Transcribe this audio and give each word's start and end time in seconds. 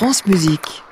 France 0.00 0.24
Musique. 0.24 0.82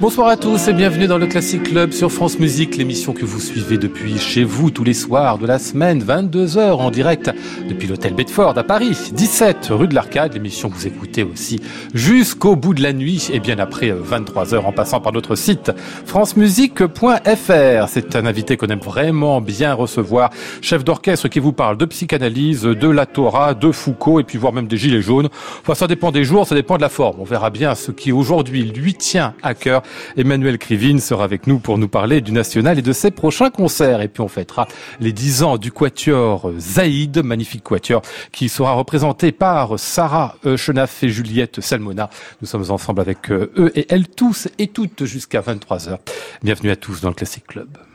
Bonsoir 0.00 0.28
à 0.28 0.38
tous 0.38 0.66
et 0.66 0.72
bienvenue 0.72 1.06
dans 1.06 1.18
le 1.18 1.26
Classic 1.26 1.62
Club 1.62 1.92
sur 1.92 2.10
France 2.10 2.38
Musique, 2.38 2.78
l'émission 2.78 3.12
que 3.12 3.26
vous 3.26 3.38
suivez 3.38 3.76
depuis 3.76 4.16
chez 4.16 4.44
vous 4.44 4.70
tous 4.70 4.82
les 4.82 4.94
soirs 4.94 5.36
de 5.36 5.46
la 5.46 5.58
semaine, 5.58 6.02
22h 6.02 6.70
en 6.70 6.90
direct 6.90 7.30
depuis 7.68 7.86
l'hôtel 7.86 8.14
Bedford 8.14 8.56
à 8.56 8.64
Paris, 8.64 8.96
17 9.12 9.68
rue 9.72 9.88
de 9.88 9.94
l'Arcade, 9.94 10.32
l'émission 10.32 10.70
que 10.70 10.76
vous 10.76 10.86
écoutez 10.86 11.22
aussi 11.22 11.60
jusqu'au 11.92 12.56
bout 12.56 12.72
de 12.72 12.82
la 12.82 12.94
nuit 12.94 13.28
et 13.30 13.40
bien 13.40 13.58
après 13.58 13.90
23h 13.90 14.60
en 14.60 14.72
passant 14.72 15.02
par 15.02 15.12
notre 15.12 15.34
site 15.34 15.70
francemusique.fr. 16.06 17.88
C'est 17.88 18.16
un 18.16 18.24
invité 18.24 18.56
qu'on 18.56 18.68
aime 18.68 18.80
vraiment 18.80 19.42
bien 19.42 19.74
recevoir, 19.74 20.30
chef 20.62 20.82
d'orchestre 20.82 21.28
qui 21.28 21.40
vous 21.40 21.52
parle 21.52 21.76
de 21.76 21.84
psychanalyse, 21.84 22.62
de 22.62 22.88
la 22.88 23.04
Torah, 23.04 23.52
de 23.52 23.70
Foucault 23.70 24.18
et 24.18 24.24
puis 24.24 24.38
voire 24.38 24.54
même 24.54 24.66
des 24.66 24.78
gilets 24.78 25.02
jaunes. 25.02 25.28
Enfin, 25.60 25.74
ça 25.74 25.86
dépend 25.86 26.10
des 26.10 26.24
jours, 26.24 26.46
ça 26.46 26.54
dépend 26.54 26.78
de 26.78 26.82
la 26.82 26.88
forme. 26.88 27.16
On 27.20 27.24
verra 27.24 27.50
bien 27.50 27.74
ce 27.74 27.90
qui 27.92 28.12
aujourd'hui 28.12 28.62
lui 28.62 28.94
tient 28.94 29.34
à 29.42 29.52
cœur. 29.52 29.82
Emmanuel 30.16 30.58
Krivine 30.58 31.00
sera 31.00 31.24
avec 31.24 31.46
nous 31.46 31.58
pour 31.58 31.78
nous 31.78 31.88
parler 31.88 32.20
du 32.20 32.32
National 32.32 32.78
et 32.78 32.82
de 32.82 32.92
ses 32.92 33.10
prochains 33.10 33.50
concerts. 33.50 34.00
Et 34.00 34.08
puis 34.08 34.20
on 34.20 34.28
fêtera 34.28 34.68
les 35.00 35.12
10 35.12 35.42
ans 35.42 35.56
du 35.58 35.72
quatuor 35.72 36.52
Zaïd, 36.58 37.22
magnifique 37.24 37.64
quatuor, 37.64 38.02
qui 38.32 38.48
sera 38.48 38.72
représenté 38.72 39.32
par 39.32 39.78
Sarah 39.78 40.36
Chenaf 40.56 41.02
et 41.02 41.08
Juliette 41.08 41.60
Salmona. 41.60 42.10
Nous 42.40 42.46
sommes 42.46 42.70
ensemble 42.70 43.00
avec 43.00 43.30
euh, 43.30 43.52
eux 43.56 43.72
et 43.74 43.86
elles 43.88 44.08
tous 44.08 44.48
et 44.58 44.68
toutes 44.68 45.04
jusqu'à 45.04 45.40
23h. 45.40 45.98
Bienvenue 46.42 46.70
à 46.70 46.76
tous 46.76 47.00
dans 47.00 47.08
le 47.08 47.14
Classic 47.14 47.46
Club. 47.46 47.89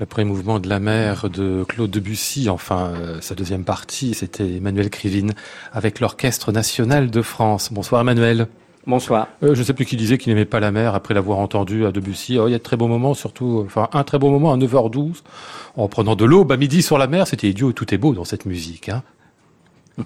Le 0.00 0.06
premier 0.06 0.26
mouvement 0.26 0.60
de 0.60 0.68
la 0.68 0.78
mer 0.78 1.28
de 1.28 1.64
Claude 1.64 1.90
Debussy, 1.90 2.48
enfin 2.48 2.92
euh, 2.94 3.20
sa 3.20 3.34
deuxième 3.34 3.64
partie, 3.64 4.14
c'était 4.14 4.48
Emmanuel 4.48 4.90
Krivine 4.90 5.32
avec 5.72 5.98
l'Orchestre 5.98 6.52
national 6.52 7.10
de 7.10 7.20
France. 7.20 7.72
Bonsoir 7.72 8.02
Emmanuel. 8.02 8.46
Bonsoir. 8.86 9.26
Euh, 9.42 9.56
je 9.56 9.58
ne 9.58 9.64
sais 9.64 9.72
plus 9.72 9.86
qui 9.86 9.96
disait 9.96 10.16
qu'il 10.16 10.32
n'aimait 10.32 10.44
pas 10.44 10.60
la 10.60 10.70
mer 10.70 10.94
après 10.94 11.14
l'avoir 11.14 11.38
entendu 11.38 11.84
à 11.84 11.90
Debussy. 11.90 12.38
Oh, 12.38 12.46
il 12.46 12.52
y 12.52 12.54
a 12.54 12.58
de 12.58 12.62
très 12.62 12.76
beaux 12.76 12.86
moments, 12.86 13.12
surtout, 13.12 13.64
enfin 13.66 13.88
un 13.92 14.04
très 14.04 14.20
beau 14.20 14.30
moment 14.30 14.52
à 14.52 14.56
9h12, 14.56 15.22
en 15.76 15.88
prenant 15.88 16.14
de 16.14 16.24
l'eau, 16.24 16.46
à 16.48 16.56
midi 16.56 16.80
sur 16.80 16.96
la 16.96 17.08
mer. 17.08 17.26
C'était 17.26 17.48
idiot, 17.48 17.72
tout 17.72 17.92
est 17.92 17.98
beau 17.98 18.14
dans 18.14 18.24
cette 18.24 18.46
musique. 18.46 18.90
Hein 18.90 19.02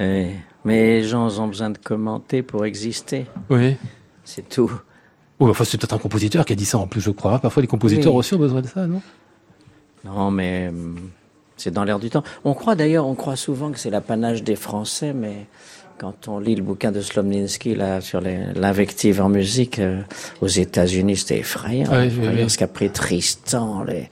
eh, 0.00 0.30
mais 0.64 0.86
les 0.86 1.04
gens 1.04 1.38
ont 1.38 1.48
besoin 1.48 1.68
de 1.68 1.76
commenter 1.76 2.42
pour 2.42 2.64
exister. 2.64 3.26
Oui. 3.50 3.76
C'est 4.24 4.48
tout. 4.48 4.72
Oui, 5.42 5.50
enfin, 5.50 5.64
c'est 5.64 5.76
peut-être 5.76 5.94
un 5.94 5.98
compositeur 5.98 6.44
qui 6.44 6.52
a 6.52 6.56
dit 6.56 6.64
ça 6.64 6.78
en 6.78 6.86
plus, 6.86 7.00
je 7.00 7.10
crois. 7.10 7.38
Parfois, 7.40 7.62
les 7.62 7.66
compositeurs 7.66 8.14
aussi 8.14 8.34
ont 8.34 8.38
besoin 8.38 8.62
de 8.62 8.68
ça, 8.68 8.86
non? 8.86 9.02
Non, 10.04 10.30
mais 10.30 10.68
hum, 10.68 10.96
c'est 11.56 11.72
dans 11.72 11.82
l'air 11.82 11.98
du 11.98 12.10
temps. 12.10 12.22
On 12.44 12.54
croit 12.54 12.76
d'ailleurs, 12.76 13.06
on 13.06 13.16
croit 13.16 13.36
souvent 13.36 13.70
que 13.72 13.78
c'est 13.78 13.90
l'apanage 13.90 14.44
des 14.44 14.54
Français, 14.54 15.12
mais 15.12 15.46
quand 15.98 16.28
on 16.28 16.38
lit 16.38 16.54
le 16.54 16.62
bouquin 16.62 16.92
de 16.92 17.00
Slomninsky 17.00 17.74
là 17.74 18.00
sur 18.00 18.20
l'invective 18.20 19.20
en 19.20 19.28
musique 19.28 19.80
euh, 19.80 20.02
aux 20.40 20.48
États-Unis, 20.48 21.16
c'était 21.16 21.38
effrayant. 21.38 21.88
Ah 21.90 22.02
oui, 22.04 22.48
Ce 22.48 22.56
qu'a 22.56 22.68
pris 22.68 22.90
Tristan, 22.90 23.82
les 23.82 24.08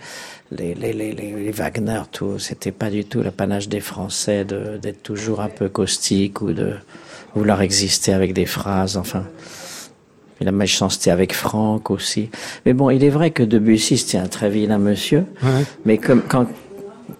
les, 0.52 0.74
les, 0.74 0.92
les, 0.92 1.12
les 1.12 1.50
Wagner, 1.52 2.02
tout, 2.10 2.40
c'était 2.40 2.72
pas 2.72 2.90
du 2.90 3.04
tout 3.04 3.22
l'apanage 3.22 3.68
des 3.68 3.78
Français 3.78 4.44
d'être 4.44 5.02
toujours 5.02 5.40
un 5.40 5.48
peu 5.48 5.68
caustique 5.68 6.40
ou 6.42 6.52
de 6.52 6.74
vouloir 7.36 7.62
exister 7.62 8.12
avec 8.12 8.32
des 8.32 8.46
phrases. 8.46 8.96
Enfin, 8.96 9.24
et 10.40 10.44
la 10.44 10.52
méchanceté 10.52 11.10
avec 11.10 11.34
Franck 11.34 11.90
aussi. 11.90 12.30
Mais 12.64 12.72
bon, 12.72 12.90
il 12.90 13.04
est 13.04 13.10
vrai 13.10 13.30
que 13.30 13.42
Debussy, 13.42 13.98
c'était 13.98 14.18
un 14.18 14.26
très 14.26 14.48
vilain 14.48 14.78
monsieur. 14.78 15.26
Mais 15.84 15.98
comme, 15.98 16.22
quand, 16.22 16.46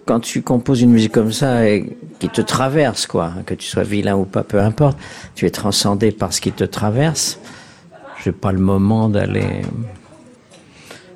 quand 0.05 0.19
tu 0.19 0.41
composes 0.41 0.81
une 0.81 0.91
musique 0.91 1.11
comme 1.11 1.31
ça 1.31 1.67
et 1.67 1.97
qui 2.19 2.29
te 2.29 2.41
traverse, 2.41 3.05
quoi, 3.05 3.33
que 3.45 3.53
tu 3.53 3.67
sois 3.67 3.83
vilain 3.83 4.15
ou 4.15 4.25
pas, 4.25 4.43
peu 4.43 4.59
importe, 4.59 4.97
tu 5.35 5.45
es 5.45 5.51
transcendé 5.51 6.11
par 6.11 6.33
ce 6.33 6.41
qui 6.41 6.51
te 6.51 6.63
traverse. 6.63 7.39
Je 8.23 8.29
n'ai 8.29 8.35
pas 8.35 8.51
le 8.51 8.59
moment 8.59 9.09
d'aller. 9.09 9.61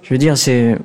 Je 0.02 0.14
veux 0.14 0.18
dire, 0.20 0.38
c'est 0.38 0.78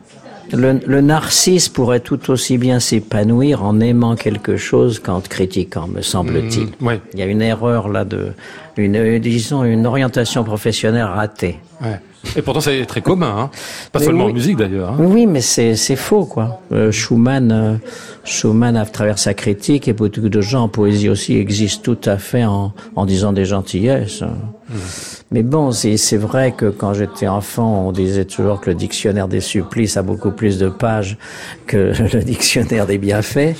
le, 0.52 0.80
le, 0.86 1.00
narcisse 1.00 1.68
pourrait 1.68 2.00
tout 2.00 2.30
aussi 2.30 2.58
bien 2.58 2.80
s'épanouir 2.80 3.62
en 3.62 3.80
aimant 3.80 4.16
quelque 4.16 4.56
chose 4.56 4.98
qu'en 4.98 5.20
critiquant, 5.20 5.86
me 5.88 6.02
semble-t-il. 6.02 6.68
Mmh, 6.80 6.98
Il 7.14 7.18
y 7.18 7.22
a 7.22 7.26
une 7.26 7.42
erreur 7.42 7.88
là 7.88 8.04
de, 8.04 8.32
une, 8.76 9.18
disons, 9.18 9.64
une 9.64 9.86
orientation 9.86 10.44
professionnelle 10.44 11.04
ratée. 11.04 11.58
Ouais. 11.80 12.00
Et 12.36 12.42
pourtant, 12.42 12.60
c'est 12.60 12.84
très 12.84 13.00
commun, 13.00 13.34
hein. 13.38 13.50
pas 13.92 13.98
seulement 13.98 14.26
en 14.26 14.32
musique 14.32 14.56
d'ailleurs. 14.56 14.90
Hein. 14.90 14.96
Oui, 14.98 15.26
mais 15.26 15.40
c'est 15.40 15.96
faux, 15.96 16.24
quoi. 16.24 16.60
Euh, 16.70 16.92
Schumann, 16.92 17.50
euh, 17.50 17.74
Schumann, 18.24 18.76
à 18.76 18.84
travers 18.84 19.18
sa 19.18 19.34
critique, 19.34 19.88
et 19.88 19.92
beaucoup 19.92 20.28
de 20.28 20.40
gens 20.40 20.64
en 20.64 20.68
poésie 20.68 21.08
aussi 21.08 21.36
existent 21.36 21.94
tout 21.94 22.08
à 22.08 22.18
fait 22.18 22.44
en, 22.44 22.72
en 22.94 23.06
disant 23.06 23.32
des 23.32 23.46
gentillesses. 23.46 24.22
Mmh. 24.22 24.74
Mais 25.32 25.42
bon, 25.42 25.72
c'est 25.72 26.16
vrai 26.16 26.52
que 26.52 26.66
quand 26.66 26.92
j'étais 26.92 27.26
enfant, 27.26 27.86
on 27.86 27.92
disait 27.92 28.26
toujours 28.26 28.60
que 28.60 28.70
le 28.70 28.76
dictionnaire 28.76 29.26
des 29.26 29.40
supplices 29.40 29.96
a 29.96 30.02
beaucoup 30.02 30.30
plus 30.30 30.58
de 30.58 30.68
pages 30.68 31.16
que 31.66 31.92
le 32.12 32.22
dictionnaire 32.22 32.86
des 32.86 32.98
bienfaits. 32.98 33.56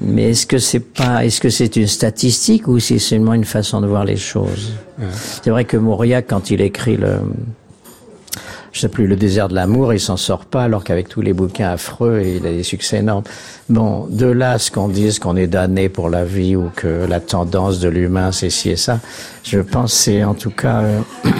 Mais 0.00 0.30
est-ce 0.30 0.46
que 0.46 0.58
c'est 0.58 0.80
pas, 0.80 1.24
est-ce 1.24 1.40
que 1.40 1.48
c'est 1.48 1.76
une 1.76 1.86
statistique 1.86 2.66
ou 2.66 2.80
c'est 2.80 2.98
seulement 2.98 3.34
une 3.34 3.44
façon 3.44 3.80
de 3.80 3.86
voir 3.86 4.04
les 4.04 4.16
choses? 4.16 4.72
C'est 5.42 5.50
vrai 5.50 5.64
que 5.64 5.76
Mauriac, 5.76 6.26
quand 6.28 6.50
il 6.50 6.60
écrit 6.60 6.96
le, 6.96 7.18
je 8.72 8.80
sais 8.80 8.88
plus, 8.88 9.06
le 9.06 9.16
désert 9.16 9.48
de 9.48 9.54
l'amour, 9.54 9.92
il 9.92 10.00
s'en 10.00 10.16
sort 10.16 10.46
pas, 10.46 10.64
alors 10.64 10.82
qu'avec 10.82 11.08
tous 11.08 11.20
les 11.20 11.32
bouquins 11.32 11.70
affreux, 11.70 12.22
il 12.24 12.46
a 12.46 12.50
des 12.50 12.62
succès 12.62 12.98
énormes. 12.98 13.24
Bon, 13.68 14.06
de 14.10 14.26
là, 14.26 14.58
ce 14.58 14.70
qu'on 14.70 14.88
dise 14.88 15.18
qu'on 15.18 15.36
est 15.36 15.46
damné 15.46 15.88
pour 15.88 16.08
la 16.08 16.24
vie 16.24 16.56
ou 16.56 16.70
que 16.74 17.06
la 17.06 17.20
tendance 17.20 17.80
de 17.80 17.88
l'humain, 17.88 18.32
c'est 18.32 18.50
ci 18.50 18.70
et 18.70 18.76
ça, 18.76 19.00
je 19.44 19.60
pense 19.60 19.92
c'est 19.92 20.24
en 20.24 20.34
tout 20.34 20.50
cas 20.50 20.82
euh, 20.82 21.00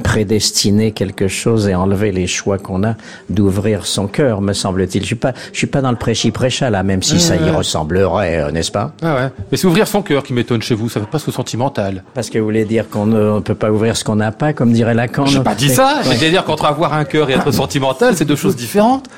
prédestiner 0.00 0.92
quelque 0.92 1.28
chose 1.28 1.68
et 1.68 1.74
enlever 1.74 2.12
les 2.12 2.26
choix 2.26 2.58
qu'on 2.58 2.84
a 2.84 2.94
d'ouvrir 3.28 3.86
son 3.86 4.06
cœur, 4.06 4.40
me 4.40 4.52
semble-t-il. 4.52 5.02
Je 5.02 5.06
suis 5.06 5.14
pas, 5.14 5.32
je 5.52 5.58
suis 5.58 5.66
pas 5.66 5.80
dans 5.80 5.90
le 5.90 5.96
prêchi-prêcha 5.96 6.70
là, 6.70 6.82
même 6.82 7.02
si 7.02 7.20
ça 7.20 7.36
y 7.36 7.50
ressemblerait, 7.50 8.40
euh, 8.40 8.50
n'est-ce 8.50 8.72
pas? 8.72 8.92
Ah 9.02 9.14
ouais. 9.14 9.28
Mais 9.50 9.56
c'est 9.56 9.66
ouvrir 9.66 9.86
son 9.86 10.02
cœur 10.02 10.22
qui 10.22 10.32
m'étonne 10.32 10.62
chez 10.62 10.74
vous. 10.74 10.88
Ça 10.88 11.00
ne 11.00 11.04
fait 11.04 11.10
pas 11.10 11.18
ce 11.18 11.30
sentimental. 11.30 12.04
Parce 12.14 12.30
que 12.30 12.38
vous 12.38 12.44
voulez 12.44 12.64
dire 12.64 12.88
qu'on 12.88 13.06
ne 13.06 13.40
peut 13.40 13.54
pas 13.54 13.70
ouvrir 13.70 13.96
ce 13.96 14.04
qu'on 14.04 14.16
n'a 14.16 14.32
pas, 14.32 14.52
comme 14.52 14.72
dirait 14.72 14.94
Lacan. 14.94 15.26
Je 15.26 15.38
n'ai 15.38 15.44
pas 15.44 15.54
dit 15.54 15.68
ça. 15.68 16.00
Ouais. 16.06 16.16
J'ai 16.18 16.30
dire 16.30 16.44
qu'entre 16.44 16.64
avoir 16.64 16.94
un 16.94 17.04
cœur 17.04 17.30
et 17.30 17.34
être 17.34 17.50
sentimental, 17.50 18.16
c'est 18.16 18.24
deux 18.24 18.36
choses 18.36 18.56
différentes. 18.56 19.08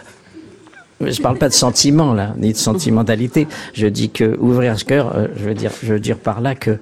Je 1.01 1.21
parle 1.21 1.39
pas 1.39 1.49
de 1.49 1.55
sentiment 1.55 2.15
là, 2.15 2.33
ni 2.39 2.53
de 2.53 2.57
sentimentalité. 2.57 3.49
Je 3.75 3.87
dis 3.87 4.11
que 4.11 4.37
ouvrir 4.39 4.79
ce 4.79 4.85
cœur, 4.85 5.13
euh, 5.17 5.27
je 5.37 5.45
veux 5.45 5.55
dire, 5.55 5.73
je 5.83 5.95
veux 5.95 6.01
dire 6.01 6.17
par 6.17 6.41
là 6.41 6.55
que 6.55 6.79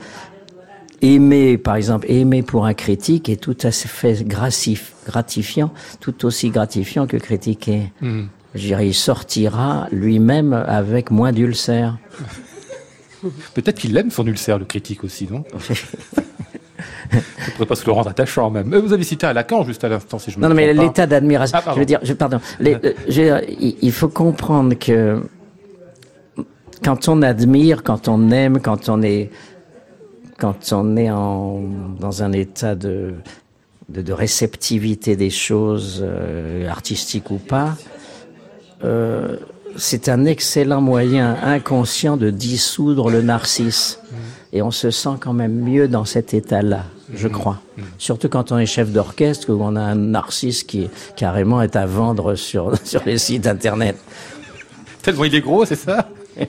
aimer, 1.02 1.58
par 1.58 1.76
exemple, 1.76 2.10
aimer 2.10 2.42
pour 2.42 2.66
un 2.66 2.74
critique 2.74 3.28
est 3.28 3.40
tout 3.40 3.56
à 3.62 3.70
fait 3.70 4.24
gratifiant, 4.24 5.72
tout 6.00 6.24
aussi 6.24 6.50
gratifiant 6.50 7.06
que 7.06 7.16
critiquer. 7.16 7.92
Mmh. 8.00 8.22
Je 8.54 8.60
dirais, 8.60 8.88
il 8.88 8.94
sortira 8.94 9.86
lui-même 9.92 10.52
avec 10.52 11.10
moins 11.10 11.32
d'ulcère. 11.32 11.98
Peut-être 13.54 13.78
qu'il 13.78 13.96
aime 13.96 14.10
son 14.10 14.26
ulcère, 14.26 14.58
le 14.58 14.64
critique 14.64 15.04
aussi, 15.04 15.28
non? 15.30 15.44
Ne 17.12 17.52
pourrait 17.52 17.66
pas 17.66 17.74
se 17.74 17.84
le 17.84 17.92
rendre 17.92 18.08
attachant 18.08 18.50
même. 18.50 18.74
Vous 18.74 18.92
avez 18.92 19.04
cité 19.04 19.26
un 19.26 19.32
Lacan 19.32 19.64
juste 19.64 19.84
à 19.84 19.88
l'instant, 19.88 20.18
si 20.18 20.30
je 20.30 20.38
me 20.38 20.42
Non, 20.42 20.48
non 20.48 20.54
mais 20.54 20.72
l'état 20.72 21.06
d'admiration. 21.06 21.58
Ah, 21.64 21.72
je 21.74 21.78
veux 21.78 21.84
dire, 21.84 21.98
je, 22.02 22.12
pardon. 22.12 22.40
Les, 22.60 22.76
je, 23.08 23.44
il 23.82 23.92
faut 23.92 24.08
comprendre 24.08 24.74
que 24.74 25.20
quand 26.82 27.08
on 27.08 27.22
admire, 27.22 27.82
quand 27.82 28.08
on 28.08 28.30
aime, 28.30 28.60
quand 28.60 28.88
on 28.88 29.02
est 29.02 29.30
quand 30.40 30.72
on 30.72 30.96
est 30.96 31.10
en, 31.10 31.60
dans 32.00 32.22
un 32.22 32.32
état 32.32 32.74
de, 32.74 33.14
de, 33.88 34.02
de 34.02 34.12
réceptivité 34.12 35.14
des 35.14 35.30
choses, 35.30 36.00
euh, 36.02 36.68
artistiques 36.68 37.30
ou 37.30 37.36
pas, 37.36 37.76
euh, 38.82 39.36
c'est 39.76 40.08
un 40.08 40.24
excellent 40.24 40.80
moyen 40.80 41.36
inconscient 41.42 42.16
de 42.16 42.30
dissoudre 42.30 43.10
le 43.10 43.22
narcisse. 43.22 44.00
Mmh. 44.02 44.16
Et 44.52 44.62
on 44.62 44.70
se 44.70 44.90
sent 44.90 45.16
quand 45.20 45.34
même 45.34 45.60
mieux 45.60 45.86
dans 45.86 46.04
cet 46.04 46.34
état-là, 46.34 46.86
je 47.14 47.28
mmh. 47.28 47.32
crois. 47.32 47.60
Mmh. 47.76 47.82
Surtout 47.98 48.28
quand 48.28 48.50
on 48.50 48.58
est 48.58 48.66
chef 48.66 48.90
d'orchestre, 48.90 49.52
où 49.52 49.62
on 49.62 49.76
a 49.76 49.82
un 49.82 49.94
narcisse 49.94 50.64
qui 50.64 50.88
carrément 51.16 51.62
est 51.62 51.76
à 51.76 51.86
vendre 51.86 52.34
sur, 52.34 52.72
sur 52.84 53.02
les 53.04 53.18
sites 53.18 53.46
internet. 53.46 53.96
Tellement 55.02 55.24
il 55.24 55.34
est 55.34 55.40
gros, 55.40 55.64
c'est 55.64 55.76
ça? 55.76 56.08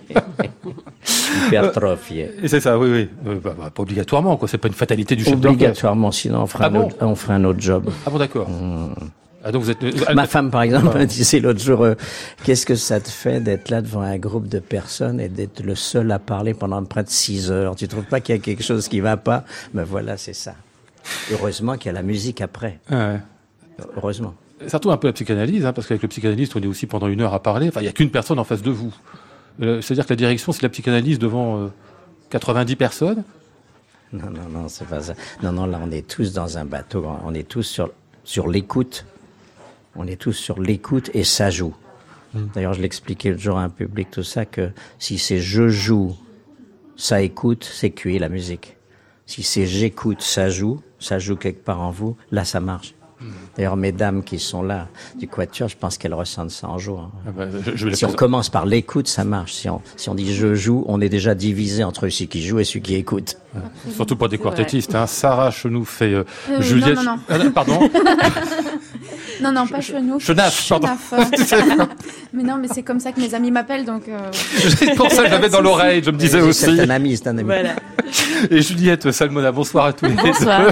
Hypertrophié. 1.48 2.32
Et 2.42 2.48
c'est 2.48 2.60
ça, 2.60 2.78
oui, 2.78 2.90
oui. 2.92 3.10
Euh, 3.28 3.40
bah, 3.42 3.56
bah, 3.58 3.72
pas 3.74 3.82
obligatoirement, 3.82 4.38
quoi. 4.38 4.48
C'est 4.48 4.58
pas 4.58 4.68
une 4.68 4.74
fatalité 4.74 5.16
du 5.16 5.24
chef 5.24 5.34
Obligatoirement, 5.34 6.12
sinon 6.12 6.44
on 6.44 6.48
fera, 6.48 6.66
ah 6.66 6.68
un, 6.68 6.72
bon 6.72 6.88
autre, 6.88 6.96
on 7.02 7.16
fera 7.16 7.34
un 7.36 7.44
autre 7.44 7.60
job. 7.60 7.90
Ah 8.06 8.10
bon, 8.10 8.18
d'accord. 8.18 8.50
Mmh. 8.50 8.94
Ah, 9.44 9.52
donc 9.52 9.64
vous 9.64 9.72
êtes... 9.72 9.84
Euh, 9.84 10.14
Ma 10.14 10.28
femme, 10.28 10.52
par 10.52 10.62
exemple, 10.62 10.98
me 10.98 11.06
disait 11.06 11.40
l'autre 11.40 11.60
jour, 11.60 11.82
euh, 11.82 11.96
qu'est-ce 12.44 12.66
que 12.66 12.76
ça 12.76 13.00
te 13.00 13.10
fait 13.10 13.40
d'être 13.40 13.70
là 13.70 13.82
devant 13.82 14.02
un 14.02 14.18
groupe 14.18 14.48
de 14.48 14.60
personnes 14.60 15.20
et 15.20 15.30
d'être 15.30 15.64
le 15.64 15.74
seul 15.74 16.12
à 16.12 16.20
parler 16.20 16.54
pendant 16.54 16.84
près 16.84 17.04
de 17.04 17.10
six 17.10 17.50
heures? 17.50 17.76
Tu 17.76 17.88
trouves 17.88 18.04
pas 18.04 18.20
qu'il 18.20 18.36
y 18.36 18.38
a 18.38 18.42
quelque 18.42 18.64
chose 18.64 18.88
qui 18.88 19.00
va 19.00 19.18
pas 19.18 19.44
Mais 19.74 19.82
ben 19.82 19.88
voilà, 19.90 20.18
c'est 20.18 20.34
ça. 20.34 20.54
Heureusement 21.32 21.78
qu'il 21.78 21.88
y 21.88 21.90
a 21.90 21.94
la 21.94 22.04
musique 22.04 22.42
après. 22.42 22.80
Ah 22.90 23.14
ouais. 23.14 23.20
Heureusement. 23.98 24.36
Surtout 24.68 24.92
un 24.92 24.98
peu 24.98 25.08
la 25.08 25.14
psychanalyse, 25.14 25.66
hein, 25.66 25.74
parce 25.74 25.88
qu'avec 25.88 26.04
le 26.04 26.08
psychanalyste, 26.08 26.56
on 26.56 26.62
est 26.62 26.68
aussi 26.68 26.86
pendant 26.86 27.08
une 27.08 27.22
heure 27.22 27.34
à 27.34 27.42
parler. 27.42 27.68
Enfin, 27.70 27.80
il 27.80 27.84
n'y 27.84 27.90
a 27.90 27.94
qu'une 27.94 28.12
personne 28.12 28.38
en 28.38 28.44
face 28.44 28.62
de 28.62 28.70
vous. 28.70 28.94
Euh, 29.62 29.82
C'est-à-dire 29.82 30.06
que 30.06 30.14
la 30.14 30.18
direction, 30.18 30.52
c'est 30.52 30.64
la 30.64 30.70
psychanalyse 30.70 31.20
devant 31.20 31.58
euh, 31.58 31.68
90 32.30 32.76
personnes 32.76 33.24
Non, 34.14 34.30
non, 34.30 34.50
non, 34.50 34.68
c'est 34.68 34.88
pas 34.88 35.02
ça. 35.02 35.14
Non, 35.44 35.52
non, 35.52 35.66
là, 35.66 35.80
on 35.84 35.92
est 35.92 36.08
tous 36.08 36.34
dans 36.34 36.58
un 36.58 36.66
bateau. 36.66 37.06
On 37.26 37.34
est 37.34 37.48
tous 37.48 37.64
sur, 37.64 37.92
sur 38.24 38.48
l'écoute. 38.48 39.06
On 39.96 40.08
est 40.08 40.16
tous 40.16 40.34
sur 40.34 40.60
l'écoute 40.62 41.10
et 41.14 41.24
ça 41.24 41.50
joue. 41.50 41.76
Mmh. 42.34 42.40
D'ailleurs, 42.54 42.74
je 42.74 42.82
l'expliquais 42.82 43.32
le 43.32 43.38
jour 43.38 43.58
à 43.58 43.64
un 43.64 43.70
public, 43.70 44.10
tout 44.10 44.24
ça, 44.24 44.46
que 44.46 44.72
si 45.00 45.18
c'est 45.18 45.40
je 45.40 45.68
joue, 45.68 46.16
ça 46.96 47.22
écoute, 47.22 47.70
c'est 47.70 47.92
cuit 47.92 48.20
la 48.20 48.30
musique. 48.30 48.78
Si 49.26 49.44
c'est 49.44 49.66
j'écoute, 49.66 50.22
ça 50.22 50.50
joue, 50.50 50.82
ça 51.00 51.20
joue 51.20 51.36
quelque 51.36 51.64
part 51.64 51.82
en 51.82 51.92
vous, 51.92 52.16
là, 52.32 52.46
ça 52.46 52.60
marche. 52.60 52.94
D'ailleurs, 53.56 53.78
mesdames 53.78 54.24
qui 54.24 54.40
sont 54.40 54.64
là 54.64 54.88
du 55.16 55.28
Quatuor, 55.28 55.70
je 55.70 55.78
pense 55.78 55.98
qu'elles 55.98 56.14
ressentent 56.14 56.52
ça 56.52 56.68
en 56.68 56.78
jouant. 56.78 57.12
Ah 57.28 57.32
bah, 57.32 57.46
je, 57.66 57.76
je 57.76 57.96
si 57.96 58.06
on 58.06 58.14
commence 58.14 58.50
par 58.50 58.66
l'écoute, 58.66 59.08
ça 59.08 59.24
marche. 59.24 59.54
Si 59.54 59.70
on, 59.70 59.82
si 59.98 60.10
on 60.10 60.16
dit 60.16 60.34
je 60.34 60.56
joue, 60.56 60.84
on 60.88 61.02
est 61.02 61.10
déjà 61.10 61.36
divisé 61.36 61.84
entre 61.84 62.10
celui 62.10 62.28
qui 62.28 62.42
joue 62.42 62.60
et 62.60 62.64
celui 62.64 62.82
qui 62.82 62.96
écoute. 62.96 63.38
Ouais. 63.54 63.62
Surtout 63.94 64.16
pas 64.16 64.28
des 64.28 64.38
quartettistes. 64.38 64.96
Hein. 64.96 65.08
Sarah 65.08 65.52
Chenou 65.52 65.84
fait 65.84 66.14
euh, 66.14 66.24
euh, 66.50 66.62
Juliette. 66.62 66.96
Non, 66.96 67.04
non, 67.04 67.16
non. 67.16 67.22
Ah, 67.30 67.50
pardon. 67.54 67.80
non, 69.42 69.52
non, 69.52 69.68
pas 69.68 69.82
Chenou. 69.82 70.20
Chenaf, 70.20 70.70
pardon. 70.70 70.88
mais 72.34 72.44
non, 72.44 72.58
mais 72.58 72.70
c'est 72.70 72.84
comme 72.84 73.00
ça 73.00 73.12
que 73.12 73.20
mes 73.20 73.34
amis 73.34 73.52
m'appellent, 73.52 73.86
donc. 73.86 74.08
Euh... 74.08 74.30
C'est 74.32 74.96
pour 74.96 75.12
ça 75.12 75.24
que 75.24 75.30
j'avais 75.30 75.50
dans 75.50 75.62
l'oreille. 75.62 76.02
Je 76.04 76.12
me 76.12 76.18
disais 76.18 76.42
aussi. 76.42 76.78
C'est 76.78 76.80
un 76.80 76.90
ami, 76.90 77.18
c'est 77.18 77.28
un 77.28 77.38
ami. 77.38 77.44
Voilà. 77.44 77.76
Et 78.50 78.62
Juliette 78.62 79.12
Salmona, 79.12 79.52
bonsoir 79.52 79.86
à 79.88 79.94
tous 79.94 80.06
les 80.06 80.14
Bonsoir. 80.14 80.72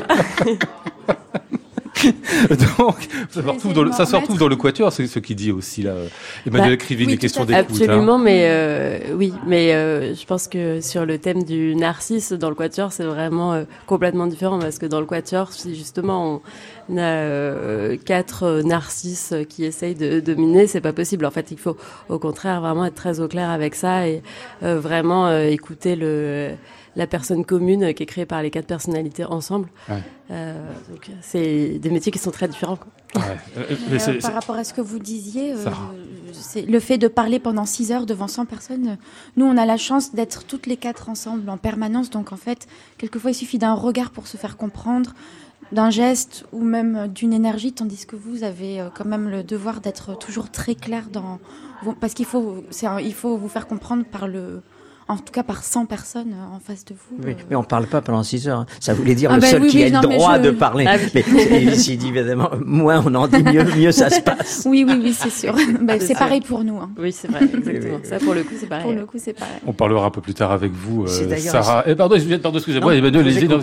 Donc, 2.77 2.95
ça 3.29 3.41
se 3.41 3.47
retrouve 3.47 3.73
dans 3.73 3.83
le, 3.83 3.91
ça 3.91 4.05
se 4.05 4.15
retrouve 4.15 4.37
dans 4.37 4.47
le 4.47 4.55
quatuor, 4.55 4.91
c'est 4.91 5.07
ce 5.07 5.19
qu'il 5.19 5.35
dit 5.35 5.51
aussi 5.51 5.83
là. 5.83 5.93
Emmanuel 6.45 6.71
Bah, 6.71 6.77
Crivy, 6.77 7.05
oui, 7.05 7.13
tout 7.15 7.19
questions 7.21 7.45
d'écoute. 7.45 7.65
hein. 7.81 7.83
Absolument, 7.83 8.17
mais 8.17 8.43
euh, 8.45 8.99
oui, 9.15 9.33
mais 9.47 9.73
euh, 9.73 10.13
je 10.15 10.25
pense 10.25 10.47
que 10.47 10.81
sur 10.81 11.05
le 11.05 11.17
thème 11.17 11.43
du 11.43 11.75
narcisse 11.75 12.31
dans 12.31 12.49
le 12.49 12.55
quatuor, 12.55 12.91
c'est 12.91 13.03
vraiment 13.03 13.53
euh, 13.53 13.63
complètement 13.87 14.27
différent 14.27 14.59
parce 14.59 14.79
que 14.79 14.85
dans 14.85 14.99
le 14.99 15.05
quatuor, 15.05 15.51
si 15.51 15.75
justement 15.75 16.41
on 16.89 16.97
a 16.97 17.01
euh, 17.01 17.97
quatre 18.03 18.43
euh, 18.43 18.63
narcisses 18.63 19.33
qui 19.49 19.65
essayent 19.65 19.95
de 19.95 20.19
dominer, 20.19 20.67
c'est 20.67 20.81
pas 20.81 20.93
possible. 20.93 21.25
En 21.25 21.31
fait, 21.31 21.51
il 21.51 21.57
faut 21.57 21.77
au 22.09 22.19
contraire 22.19 22.61
vraiment 22.61 22.85
être 22.85 22.95
très 22.95 23.19
au 23.19 23.27
clair 23.27 23.49
avec 23.49 23.75
ça 23.75 24.07
et 24.07 24.21
vraiment 24.61 25.31
écouter 25.39 25.95
le 25.95 26.51
la 26.95 27.07
personne 27.07 27.45
commune 27.45 27.93
qui 27.93 28.03
est 28.03 28.07
créée 28.07 28.25
par 28.25 28.41
les 28.41 28.51
quatre 28.51 28.67
personnalités 28.67 29.25
ensemble. 29.25 29.69
Ouais. 29.89 30.03
Euh, 30.31 30.71
donc 30.89 31.09
c'est 31.21 31.79
des 31.79 31.89
métiers 31.89 32.11
qui 32.11 32.19
sont 32.19 32.31
très 32.31 32.47
différents. 32.47 32.77
Quoi. 32.77 32.87
Ouais. 33.15 33.21
Euh, 33.57 33.63
Mais, 33.89 33.97
mais 33.97 34.09
euh, 34.09 34.21
par 34.21 34.33
rapport 34.33 34.55
à 34.55 34.63
ce 34.63 34.73
que 34.73 34.81
vous 34.81 34.99
disiez, 34.99 35.53
euh, 35.53 36.65
le 36.67 36.79
fait 36.79 36.97
de 36.97 37.07
parler 37.07 37.39
pendant 37.39 37.65
6 37.65 37.91
heures 37.91 38.05
devant 38.05 38.27
100 38.27 38.45
personnes. 38.45 38.97
Nous, 39.35 39.45
on 39.45 39.57
a 39.57 39.65
la 39.65 39.77
chance 39.77 40.13
d'être 40.13 40.43
toutes 40.45 40.67
les 40.67 40.77
quatre 40.77 41.09
ensemble 41.09 41.49
en 41.49 41.57
permanence. 41.57 42.09
Donc, 42.09 42.31
en 42.31 42.37
fait, 42.37 42.67
quelquefois, 42.97 43.31
il 43.31 43.35
suffit 43.35 43.57
d'un 43.57 43.73
regard 43.73 44.11
pour 44.11 44.27
se 44.27 44.37
faire 44.37 44.57
comprendre, 44.57 45.13
d'un 45.71 45.89
geste 45.89 46.45
ou 46.51 46.63
même 46.63 47.07
d'une 47.07 47.33
énergie, 47.33 47.73
tandis 47.73 48.05
que 48.05 48.15
vous 48.15 48.43
avez 48.43 48.83
quand 48.95 49.05
même 49.05 49.29
le 49.29 49.43
devoir 49.43 49.81
d'être 49.81 50.17
toujours 50.17 50.49
très 50.51 50.75
clair 50.75 51.05
dans. 51.11 51.39
Parce 51.99 52.13
qu'il 52.13 52.25
faut, 52.25 52.63
il 53.01 53.13
faut 53.13 53.37
vous 53.37 53.49
faire 53.49 53.67
comprendre 53.67 54.05
par 54.05 54.27
le. 54.27 54.61
En 55.09 55.17
tout 55.17 55.31
cas, 55.33 55.41
par 55.41 55.63
100 55.63 55.87
personnes 55.87 56.33
euh, 56.33 56.55
en 56.55 56.59
face 56.59 56.85
de 56.85 56.93
vous. 56.93 57.17
Oui, 57.25 57.31
euh. 57.31 57.43
mais 57.49 57.55
on 57.55 57.63
parle 57.63 57.87
pas 57.87 57.99
pendant 57.99 58.21
6 58.21 58.47
heures. 58.47 58.59
hein. 58.59 58.65
Ça 58.79 58.93
voulait 58.93 59.15
dire 59.15 59.31
Ah 59.31 59.35
le 59.37 59.41
ben 59.41 59.47
seul 59.49 59.61
oui, 59.63 59.69
qui 59.69 59.77
oui, 59.77 59.83
a 59.85 59.89
non, 59.89 60.01
le 60.07 60.15
droit 60.15 60.37
je- 60.37 60.43
de 60.43 60.51
parler. 60.51 60.85
Ah 60.87 60.97
oui. 61.15 61.23
Mais 61.49 61.63
ici, 61.63 61.97
dit 61.97 62.09
évidemment, 62.09 62.51
moins 62.63 63.01
on 63.05 63.15
en 63.15 63.27
dit, 63.27 63.41
mieux, 63.43 63.63
mieux 63.75 63.91
ça 63.91 64.11
se 64.11 64.21
passe. 64.21 64.63
Oui, 64.69 64.85
oui, 64.87 64.99
oui, 65.01 65.13
c'est 65.13 65.31
sûr. 65.31 65.55
Ben, 65.81 65.99
C'est 65.99 66.13
pareil 66.13 66.41
pour 66.41 66.63
nous. 66.63 66.77
hein. 66.77 66.91
Oui, 66.97 67.11
c'est 67.11 67.27
vrai, 67.27 67.43
exactement. 67.43 67.73
oui, 67.95 67.99
oui. 68.03 68.07
Ça, 68.07 68.19
pour 68.19 68.33
le 68.35 68.43
coup, 68.43 68.53
c'est 68.59 68.67
pareil. 68.67 68.83
Pour 68.83 68.93
le 68.93 69.05
coup, 69.07 69.17
c'est 69.19 69.33
pareil. 69.33 69.55
On 69.65 69.73
parlera 69.73 70.05
un 70.05 70.11
peu 70.11 70.21
plus 70.21 70.35
tard 70.35 70.51
avec 70.51 70.71
vous, 70.71 71.07
C'est 71.07 71.23
euh, 71.23 71.27
d'ailleurs- 71.27 71.51
Sarah. 71.63 71.83
Eh, 71.87 71.95
pardon, 71.95 72.15
pardon, 72.43 72.57
excusez-moi, 72.59 72.95
Emmanuel, 72.95 73.25
allez-y, 73.27 73.47
non, 73.47 73.57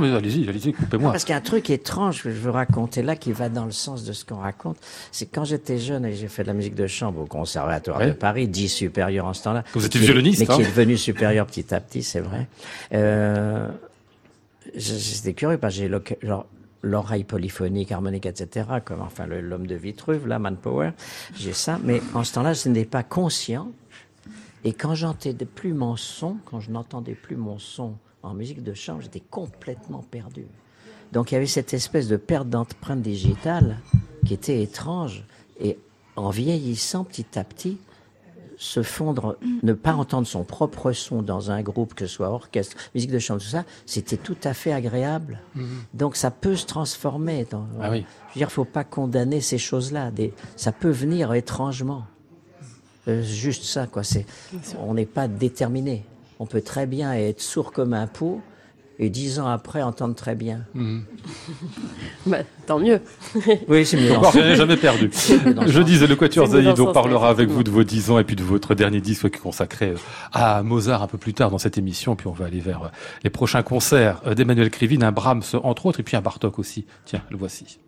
mais 0.00 0.14
allez-y, 0.14 0.48
allez-y, 0.48 0.72
coupez-moi. 0.72 1.10
Parce 1.10 1.24
qu'il 1.24 1.32
y 1.32 1.34
a 1.34 1.38
un 1.38 1.40
truc 1.40 1.70
étrange 1.70 2.22
que 2.22 2.30
je 2.30 2.36
veux 2.38 2.50
raconter 2.50 3.02
là 3.02 3.16
qui 3.16 3.32
va 3.32 3.48
dans 3.48 3.64
le 3.64 3.72
sens 3.72 4.04
de 4.04 4.12
ce 4.12 4.24
qu'on 4.24 4.36
raconte. 4.36 4.76
C'est 5.10 5.26
quand 5.26 5.44
j'étais 5.44 5.78
jeune 5.78 6.04
et 6.04 6.14
j'ai 6.14 6.28
fait 6.28 6.42
de 6.44 6.48
la 6.48 6.54
musique 6.54 6.76
de 6.76 6.86
chambre 6.86 7.20
au 7.22 7.26
Conservatoire 7.26 7.98
Ouais. 7.98 8.06
de 8.08 8.12
Paris, 8.12 8.46
dit 8.46 8.68
supérieur 8.68 9.26
en 9.26 9.34
ce 9.34 9.42
temps-là. 9.42 9.64
Vous 9.74 9.84
étiez 9.84 10.00
violoniste, 10.00 10.48
hein 10.48 10.58
devenu 10.84 10.98
supérieur 10.98 11.46
petit 11.46 11.74
à 11.74 11.80
petit, 11.80 12.02
c'est 12.02 12.20
vrai. 12.20 12.48
Euh, 12.92 13.68
J'étais 14.74 15.34
curieux 15.34 15.58
parce 15.58 15.76
que 15.76 15.82
j'ai 15.82 16.30
l'oreille 16.82 17.24
polyphonique, 17.24 17.92
harmonique, 17.92 18.26
etc., 18.26 18.66
comme 18.84 19.02
enfin 19.02 19.26
l'homme 19.26 19.66
de 19.66 19.74
Vitruve, 19.74 20.26
là, 20.26 20.38
Manpower, 20.38 20.90
j'ai 21.36 21.52
ça, 21.52 21.78
mais 21.84 22.00
en 22.14 22.24
ce 22.24 22.34
temps-là, 22.34 22.54
je 22.54 22.68
n'étais 22.68 22.86
pas 22.86 23.02
conscient. 23.02 23.70
Et 24.64 24.72
quand 24.72 24.94
j'entendais 24.94 25.44
plus 25.44 25.74
mon 25.74 25.96
son, 25.96 26.38
quand 26.46 26.60
je 26.60 26.70
n'entendais 26.70 27.14
plus 27.14 27.36
mon 27.36 27.58
son 27.58 27.94
en 28.22 28.32
musique 28.32 28.62
de 28.62 28.72
chambre, 28.74 29.02
j'étais 29.02 29.20
complètement 29.20 30.02
perdu. 30.10 30.46
Donc 31.12 31.30
il 31.30 31.34
y 31.34 31.36
avait 31.36 31.46
cette 31.46 31.74
espèce 31.74 32.08
de 32.08 32.16
perte 32.16 32.48
d'empreinte 32.48 33.02
digitale 33.02 33.78
qui 34.24 34.34
était 34.34 34.62
étrange. 34.62 35.24
Et 35.60 35.78
en 36.16 36.30
vieillissant 36.30 37.04
petit 37.04 37.38
à 37.38 37.44
petit, 37.44 37.78
se 38.58 38.82
fondre, 38.82 39.36
ne 39.62 39.72
pas 39.72 39.94
entendre 39.94 40.26
son 40.26 40.44
propre 40.44 40.92
son 40.92 41.22
dans 41.22 41.50
un 41.50 41.62
groupe, 41.62 41.94
que 41.94 42.06
ce 42.06 42.14
soit 42.14 42.30
orchestre, 42.30 42.76
musique 42.94 43.10
de 43.10 43.18
chambre, 43.18 43.40
tout 43.40 43.48
ça, 43.48 43.64
c'était 43.86 44.16
tout 44.16 44.36
à 44.44 44.54
fait 44.54 44.72
agréable. 44.72 45.40
Donc 45.92 46.16
ça 46.16 46.30
peut 46.30 46.56
se 46.56 46.66
transformer. 46.66 47.46
Dans, 47.50 47.66
Ah 47.80 47.90
oui. 47.90 48.04
Je 48.28 48.34
veux 48.34 48.38
dire, 48.40 48.52
faut 48.52 48.64
pas 48.64 48.84
condamner 48.84 49.40
ces 49.40 49.58
choses-là. 49.58 50.10
Des, 50.10 50.32
ça 50.56 50.72
peut 50.72 50.90
venir 50.90 51.32
étrangement. 51.34 52.04
Euh, 53.08 53.22
juste 53.22 53.64
ça, 53.64 53.86
quoi. 53.86 54.02
C'est, 54.02 54.26
on 54.78 54.94
n'est 54.94 55.06
pas 55.06 55.28
déterminé. 55.28 56.04
On 56.38 56.46
peut 56.46 56.62
très 56.62 56.86
bien 56.86 57.12
être 57.12 57.40
sourd 57.40 57.72
comme 57.72 57.92
un 57.92 58.06
pot 58.06 58.40
et 58.98 59.10
dix 59.10 59.38
ans 59.40 59.48
après 59.48 59.82
entendre 59.82 60.14
très 60.14 60.34
bien. 60.34 60.60
Bah, 62.26 62.38
tant 62.66 62.78
mieux. 62.78 63.00
Oui, 63.68 63.84
c'est 63.84 63.98
mieux. 63.98 64.12
Encore 64.16 64.32
rien 64.32 64.46
n'est 64.46 64.56
jamais 64.56 64.76
perdu. 64.76 65.10
Je 65.12 65.82
disais, 65.82 66.06
le 66.06 66.16
Quatuor 66.16 66.46
Zaïd, 66.46 66.78
on 66.80 66.92
parlera 66.92 67.28
avec 67.28 67.48
vous 67.48 67.62
de 67.62 67.70
vos 67.70 67.84
10 67.84 68.10
ans 68.10 68.18
et 68.18 68.24
puis 68.24 68.36
de 68.36 68.42
votre 68.42 68.74
dernier 68.74 69.00
disque 69.00 69.30
qui 69.30 69.36
est 69.36 69.40
consacré 69.40 69.90
euh, 69.90 69.96
à 70.32 70.62
Mozart 70.62 71.02
un 71.02 71.06
peu 71.06 71.18
plus 71.18 71.34
tard 71.34 71.50
dans 71.50 71.58
cette 71.58 71.76
émission. 71.78 72.16
Puis 72.16 72.26
on 72.26 72.32
va 72.32 72.46
aller 72.46 72.60
vers 72.60 72.84
euh, 72.84 72.88
les 73.22 73.30
prochains 73.30 73.62
concerts 73.62 74.22
euh, 74.26 74.34
d'Emmanuel 74.34 74.70
Krivine, 74.70 75.02
un 75.02 75.12
Brahms 75.12 75.42
entre 75.62 75.86
autres, 75.86 76.00
et 76.00 76.02
puis 76.02 76.16
un 76.16 76.22
Bartok 76.22 76.58
aussi. 76.58 76.86
Tiens, 77.04 77.22
le 77.30 77.36
voici. 77.36 77.78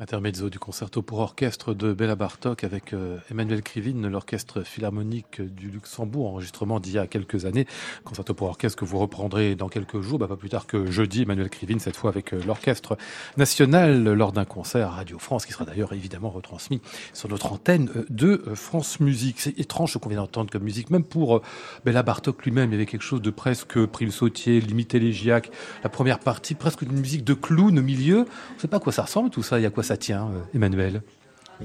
Intermezzo 0.00 0.48
du 0.48 0.58
concerto 0.58 1.02
pour 1.02 1.18
orchestre 1.18 1.74
de 1.74 1.92
Béla 1.92 2.16
Bartok 2.16 2.64
avec 2.64 2.94
euh, 2.94 3.18
Emmanuel 3.30 3.60
Krivine, 3.60 4.08
l'orchestre 4.08 4.62
philharmonique 4.62 5.42
du 5.42 5.68
Luxembourg, 5.68 6.26
enregistrement 6.26 6.80
d'il 6.80 6.94
y 6.94 6.98
a 6.98 7.06
quelques 7.06 7.44
années. 7.44 7.66
Concerto 8.02 8.32
pour 8.32 8.48
orchestre 8.48 8.78
que 8.78 8.86
vous 8.86 8.96
reprendrez 8.96 9.56
dans 9.56 9.68
quelques 9.68 10.00
jours, 10.00 10.18
bah, 10.18 10.26
pas 10.26 10.38
plus 10.38 10.48
tard 10.48 10.66
que 10.66 10.90
jeudi, 10.90 11.20
Emmanuel 11.20 11.50
Krivine, 11.50 11.80
cette 11.80 11.96
fois 11.96 12.08
avec 12.08 12.32
euh, 12.32 12.40
l'orchestre 12.46 12.96
national 13.36 14.04
lors 14.04 14.32
d'un 14.32 14.46
concert 14.46 14.86
à 14.86 14.90
Radio 14.92 15.18
France, 15.18 15.44
qui 15.44 15.52
sera 15.52 15.66
d'ailleurs 15.66 15.92
évidemment 15.92 16.30
retransmis 16.30 16.80
sur 17.12 17.28
notre 17.28 17.52
antenne 17.52 17.90
euh, 17.94 18.06
de 18.08 18.42
France 18.54 19.00
Musique. 19.00 19.38
C'est 19.38 19.60
étrange 19.60 19.92
ce 19.92 19.98
qu'on 19.98 20.08
vient 20.08 20.20
d'entendre 20.20 20.50
comme 20.50 20.62
musique, 20.62 20.88
même 20.88 21.04
pour 21.04 21.42
Béla 21.84 22.02
Bartok 22.02 22.42
lui-même, 22.46 22.70
il 22.70 22.72
y 22.72 22.76
avait 22.76 22.86
quelque 22.86 23.02
chose 23.02 23.20
de 23.20 23.30
presque 23.30 23.84
pris 23.84 24.06
le 24.06 24.12
sautier, 24.12 24.62
limite 24.62 24.94
la 24.94 25.90
première 25.90 26.20
partie, 26.20 26.54
presque 26.54 26.80
une 26.80 26.92
musique 26.92 27.22
de 27.22 27.34
clown 27.34 27.78
au 27.78 27.82
milieu. 27.82 28.20
On 28.20 28.54
ne 28.54 28.60
sait 28.60 28.66
pas 28.66 28.78
à 28.78 28.80
quoi 28.80 28.94
ça 28.94 29.02
ressemble 29.02 29.28
tout 29.28 29.42
ça, 29.42 29.60
il 29.60 29.62
y 29.62 29.66
a 29.66 29.70
quoi 29.70 29.82
ça 29.82 29.89
tient, 29.96 30.28
euh, 30.28 30.40
Emmanuel 30.54 31.02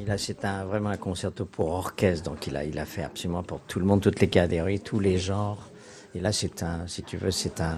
Là, 0.06 0.18
c'est 0.18 0.44
un, 0.44 0.66
vraiment 0.66 0.90
un 0.90 0.98
concerto 0.98 1.46
pour 1.46 1.72
orchestre, 1.72 2.30
donc 2.30 2.48
il 2.48 2.58
a, 2.58 2.66
il 2.66 2.78
a 2.80 2.86
fait 2.86 3.04
absolument 3.04 3.44
pour 3.44 3.62
tout 3.62 3.80
le 3.80 3.86
monde, 3.86 4.02
toutes 4.02 4.20
les 4.20 4.28
catégories, 4.28 4.82
tous 4.82 5.00
les 5.00 5.18
genres. 5.18 5.70
Et 6.14 6.20
là, 6.20 6.34
c'est 6.34 6.64
un, 6.64 6.86
si 6.86 7.02
tu 7.02 7.16
veux, 7.16 7.32
c'est 7.32 7.62
un, 7.62 7.78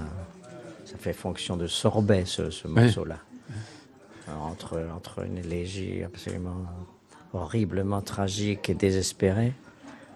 ça 0.85 0.97
fait 0.97 1.13
fonction 1.13 1.57
de 1.57 1.67
sorbet, 1.67 2.23
ce, 2.25 2.67
morceau-là. 2.67 3.19
Entre, 4.27 4.83
entre 4.93 5.25
une 5.25 5.37
élégie 5.37 6.03
absolument 6.03 6.65
horriblement 7.33 8.01
tragique 8.01 8.69
et 8.69 8.73
désespérée, 8.73 9.53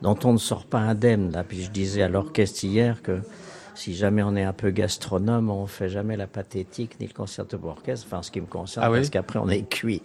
dont 0.02 0.17
on 0.24 0.34
ne 0.34 0.38
sort 0.38 0.65
pas 0.65 0.80
indemne. 0.80 1.32
Là. 1.32 1.44
Puis 1.44 1.63
je 1.63 1.72
disais 1.72 2.02
à 2.02 2.10
l'orchestre 2.10 2.63
hier 2.63 3.02
que 3.02 3.22
si 3.75 3.95
jamais 3.95 4.23
on 4.23 4.36
est 4.36 4.43
un 4.43 4.53
peu 4.53 4.71
gastronome, 4.71 5.49
on 5.49 5.67
fait 5.67 5.89
jamais 5.89 6.17
la 6.17 6.27
pathétique 6.27 6.99
ni 6.99 7.07
le 7.07 7.13
concerto 7.13 7.57
pour 7.57 7.71
orchestre, 7.71 8.07
enfin, 8.07 8.21
ce 8.21 8.31
qui 8.31 8.41
me 8.41 8.45
concerne, 8.45 8.86
ah 8.88 8.91
parce 8.91 9.10
qu'après, 9.10 9.39
on 9.39 9.49
est 9.49 9.67
cuit, 9.69 10.01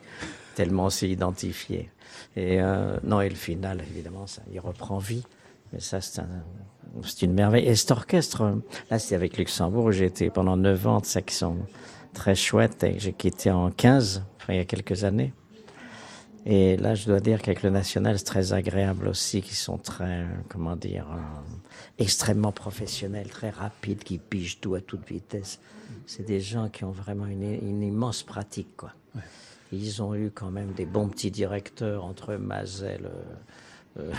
tellement 0.55 0.91
c'est 0.91 1.09
identifié. 1.09 1.91
Et 2.37 2.61
euh, 2.61 2.97
non, 3.03 3.21
et 3.21 3.29
le 3.29 3.35
final, 3.35 3.83
évidemment, 3.91 4.27
ça, 4.27 4.43
il 4.53 4.61
reprend 4.61 4.99
vie. 4.99 5.25
Mais 5.73 5.81
ça, 5.81 6.01
c'est 6.01 6.21
un, 6.21 6.29
une 7.23 7.33
merveille. 7.35 7.67
Et 7.67 7.75
cet 7.75 7.91
orchestre, 7.91 8.61
là, 8.91 8.99
c'est 8.99 9.15
avec 9.15 9.37
Luxembourg, 9.37 9.93
j'ai 9.93 10.07
été 10.07 10.31
pendant 10.31 10.57
neuf 10.57 10.87
ans, 10.87 11.03
ça 11.03 11.23
qui 11.23 11.35
sont 11.35 11.57
très 12.13 12.35
chouettes, 12.35 12.85
et 12.85 12.99
j'ai 12.99 13.13
quitté 13.13 13.51
en 13.51 13.71
15, 13.71 14.23
enfin, 14.37 14.55
il 14.55 14.57
y 14.57 14.61
a 14.61 14.65
quelques 14.65 15.05
années. 15.05 15.33
Et 16.49 16.77
là, 16.77 16.95
je 16.95 17.07
dois 17.07 17.19
dire 17.19 17.43
qu'avec 17.43 17.65
le 17.65 17.71
national, 17.71 18.19
c'est 18.19 18.25
très 18.25 18.53
agréable 18.53 19.09
aussi, 19.09 19.43
qui 19.43 19.57
sont 19.57 19.79
très, 19.79 20.25
comment 20.49 20.77
dire, 20.77 21.09
euh, 21.11 21.19
extrêmement 21.99 22.53
professionnels, 22.53 23.29
très 23.29 23.51
rapides, 23.51 24.05
qui 24.05 24.19
pigent 24.19 24.61
tout 24.61 24.77
à 24.77 24.81
toute 24.81 25.05
vitesse. 25.09 25.59
C'est 26.07 26.25
des 26.25 26.41
gens 26.41 26.69
qui 26.69 26.85
ont 26.85 26.93
vraiment 26.93 27.27
une, 27.27 27.43
une 27.43 27.83
immense 27.83 28.23
pratique, 28.23 28.77
quoi. 28.77 28.93
Ils 29.73 30.01
ont 30.01 30.15
eu 30.15 30.31
quand 30.33 30.53
même 30.53 30.73
des 30.73 30.87
bons 30.87 31.09
petits 31.09 31.33
directeurs 31.33 32.05
entre 32.05 32.37
Mazel, 32.37 33.11
euh, 33.99 34.13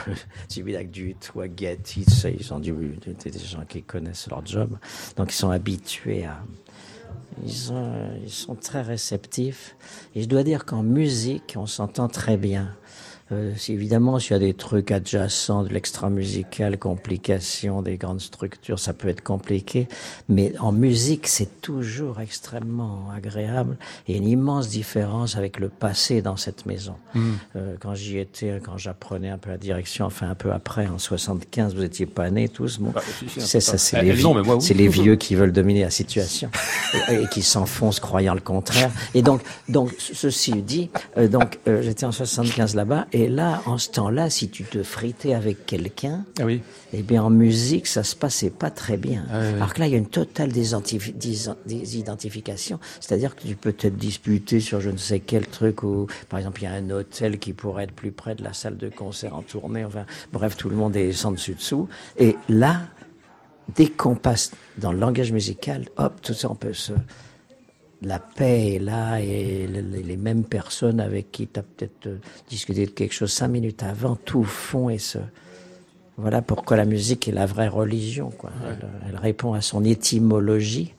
euh, 0.60 0.84
Dutoit, 0.84 1.48
ils 1.48 2.54
ont 2.54 2.60
dû, 2.60 2.74
des 2.74 3.40
gens 3.40 3.64
qui 3.66 3.84
connaissent 3.84 4.28
leur 4.30 4.46
job. 4.46 4.78
Donc 5.16 5.32
ils 5.32 5.36
sont 5.36 5.50
habitués 5.50 6.26
à, 6.26 6.44
ils, 7.46 7.72
ont, 7.72 7.94
ils 8.24 8.32
sont 8.32 8.56
très 8.56 8.82
réceptifs. 8.82 9.76
Et 10.16 10.22
je 10.22 10.28
dois 10.28 10.44
dire 10.44 10.66
qu'en 10.66 10.84
musique, 10.84 11.56
on 11.58 11.66
s'entend 11.66 12.08
très 12.08 12.38
bien. 12.38 12.76
Euh, 13.32 13.54
évidemment, 13.68 14.20
s'il 14.20 14.32
y 14.32 14.36
a 14.36 14.40
des 14.40 14.54
trucs 14.54 14.92
adjacents, 14.92 15.64
de 15.64 15.70
l'extra-musical, 15.70 16.78
complications, 16.78 17.82
des 17.82 17.98
grandes 17.98 18.22
structures, 18.22 18.80
ça 18.80 18.94
peut 18.94 19.10
être 19.10 19.24
compliqué. 19.24 19.88
Mais 20.30 20.54
en 20.60 20.72
musique, 20.72 21.28
c'est 21.28 21.62
toujours 21.62 22.22
extrêmement 22.22 23.10
agréable 23.16 23.78
et 24.08 24.18
une 24.18 24.28
immense 24.28 24.70
différence 24.70 25.36
avec 25.36 25.60
le 25.60 25.70
passé 25.70 26.22
dans 26.22 26.38
cette 26.38 26.66
maison. 26.66 26.96
Hmm. 27.14 27.34
Euh, 27.56 27.76
quand 27.80 27.96
j'y 27.96 28.18
étais, 28.18 28.62
quand 28.64 28.78
j'apprenais 28.78 29.30
un 29.30 29.38
peu 29.38 29.50
la 29.50 29.58
direction, 29.58 30.06
enfin 30.06 30.30
un 30.30 30.36
peu 30.36 30.52
après, 30.52 30.88
en 30.88 30.98
75, 30.98 31.76
vous 31.76 31.84
étiez 31.84 32.06
pas 32.06 32.30
nés 32.30 32.48
tous. 32.48 32.80
Bon, 32.80 32.92
bah, 32.92 33.02
c'est 33.38 33.60
ça, 33.60 33.78
c'est 33.78 34.02
les, 34.02 34.16
c'est 34.60 34.74
les 34.74 34.88
vieux 34.88 35.16
qui 35.16 35.36
veulent 35.36 35.52
dominer 35.52 35.82
la 35.82 35.90
situation 35.98 36.50
et, 37.10 37.28
qui 37.32 37.42
s'enfoncent 37.42 38.00
croyant 38.00 38.34
le 38.34 38.40
contraire. 38.40 38.92
Et 39.14 39.22
donc, 39.22 39.42
donc 39.68 39.92
ceci 39.98 40.62
dit, 40.62 40.90
euh, 41.18 41.28
donc 41.28 41.60
euh, 41.68 41.82
j'étais 41.82 42.06
en 42.06 42.12
75 42.12 42.76
là-bas 42.76 43.08
et 43.18 43.28
là, 43.30 43.64
en 43.66 43.80
ce 43.80 43.90
temps-là, 43.90 44.30
si 44.30 44.48
tu 44.48 44.64
te 44.64 44.84
fritais 44.84 45.34
avec 45.34 45.66
quelqu'un, 45.66 46.24
ah 46.40 46.46
oui. 46.46 46.62
eh 46.94 47.02
bien, 47.02 47.24
en 47.24 47.32
musique, 47.32 47.88
ça 47.88 48.04
se 48.04 48.16
passait 48.16 48.52
pas 48.52 48.70
très 48.70 48.96
bien. 48.96 49.26
Ah 49.32 49.40
Alors 49.56 49.74
que 49.74 49.80
là, 49.80 49.88
il 49.88 49.94
y 49.94 49.96
a 49.96 49.98
une 49.98 50.06
totale 50.06 50.52
désidentification. 50.52 52.80
C'est-à-dire 53.00 53.36
que 53.36 53.42
tu 53.42 53.56
peux 53.56 53.74
te 53.74 53.88
disputer 53.88 54.60
sur 54.60 54.82
je 54.82 54.92
ne 54.92 54.98
sais 54.98 55.20
quel 55.20 55.48
truc 55.48 55.82
ou, 55.82 56.06
par 56.30 56.38
exemple, 56.38 56.62
il 56.62 56.66
y 56.66 56.68
a 56.68 56.74
un 56.74 56.92
hôtel 56.92 57.40
qui 57.40 57.54
pourrait 57.54 57.86
être 57.86 57.94
plus 57.94 58.12
près 58.12 58.36
de 58.36 58.44
la 58.44 58.54
salle 58.54 58.78
de 58.78 58.88
concert 58.88 59.34
en 59.34 59.42
tournée. 59.42 59.84
Enfin, 59.84 60.06
bref, 60.32 60.56
tout 60.56 60.70
le 60.70 60.76
monde 60.76 60.96
est 60.96 61.12
sans 61.12 61.32
dessus 61.32 61.56
dessous. 61.56 61.90
Et 62.20 62.36
là, 62.50 62.82
dès 63.76 63.88
qu'on 63.88 64.14
passe 64.14 64.52
dans 64.78 64.92
le 64.92 65.00
langage 65.00 65.32
musical, 65.32 65.86
hop, 65.98 66.22
tout 66.22 66.36
ça, 66.36 66.52
on 66.52 66.56
peut 66.56 66.74
se, 66.74 66.94
la 68.02 68.20
paix 68.20 68.76
est 68.76 68.80
là 68.80 69.20
et 69.20 69.68
les 69.68 70.18
mêmes 70.18 70.44
personnes 70.44 71.00
avec 71.00 71.32
qui 71.32 71.48
tu 71.48 71.60
as 71.60 71.64
peut-être 71.64 72.08
euh, 72.08 72.18
discuté 72.50 72.86
de 72.86 72.92
quelque 72.92 73.14
chose 73.14 73.32
cinq 73.32 73.48
minutes 73.48 73.84
avant, 73.84 74.16
tout 74.16 74.44
fond 74.44 74.90
et 74.90 75.00
ce... 75.00 75.18
Voilà 76.18 76.42
pourquoi 76.42 76.78
la 76.78 76.86
musique 76.86 77.28
est 77.28 77.32
la 77.32 77.46
vraie 77.46 77.68
religion. 77.68 78.32
Quoi. 78.32 78.50
Elle, 79.08 79.18
répond 79.18 79.54
à 79.54 79.62
son 79.62 79.84
étymologie 79.84 80.96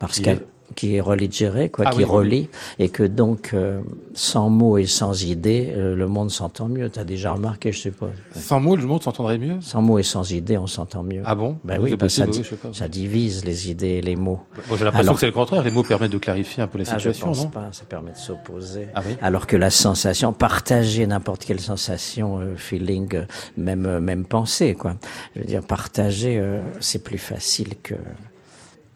parce 0.00 0.18
qu'elle 0.18 0.40
qui 0.74 0.96
est 0.96 1.00
religéré, 1.00 1.68
quoi, 1.68 1.84
ah 1.88 1.90
qui 1.90 2.04
relie, 2.04 2.48
et 2.78 2.88
que 2.88 3.02
donc 3.02 3.50
euh, 3.52 3.80
sans 4.14 4.48
mots 4.48 4.78
et 4.78 4.86
sans 4.86 5.24
idées, 5.24 5.72
euh, 5.76 5.94
le 5.94 6.06
monde 6.08 6.30
s'entend 6.30 6.68
mieux. 6.68 6.90
Tu 6.90 6.98
as 6.98 7.04
déjà 7.04 7.32
remarqué, 7.32 7.70
je 7.70 7.90
pas. 7.90 8.08
Sans 8.34 8.60
mots, 8.60 8.74
le 8.76 8.86
monde 8.86 9.02
s'entendrait 9.02 9.38
mieux? 9.38 9.60
Sans 9.60 9.82
mots 9.82 9.98
et 9.98 10.02
sans 10.02 10.32
idées, 10.32 10.58
on 10.58 10.66
s'entend 10.66 11.02
mieux. 11.02 11.22
Ah 11.24 11.34
bon? 11.34 11.58
Ben 11.64 11.78
oui, 11.80 11.94
bah, 11.96 12.08
ça, 12.08 12.26
ça, 12.72 12.88
divise 12.88 13.44
les 13.44 13.70
idées 13.70 13.88
et 13.88 14.02
les 14.02 14.16
mots. 14.16 14.40
Bon, 14.68 14.76
J'ai 14.76 14.84
l'impression 14.84 15.14
que 15.14 15.20
c'est 15.20 15.26
le 15.26 15.32
contraire. 15.32 15.62
Les 15.62 15.70
mots 15.70 15.82
permettent 15.82 16.12
de 16.12 16.18
clarifier 16.18 16.62
un 16.62 16.66
peu 16.66 16.78
les 16.78 16.84
situations, 16.84 17.28
ah, 17.30 17.34
je 17.34 17.42
pense 17.42 17.50
pas. 17.52 17.68
Ça 17.72 17.84
permet 17.84 18.12
de 18.12 18.16
s'opposer. 18.16 18.88
Ah 18.94 19.02
oui? 19.06 19.16
Alors 19.20 19.46
que 19.46 19.56
la 19.56 19.70
sensation, 19.70 20.32
partager 20.32 21.06
n'importe 21.06 21.44
quelle 21.44 21.60
sensation, 21.60 22.40
euh, 22.40 22.56
feeling, 22.56 23.24
même 23.56 23.98
même 23.98 24.24
pensée, 24.24 24.74
quoi. 24.74 24.96
Je 25.34 25.40
veux 25.40 25.46
dire, 25.46 25.62
partager, 25.62 26.42
c'est 26.80 27.02
plus 27.02 27.18
facile 27.18 27.74
que 27.82 27.94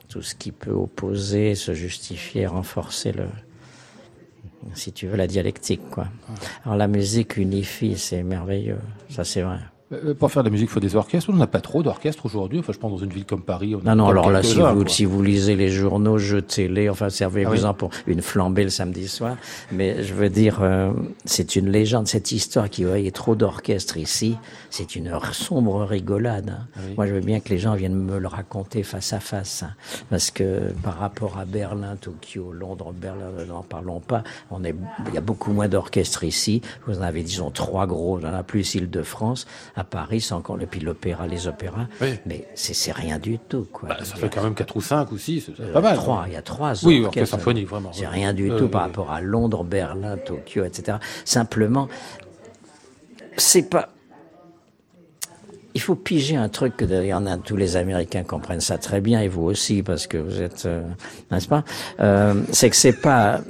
tout 0.08 0.22
ce 0.22 0.34
qui 0.34 0.52
peut 0.52 0.72
opposer, 0.72 1.54
se 1.54 1.74
justifier, 1.74 2.46
renforcer 2.46 3.12
le, 3.12 3.26
si 4.74 4.92
tu 4.92 5.06
veux, 5.06 5.16
la 5.16 5.26
dialectique, 5.26 5.88
quoi. 5.90 6.08
Alors 6.64 6.76
la 6.76 6.88
musique 6.88 7.36
unifie, 7.36 7.96
c'est 7.98 8.22
merveilleux, 8.22 8.80
ça 9.10 9.24
c'est 9.24 9.42
vrai. 9.42 9.58
Euh, 9.92 10.14
pour 10.14 10.30
faire 10.30 10.42
de 10.42 10.48
la 10.48 10.52
musique, 10.52 10.68
il 10.68 10.72
faut 10.72 10.80
des 10.80 10.96
orchestres. 10.96 11.30
On 11.32 11.36
n'a 11.36 11.46
pas 11.46 11.60
trop 11.60 11.82
d'orchestres 11.82 12.26
aujourd'hui. 12.26 12.58
Enfin, 12.58 12.72
je 12.72 12.78
pense 12.78 12.90
dans 12.90 13.04
une 13.04 13.10
ville 13.10 13.24
comme 13.24 13.42
Paris. 13.42 13.74
On 13.74 13.82
non, 13.82 13.94
non, 13.94 14.08
alors 14.08 14.30
là, 14.30 14.42
si 14.42 14.60
vous, 14.60 14.88
si 14.88 15.04
vous 15.04 15.22
lisez 15.22 15.56
les 15.56 15.70
journaux, 15.70 16.18
jetez-les. 16.18 16.90
Enfin, 16.90 17.08
servez-vous-en 17.08 17.70
ah 17.70 17.74
pour 17.74 17.90
une 18.06 18.20
flambée 18.20 18.64
le 18.64 18.70
samedi 18.70 19.08
soir. 19.08 19.36
Mais 19.72 20.02
je 20.02 20.12
veux 20.12 20.28
dire, 20.28 20.58
euh, 20.60 20.92
c'est 21.24 21.56
une 21.56 21.70
légende. 21.70 22.06
Cette 22.06 22.32
histoire 22.32 22.68
qui 22.68 22.84
voyait 22.84 23.10
trop 23.10 23.34
d'orchestres 23.34 23.96
ici, 23.96 24.36
c'est 24.68 24.94
une 24.94 25.10
sombre 25.32 25.84
rigolade. 25.84 26.50
Hein. 26.50 26.66
Ah 26.76 26.80
Moi, 26.96 27.06
je 27.06 27.14
veux 27.14 27.20
bien 27.20 27.40
que 27.40 27.48
les 27.48 27.58
gens 27.58 27.74
viennent 27.74 27.94
me 27.94 28.18
le 28.18 28.28
raconter 28.28 28.82
face 28.82 29.12
à 29.14 29.20
face. 29.20 29.62
Hein. 29.62 29.70
Parce 30.10 30.30
que 30.30 30.70
par 30.82 30.98
rapport 30.98 31.38
à 31.38 31.46
Berlin, 31.46 31.96
Tokyo, 31.96 32.52
Londres, 32.52 32.92
Berlin, 32.92 33.30
n'en 33.48 33.62
parlons 33.62 34.00
pas. 34.00 34.22
On 34.50 34.64
est, 34.64 34.74
il 35.08 35.14
y 35.14 35.18
a 35.18 35.22
beaucoup 35.22 35.52
moins 35.52 35.68
d'orchestres 35.68 36.24
ici. 36.24 36.60
Vous 36.86 36.98
en 36.98 37.02
avez, 37.02 37.22
disons, 37.22 37.50
trois 37.50 37.86
gros. 37.86 38.18
Il 38.18 38.26
y 38.26 38.28
en 38.28 38.34
a 38.34 38.42
plus 38.42 38.74
Île-de-France 38.74 39.46
à 39.78 39.84
Paris, 39.84 40.20
c'est 40.20 40.34
encore, 40.34 40.60
et 40.60 40.66
puis 40.66 40.80
l'opéra, 40.80 41.26
les 41.26 41.46
opéras. 41.46 41.86
Mais 42.26 42.46
c'est 42.54 42.92
rien 42.92 43.18
du 43.18 43.38
tout, 43.38 43.66
quoi. 43.72 43.88
Bah, 43.90 43.96
ça 44.02 44.16
fait 44.16 44.28
quand 44.28 44.42
même 44.42 44.54
quatre 44.54 44.76
ou 44.76 44.80
cinq 44.80 45.12
ou 45.12 45.18
six, 45.18 45.50
c'est 45.56 45.72
pas 45.72 45.80
mal. 45.80 45.96
Trois, 45.96 46.24
il 46.26 46.32
y 46.32 46.36
a 46.36 46.42
trois 46.42 46.72
Oui, 46.84 47.04
orchestre 47.04 47.36
symphonique, 47.36 47.68
vraiment. 47.68 47.90
C'est 47.92 48.06
rien 48.06 48.32
du 48.34 48.50
tout 48.50 48.68
par 48.68 48.82
rapport 48.82 49.10
à 49.10 49.20
Londres, 49.20 49.64
Berlin, 49.64 50.16
Tokyo, 50.16 50.64
etc. 50.64 50.98
Simplement, 51.24 51.88
c'est 53.36 53.70
pas, 53.70 53.90
il 55.74 55.80
faut 55.80 55.94
piger 55.94 56.36
un 56.36 56.48
truc 56.48 56.76
que 56.76 56.84
d'ailleurs 56.84 57.22
tous 57.44 57.56
les 57.56 57.76
Américains 57.76 58.24
comprennent 58.24 58.60
ça 58.60 58.78
très 58.78 59.00
bien 59.00 59.20
et 59.20 59.28
vous 59.28 59.44
aussi 59.44 59.82
parce 59.84 60.08
que 60.08 60.18
vous 60.18 60.40
êtes, 60.42 60.66
euh, 60.66 60.82
n'est-ce 61.30 61.46
pas? 61.46 61.62
Euh, 62.00 62.42
C'est 62.50 62.68
que 62.70 62.76
c'est 62.76 63.00
pas 63.00 63.40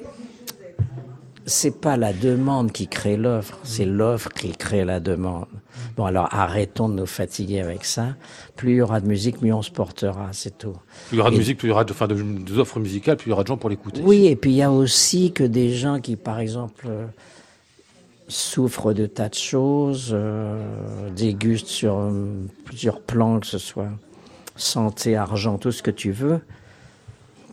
c'est 1.49 1.81
pas 1.81 1.97
la 1.97 2.13
demande 2.13 2.73
qui 2.73 2.87
crée 2.87 3.17
l'offre, 3.17 3.59
c'est 3.65 3.85
l'offre 3.85 4.29
qui 4.29 4.53
crée 4.53 4.85
la 4.85 5.01
demande. 5.01 5.47
Bon, 5.97 6.05
alors 6.05 6.29
arrêtons 6.31 6.89
de 6.89 6.95
nous 6.95 7.07
fatiguer 7.07 7.61
avec 7.61 7.85
ça. 7.85 8.15
Plus 8.57 8.73
il 8.73 8.77
y 8.77 8.81
aura 8.83 9.01
de 9.01 9.07
musique, 9.07 9.43
mieux 9.43 9.55
on 9.55 9.63
se 9.63 9.71
portera, 9.71 10.29
c'est 10.33 10.59
tout. 10.59 10.77
Plus 11.09 11.17
il 11.17 11.19
y 11.19 11.21
aura 11.21 11.31
de 11.31 11.37
musique, 11.37 11.59
plus 11.59 11.69
il 11.69 11.71
y 11.71 11.73
aura 11.73 11.85
de, 11.85 11.93
enfin, 11.93 12.07
de, 12.07 12.59
offres 12.59 12.79
musicales, 12.79 13.17
plus 13.17 13.29
il 13.29 13.31
y 13.31 13.33
aura 13.33 13.43
de 13.43 13.49
gens 13.49 13.57
pour 13.57 13.71
l'écouter. 13.71 14.03
Oui, 14.05 14.27
et 14.27 14.37
puis 14.37 14.51
il 14.51 14.57
y 14.57 14.63
a 14.63 14.71
aussi 14.71 15.33
que 15.33 15.45
des 15.45 15.73
gens 15.73 16.01
qui, 16.01 16.17
par 16.17 16.39
exemple, 16.39 16.87
euh, 16.89 17.07
souffrent 18.29 18.93
de 18.93 19.07
tas 19.07 19.29
de 19.29 19.35
choses, 19.35 20.11
euh, 20.13 21.11
dégustent 21.17 21.69
sur 21.69 21.97
euh, 21.97 22.13
plusieurs 22.65 23.01
plans, 23.01 23.41
que 23.41 23.47
ce 23.47 23.59
soit 23.59 23.91
santé, 24.57 25.17
argent, 25.17 25.57
tout 25.57 25.73
ce 25.73 25.83
que 25.83 25.91
tu 25.91 26.11
veux 26.11 26.41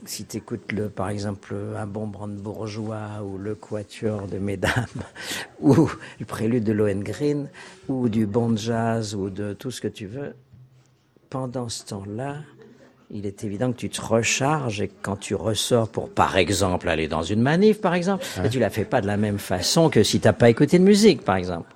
si 0.06 0.26
tu 0.26 0.38
écoutes 0.38 0.72
le, 0.72 0.89
par 0.89 1.10
exemple 1.10 1.56
un 1.78 1.86
bon 1.88 2.08
brandebourgeois 2.08 3.24
ou 3.24 3.38
le 3.38 3.56
quatuor 3.56 4.28
de 4.28 4.38
Mesdames 4.38 4.86
ou 5.62 5.89
le 6.20 6.26
prélude 6.26 6.63
de 6.63 6.72
Lohengrin 6.72 7.46
ou 7.88 8.10
du 8.10 8.26
bon 8.26 8.56
jazz 8.58 9.15
ou 9.15 9.30
de 9.30 9.54
tout 9.54 9.72
ce 9.72 9.82
que 9.82 9.88
tu 9.88 10.06
veux, 10.06 10.36
pendant 11.30 11.70
ce 11.70 11.86
temps-là, 11.86 12.38
il 13.12 13.26
est 13.26 13.44
évident 13.44 13.72
que 13.72 13.78
tu 13.78 13.89
te 13.89 14.02
recharges 14.02 14.82
et 14.82 14.88
quand 14.88 15.18
tu 15.18 15.36
ressors 15.36 15.89
pour, 15.89 16.10
par 16.10 16.38
exemple, 16.38 16.89
aller 16.89 17.08
dans 17.08 17.22
une 17.22 17.41
manif, 17.41 17.82
par 17.82 17.94
exemple, 17.94 18.26
ouais. 18.41 18.50
tu 18.50 18.60
la 18.60 18.70
fais 18.70 18.86
pas 18.86 19.02
de 19.02 19.08
la 19.08 19.18
même 19.18 19.38
façon 19.38 19.89
que 19.89 20.04
si 20.04 20.20
t'as 20.20 20.34
pas 20.34 20.50
écouté 20.50 20.80
de 20.80 20.84
musique, 20.84 21.24
par 21.24 21.36
exemple. 21.36 21.75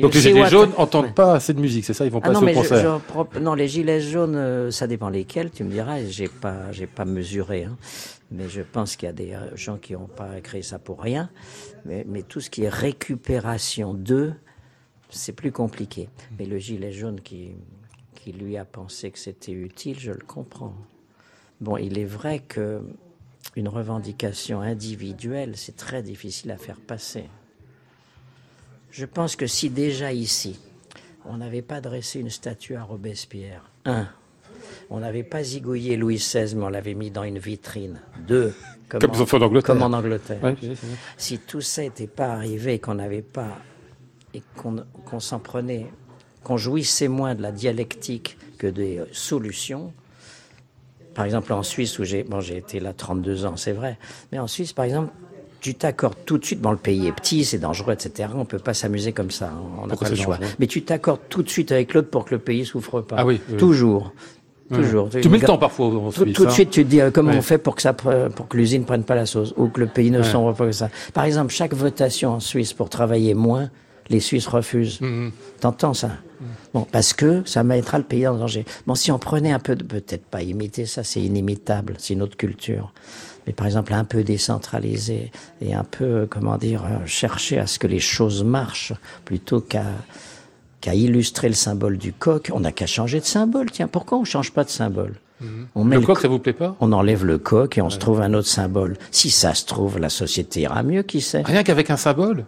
Donc 0.00 0.14
les 0.14 0.20
gilets 0.20 0.48
jaunes 0.48 0.72
n'entendent 0.76 1.14
pas 1.14 1.34
assez 1.34 1.54
de 1.54 1.60
musique, 1.60 1.84
c'est 1.84 1.94
ça 1.94 2.04
Ils 2.04 2.10
vont 2.10 2.20
pas 2.20 2.28
ah 2.30 2.32
non, 2.32 2.40
au 2.40 2.44
mais 2.44 2.54
concert. 2.54 3.00
Je, 3.08 3.22
je, 3.34 3.40
non, 3.40 3.54
les 3.54 3.68
gilets 3.68 4.00
jaunes, 4.00 4.36
euh, 4.36 4.70
ça 4.70 4.86
dépend 4.86 5.08
lesquels. 5.08 5.50
Tu 5.50 5.64
me 5.64 5.70
diras, 5.70 6.04
j'ai 6.04 6.28
pas, 6.28 6.72
j'ai 6.72 6.86
pas 6.86 7.04
mesuré. 7.04 7.64
Hein. 7.64 7.76
Mais 8.30 8.48
je 8.48 8.62
pense 8.62 8.96
qu'il 8.96 9.06
y 9.06 9.10
a 9.10 9.12
des 9.12 9.32
euh, 9.32 9.56
gens 9.56 9.76
qui 9.76 9.94
n'ont 9.94 10.06
pas 10.06 10.40
créé 10.42 10.62
ça 10.62 10.78
pour 10.78 11.00
rien. 11.00 11.30
Mais, 11.84 12.04
mais 12.08 12.22
tout 12.22 12.40
ce 12.40 12.50
qui 12.50 12.64
est 12.64 12.68
récupération 12.68 13.94
d'eux, 13.94 14.34
c'est 15.10 15.32
plus 15.32 15.52
compliqué. 15.52 16.08
Mais 16.38 16.44
le 16.44 16.58
gilet 16.58 16.92
jaune 16.92 17.20
qui, 17.20 17.52
qui 18.14 18.32
lui 18.32 18.56
a 18.56 18.64
pensé 18.64 19.10
que 19.10 19.18
c'était 19.18 19.52
utile, 19.52 19.98
je 19.98 20.12
le 20.12 20.24
comprends. 20.26 20.74
Bon, 21.60 21.76
il 21.76 21.98
est 21.98 22.04
vrai 22.04 22.40
que 22.40 22.82
une 23.56 23.68
revendication 23.68 24.60
individuelle, 24.60 25.56
c'est 25.56 25.76
très 25.76 26.02
difficile 26.02 26.50
à 26.50 26.58
faire 26.58 26.80
passer. 26.80 27.24
Je 28.90 29.04
pense 29.04 29.36
que 29.36 29.46
si 29.46 29.70
déjà 29.70 30.12
ici, 30.12 30.58
on 31.24 31.36
n'avait 31.36 31.62
pas 31.62 31.80
dressé 31.80 32.20
une 32.20 32.30
statue 32.30 32.74
à 32.74 32.82
Robespierre, 32.82 33.70
un, 33.84 34.08
on 34.90 35.00
n'avait 35.00 35.22
pas 35.22 35.42
zigouillé 35.42 35.96
Louis 35.96 36.16
XVI, 36.16 36.54
mais 36.54 36.64
on 36.64 36.68
l'avait 36.68 36.94
mis 36.94 37.10
dans 37.10 37.24
une 37.24 37.38
vitrine, 37.38 38.00
deux, 38.26 38.54
comme, 38.88 39.00
comme, 39.00 39.10
en, 39.10 39.44
Angleterre. 39.44 39.62
Comme 39.62 39.82
en 39.82 39.96
Angleterre. 39.96 40.42
Ouais, 40.42 40.56
si 41.16 41.38
tout 41.38 41.60
ça 41.60 41.82
n'était 41.82 42.06
pas 42.06 42.28
arrivé, 42.28 42.78
qu'on 42.78 42.94
n'avait 42.94 43.22
pas, 43.22 43.58
et 44.32 44.42
qu'on 44.56 44.76
qu 44.76 45.20
s'en 45.20 45.38
prenait, 45.38 45.86
qu'on 46.42 46.56
jouissait 46.56 47.08
moins 47.08 47.34
de 47.34 47.42
la 47.42 47.52
dialectique 47.52 48.38
que 48.56 48.66
des 48.66 49.02
solutions, 49.12 49.92
par 51.18 51.24
exemple 51.24 51.52
en 51.52 51.64
Suisse 51.64 51.98
où 51.98 52.04
j'ai 52.04 52.22
bon 52.22 52.40
j'ai 52.40 52.58
été 52.58 52.78
là 52.78 52.92
32 52.92 53.44
ans 53.44 53.56
c'est 53.56 53.72
vrai 53.72 53.98
mais 54.30 54.38
en 54.38 54.46
Suisse 54.46 54.72
par 54.72 54.84
exemple 54.84 55.12
tu 55.60 55.74
t'accordes 55.74 56.16
tout 56.24 56.38
de 56.38 56.44
suite 56.44 56.60
bon 56.60 56.70
le 56.70 56.76
pays 56.76 57.06
est 57.06 57.12
petit 57.12 57.44
c'est 57.44 57.58
dangereux 57.58 57.92
etc 57.92 58.30
on 58.34 58.44
peut 58.44 58.58
pas 58.58 58.74
s'amuser 58.74 59.12
comme 59.12 59.30
ça 59.30 59.52
on 59.82 59.86
n'a 59.86 59.96
pas 59.96 60.08
le 60.08 60.16
choix 60.16 60.38
mais 60.58 60.66
tu 60.66 60.82
t'accordes 60.82 61.20
tout 61.28 61.42
de 61.42 61.48
suite 61.48 61.72
avec 61.72 61.94
l'autre 61.94 62.10
pour 62.10 62.24
que 62.24 62.34
le 62.34 62.40
pays 62.40 62.64
souffre 62.64 63.00
pas 63.00 63.16
ah 63.18 63.26
oui, 63.26 63.40
oui. 63.48 63.56
toujours 63.56 64.12
Toujours. 64.72 65.08
Tu 65.08 65.28
mets 65.30 65.38
le 65.38 65.46
temps 65.46 65.56
parfois 65.56 65.86
en 65.86 66.10
tout, 66.12 66.26
tout 66.26 66.44
de 66.44 66.48
hein. 66.50 66.52
suite, 66.52 66.70
tu 66.70 66.84
te 66.84 66.88
dis 66.90 67.00
euh, 67.00 67.10
comment 67.10 67.30
ouais. 67.30 67.38
on 67.38 67.42
fait 67.42 67.56
pour 67.56 67.74
que 67.74 67.80
ça, 67.80 67.94
pour 67.94 68.48
que 68.48 68.56
l'usine 68.56 68.84
prenne 68.84 69.02
pas 69.02 69.14
la 69.14 69.24
sauce 69.24 69.54
ou 69.56 69.68
que 69.68 69.80
le 69.80 69.86
pays 69.86 70.10
ne 70.10 70.18
ouais. 70.18 70.24
sombre 70.24 70.52
pas 70.54 70.66
que 70.66 70.72
ça. 70.72 70.90
Par 71.14 71.24
exemple, 71.24 71.52
chaque 71.52 71.72
votation 71.72 72.32
en 72.32 72.40
Suisse 72.40 72.74
pour 72.74 72.90
travailler 72.90 73.32
moins, 73.32 73.70
les 74.10 74.20
Suisses 74.20 74.46
refusent. 74.46 75.00
Mm 75.00 75.06
-hmm. 75.06 75.30
T'entends 75.60 75.94
ça 75.94 76.10
Bon, 76.74 76.86
parce 76.90 77.12
que 77.14 77.42
ça 77.46 77.64
mettra 77.64 77.98
le 77.98 78.04
pays 78.04 78.26
en 78.26 78.36
danger. 78.36 78.64
Bon, 78.86 78.94
si 78.94 79.10
on 79.10 79.18
prenait 79.18 79.52
un 79.52 79.58
peu 79.58 79.74
de, 79.74 79.82
peut-être 79.82 80.24
pas 80.24 80.42
imiter 80.42 80.86
ça, 80.86 81.02
c'est 81.02 81.20
inimitable, 81.20 81.94
c'est 81.98 82.14
une 82.14 82.22
autre 82.22 82.36
culture. 82.36 82.92
Mais 83.48 83.54
par 83.54 83.66
exemple, 83.66 83.94
un 83.94 84.04
peu 84.04 84.22
décentralisé 84.24 85.32
et 85.62 85.72
un 85.72 85.82
peu, 85.82 86.26
comment 86.28 86.58
dire, 86.58 86.84
euh, 86.84 87.06
chercher 87.06 87.58
à 87.58 87.66
ce 87.66 87.78
que 87.78 87.86
les 87.86 87.98
choses 87.98 88.44
marchent 88.44 88.92
plutôt 89.24 89.62
qu'à 89.62 89.86
qu'à 90.82 90.94
illustrer 90.94 91.48
le 91.48 91.54
symbole 91.54 91.96
du 91.96 92.12
coq. 92.12 92.50
On 92.52 92.60
n'a 92.60 92.72
qu'à 92.72 92.86
changer 92.86 93.20
de 93.20 93.24
symbole. 93.24 93.70
Tiens, 93.70 93.88
pourquoi 93.88 94.18
on 94.18 94.24
change 94.24 94.52
pas 94.52 94.64
de 94.64 94.68
symbole 94.68 95.14
-hmm. 95.42 95.46
on 95.74 95.84
met 95.84 95.94
le, 95.96 96.02
le 96.02 96.06
coq, 96.06 96.20
ça 96.20 96.28
vous 96.28 96.38
plaît 96.38 96.52
pas? 96.52 96.76
On 96.80 96.92
enlève 96.92 97.24
le 97.24 97.38
coq 97.38 97.78
et 97.78 97.80
on 97.80 97.86
ouais. 97.86 97.90
se 97.90 97.98
trouve 97.98 98.20
un 98.20 98.34
autre 98.34 98.48
symbole. 98.48 98.98
Si 99.10 99.30
ça 99.30 99.54
se 99.54 99.64
trouve, 99.64 99.98
la 99.98 100.10
société 100.10 100.60
ira 100.60 100.82
mieux, 100.82 101.02
qui 101.02 101.22
sait? 101.22 101.42
Rien 101.42 101.62
qu'avec 101.62 101.88
un 101.90 101.96
symbole? 101.96 102.44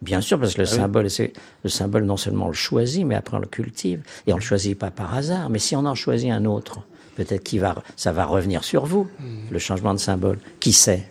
Bien 0.00 0.22
sûr, 0.22 0.40
parce 0.40 0.54
que 0.54 0.62
le 0.62 0.68
Ah 0.68 0.72
oui. 0.72 0.80
symbole, 0.80 1.10
c'est 1.10 1.32
le 1.62 1.70
symbole 1.70 2.04
non 2.04 2.16
seulement 2.16 2.46
on 2.46 2.48
le 2.48 2.54
choisit, 2.54 3.04
mais 3.04 3.16
après 3.16 3.36
on 3.36 3.40
le 3.40 3.52
cultive 3.60 4.00
et 4.26 4.32
on 4.32 4.36
le 4.36 4.46
choisit 4.50 4.78
pas 4.78 4.90
par 4.90 5.14
hasard. 5.14 5.50
Mais 5.50 5.58
si 5.58 5.76
on 5.76 5.84
en 5.84 5.94
choisit 5.94 6.30
un 6.30 6.44
autre, 6.46 6.80
peut-être 7.18 7.44
qu'il 7.44 7.60
va, 7.60 7.74
ça 7.96 8.12
va 8.12 8.24
revenir 8.24 8.64
sur 8.64 8.86
vous, 8.86 9.06
le 9.50 9.58
changement 9.58 9.92
de 9.92 9.98
symbole. 9.98 10.38
Qui 10.60 10.72
sait? 10.72 11.06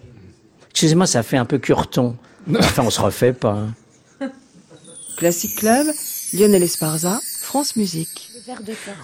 Excusez-moi, 0.72 1.06
ça 1.06 1.22
fait 1.22 1.38
un 1.38 1.46
peu 1.46 1.58
curton. 1.60 2.16
Enfin, 2.58 2.84
on 2.86 2.90
se 2.90 3.02
refait 3.02 3.34
pas. 3.34 3.60
hein. 4.22 4.30
Classic 5.18 5.56
Club, 5.56 5.88
Lionel 6.34 6.64
Esparza, 6.64 7.20
France 7.42 7.76
Musique. 7.76 8.30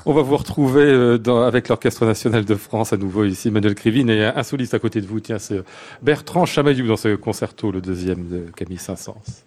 On 0.05 0.13
va 0.13 0.21
vous 0.21 0.37
retrouver 0.37 0.83
euh, 0.83 1.17
dans, 1.17 1.41
avec 1.41 1.67
l'Orchestre 1.67 2.05
National 2.05 2.45
de 2.45 2.55
France 2.55 2.93
à 2.93 2.97
nouveau 2.97 3.25
ici, 3.25 3.51
Manuel 3.51 3.75
Krivine 3.75 4.09
et 4.09 4.23
un 4.25 4.43
soliste 4.43 4.73
à 4.73 4.79
côté 4.79 5.01
de 5.01 5.07
vous. 5.07 5.19
Tiens, 5.19 5.39
c'est 5.39 5.61
Bertrand 6.01 6.45
Chamaillou 6.45 6.87
dans 6.87 6.95
ce 6.95 7.15
concerto, 7.15 7.71
le 7.71 7.81
deuxième 7.81 8.29
de 8.29 8.45
Camille 8.55 8.77
Saint-Saëns. 8.77 9.43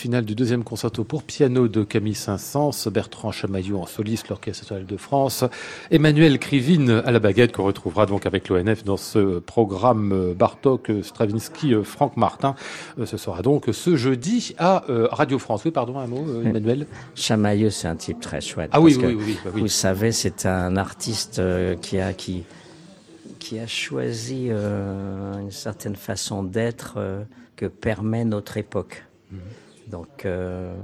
Finale 0.00 0.24
du 0.24 0.34
deuxième 0.34 0.64
concerto 0.64 1.04
pour 1.04 1.22
piano 1.22 1.68
de 1.68 1.84
Camille 1.84 2.14
Saint-Saëns, 2.14 2.88
Bertrand 2.90 3.32
Chamaillot 3.32 3.78
en 3.78 3.84
soliste, 3.86 4.28
l'Orchestre 4.30 4.64
national 4.64 4.86
de 4.86 4.96
France, 4.96 5.44
Emmanuel 5.90 6.38
Krivine 6.38 7.02
à 7.04 7.10
la 7.10 7.18
baguette 7.18 7.52
qu'on 7.52 7.64
retrouvera 7.64 8.06
donc 8.06 8.24
avec 8.24 8.48
l'ONF 8.48 8.82
dans 8.82 8.96
ce 8.96 9.40
programme 9.40 10.32
Bartok, 10.32 10.90
Stravinsky, 11.02 11.74
Franck 11.84 12.16
Martin. 12.16 12.54
Ce 13.04 13.18
sera 13.18 13.42
donc 13.42 13.66
ce 13.72 13.96
jeudi 13.96 14.54
à 14.58 14.84
Radio 14.88 15.38
France. 15.38 15.66
Oui, 15.66 15.70
pardon, 15.70 15.98
un 15.98 16.06
mot, 16.06 16.24
Emmanuel 16.42 16.86
Chamaillot, 17.14 17.68
c'est 17.68 17.88
un 17.88 17.96
type 17.96 18.20
très 18.20 18.40
chouette. 18.40 18.70
Ah 18.72 18.80
oui, 18.80 18.96
oui, 18.98 19.14
oui, 19.14 19.36
bah 19.44 19.50
oui, 19.54 19.60
Vous 19.60 19.68
savez, 19.68 20.12
c'est 20.12 20.46
un 20.46 20.76
artiste 20.76 21.42
qui 21.82 21.98
a 21.98 22.14
qui 22.14 22.44
qui 23.38 23.58
a 23.58 23.66
choisi 23.66 24.46
euh, 24.50 25.38
une 25.40 25.50
certaine 25.50 25.96
façon 25.96 26.42
d'être 26.42 26.94
euh, 26.98 27.24
que 27.56 27.66
permet 27.66 28.24
notre 28.24 28.56
époque. 28.56 29.04
Mhm. 29.32 29.40
Donc, 29.90 30.24
euh, 30.24 30.74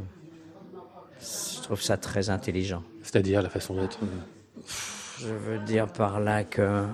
je 1.21 1.63
trouve 1.63 1.81
ça 1.81 1.97
très 1.97 2.31
intelligent. 2.31 2.83
C'est-à-dire 3.03 3.43
la 3.43 3.49
façon 3.49 3.75
d'être 3.75 3.99
Je 5.19 5.29
veux 5.29 5.59
dire 5.61 5.87
par 5.87 6.21
là 6.21 6.45
que 6.45 6.85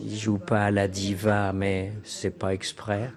il 0.00 0.16
joue 0.16 0.38
pas 0.38 0.64
à 0.64 0.70
la 0.70 0.88
diva, 0.88 1.52
mais 1.52 1.92
c'est 2.02 2.36
pas 2.36 2.52
exprès. 2.52 3.12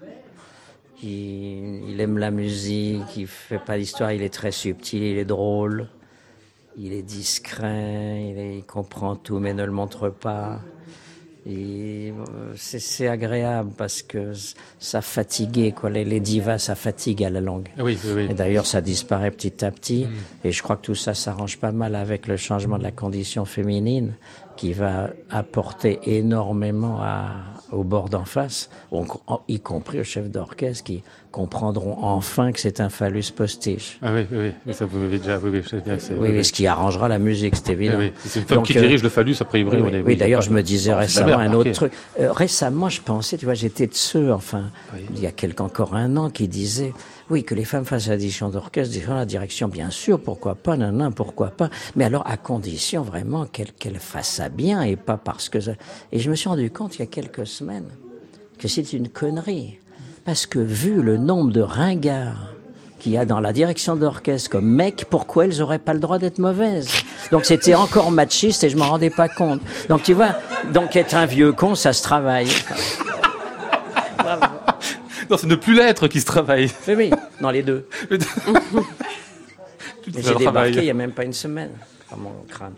Il, 1.02 1.90
il, 1.90 2.00
aime 2.00 2.18
la 2.18 2.30
musique, 2.30 3.16
il 3.16 3.26
fait 3.26 3.58
pas 3.58 3.76
l'histoire, 3.76 4.12
il 4.12 4.22
est 4.22 4.32
très 4.32 4.52
subtil, 4.52 5.02
il 5.02 5.18
est 5.18 5.24
drôle 5.24 5.88
il 6.78 6.92
est 6.92 7.02
discret, 7.02 8.56
il, 8.56 8.64
comprend 8.64 9.16
tout 9.16 9.40
mais 9.40 9.52
ne 9.52 9.64
le 9.64 9.72
montre 9.72 10.10
pas. 10.10 10.60
Et 11.46 12.12
euh, 12.12 12.52
c'est 12.56 13.08
agréable 13.08 13.70
parce 13.76 14.02
que 14.02 14.32
ça 14.78 15.00
fatiguait, 15.00 15.72
quoi. 15.72 15.88
Les, 15.88 16.20
divas, 16.20 16.58
ça 16.58 16.74
fatigue 16.74 17.24
à 17.24 17.30
la 17.30 17.40
longue. 17.40 17.68
Oui, 17.78 17.98
oui, 18.14 18.26
Et 18.30 18.34
d'ailleurs, 18.34 18.66
ça 18.66 18.80
disparaît 18.80 19.30
petit 19.30 19.64
à 19.64 19.70
petit. 19.70 20.04
Mm. 20.04 20.46
Et 20.48 20.52
je 20.52 20.62
crois 20.62 20.76
que 20.76 20.82
tout 20.82 20.94
ça 20.94 21.14
s'arrange 21.14 21.58
pas 21.58 21.72
mal 21.72 21.94
avec 21.94 22.26
le 22.26 22.36
changement 22.36 22.78
de 22.78 22.82
la 22.82 22.92
condition 22.92 23.44
féminine 23.44 24.14
qui 24.58 24.72
va 24.72 25.10
apporter 25.30 26.00
énormément 26.02 27.00
à, 27.00 27.30
au 27.70 27.84
bord 27.84 28.08
d'en 28.08 28.24
face, 28.24 28.70
y 29.46 29.60
compris 29.60 30.00
au 30.00 30.04
chef 30.04 30.28
d'orchestre 30.28 30.82
qui 30.82 31.04
comprendront 31.30 31.96
enfin 32.02 32.50
que 32.50 32.58
c'est 32.58 32.80
un 32.80 32.88
phallus 32.88 33.30
postiche. 33.36 34.00
Ah 34.02 34.10
oui, 34.12 34.26
oui, 34.32 34.50
oui, 34.66 34.74
ça 34.74 34.84
vous 34.84 34.98
m'avez 34.98 35.18
déjà, 35.18 35.38
oui, 35.38 35.50
oui, 35.52 35.80
bien, 35.84 35.96
oui, 36.18 36.28
oui, 36.32 36.44
ce 36.44 36.52
qui 36.52 36.66
arrangera 36.66 37.06
la 37.06 37.20
musique, 37.20 37.54
c'est 37.54 37.70
évident. 37.72 37.98
Oui, 37.98 38.12
c'est 38.24 38.40
une 38.40 38.46
femme 38.46 38.62
qui 38.64 38.72
dirige 38.72 39.04
le 39.04 39.10
phallus, 39.10 39.36
après 39.40 39.62
Oui, 39.62 39.78
oui, 39.80 40.02
oui 40.04 40.16
d'ailleurs, 40.16 40.42
je 40.42 40.50
me 40.50 40.62
disais 40.62 40.92
récemment 40.92 41.38
un 41.38 41.52
autre 41.52 41.70
truc. 41.70 41.92
Euh, 42.18 42.32
récemment, 42.32 42.88
je 42.88 43.00
pensais, 43.00 43.38
tu 43.38 43.44
vois, 43.44 43.54
j'étais 43.54 43.86
de 43.86 43.94
ceux, 43.94 44.32
enfin, 44.32 44.72
il 45.14 45.20
y 45.20 45.26
a 45.26 45.30
quelque 45.30 45.62
encore 45.62 45.94
un 45.94 46.16
an, 46.16 46.30
qui 46.30 46.48
disaient 46.48 46.92
oui, 47.30 47.44
que 47.44 47.54
les 47.54 47.64
femmes 47.64 47.84
fassent 47.84 48.08
la 48.08 48.16
direction 48.16 48.48
d'orchestre, 48.48 48.96
la 49.10 49.26
direction, 49.26 49.68
bien 49.68 49.90
sûr, 49.90 50.20
pourquoi 50.20 50.54
pas, 50.54 50.76
non, 50.76 51.12
pourquoi 51.12 51.48
pas. 51.48 51.68
Mais 51.94 52.04
alors, 52.04 52.22
à 52.26 52.36
condition 52.36 53.02
vraiment 53.02 53.44
qu'elle 53.44 53.72
qu'elle 53.72 53.98
fasse 53.98 54.28
ça 54.28 54.48
bien 54.48 54.82
et 54.82 54.96
pas 54.96 55.16
parce 55.16 55.48
que... 55.48 55.58
Et 56.12 56.18
je 56.18 56.30
me 56.30 56.34
suis 56.34 56.48
rendu 56.48 56.70
compte 56.70 56.96
il 56.96 57.00
y 57.00 57.02
a 57.02 57.06
quelques 57.06 57.46
semaines 57.46 57.88
que 58.58 58.68
c'est 58.68 58.92
une 58.92 59.08
connerie. 59.08 59.78
Parce 60.24 60.46
que 60.46 60.58
vu 60.58 61.02
le 61.02 61.16
nombre 61.16 61.52
de 61.52 61.60
ringards 61.60 62.52
qu'il 62.98 63.12
y 63.12 63.18
a 63.18 63.24
dans 63.24 63.40
la 63.40 63.52
direction 63.52 63.94
d'orchestre 63.94 64.50
comme 64.50 64.66
mec, 64.66 65.06
pourquoi 65.08 65.44
elles 65.44 65.62
auraient 65.62 65.78
pas 65.78 65.94
le 65.94 66.00
droit 66.00 66.18
d'être 66.18 66.38
mauvaises? 66.38 66.90
Donc 67.30 67.44
c'était 67.44 67.74
encore 67.74 68.10
machiste 68.10 68.64
et 68.64 68.70
je 68.70 68.76
m'en 68.76 68.88
rendais 68.88 69.10
pas 69.10 69.28
compte. 69.28 69.60
Donc 69.88 70.02
tu 70.02 70.14
vois, 70.14 70.34
donc 70.74 70.96
être 70.96 71.14
un 71.14 71.26
vieux 71.26 71.52
con, 71.52 71.74
ça 71.74 71.92
se 71.92 72.02
travaille. 72.02 72.48
Non, 75.30 75.36
c'est 75.36 75.46
ne 75.46 75.54
plus 75.54 75.74
l'être 75.74 76.08
qui 76.08 76.20
se 76.20 76.26
travaille. 76.26 76.70
Oui, 76.86 76.94
oui, 76.94 77.10
dans 77.40 77.50
les 77.50 77.62
deux. 77.62 77.86
J'ai 80.16 80.34
débarqué 80.34 80.76
il 80.76 80.82
n'y 80.84 80.90
a 80.90 80.94
même 80.94 81.12
pas 81.12 81.24
une 81.24 81.32
semaine 81.32 81.72
dans 82.10 82.16
mon 82.16 82.32
crâne 82.48 82.74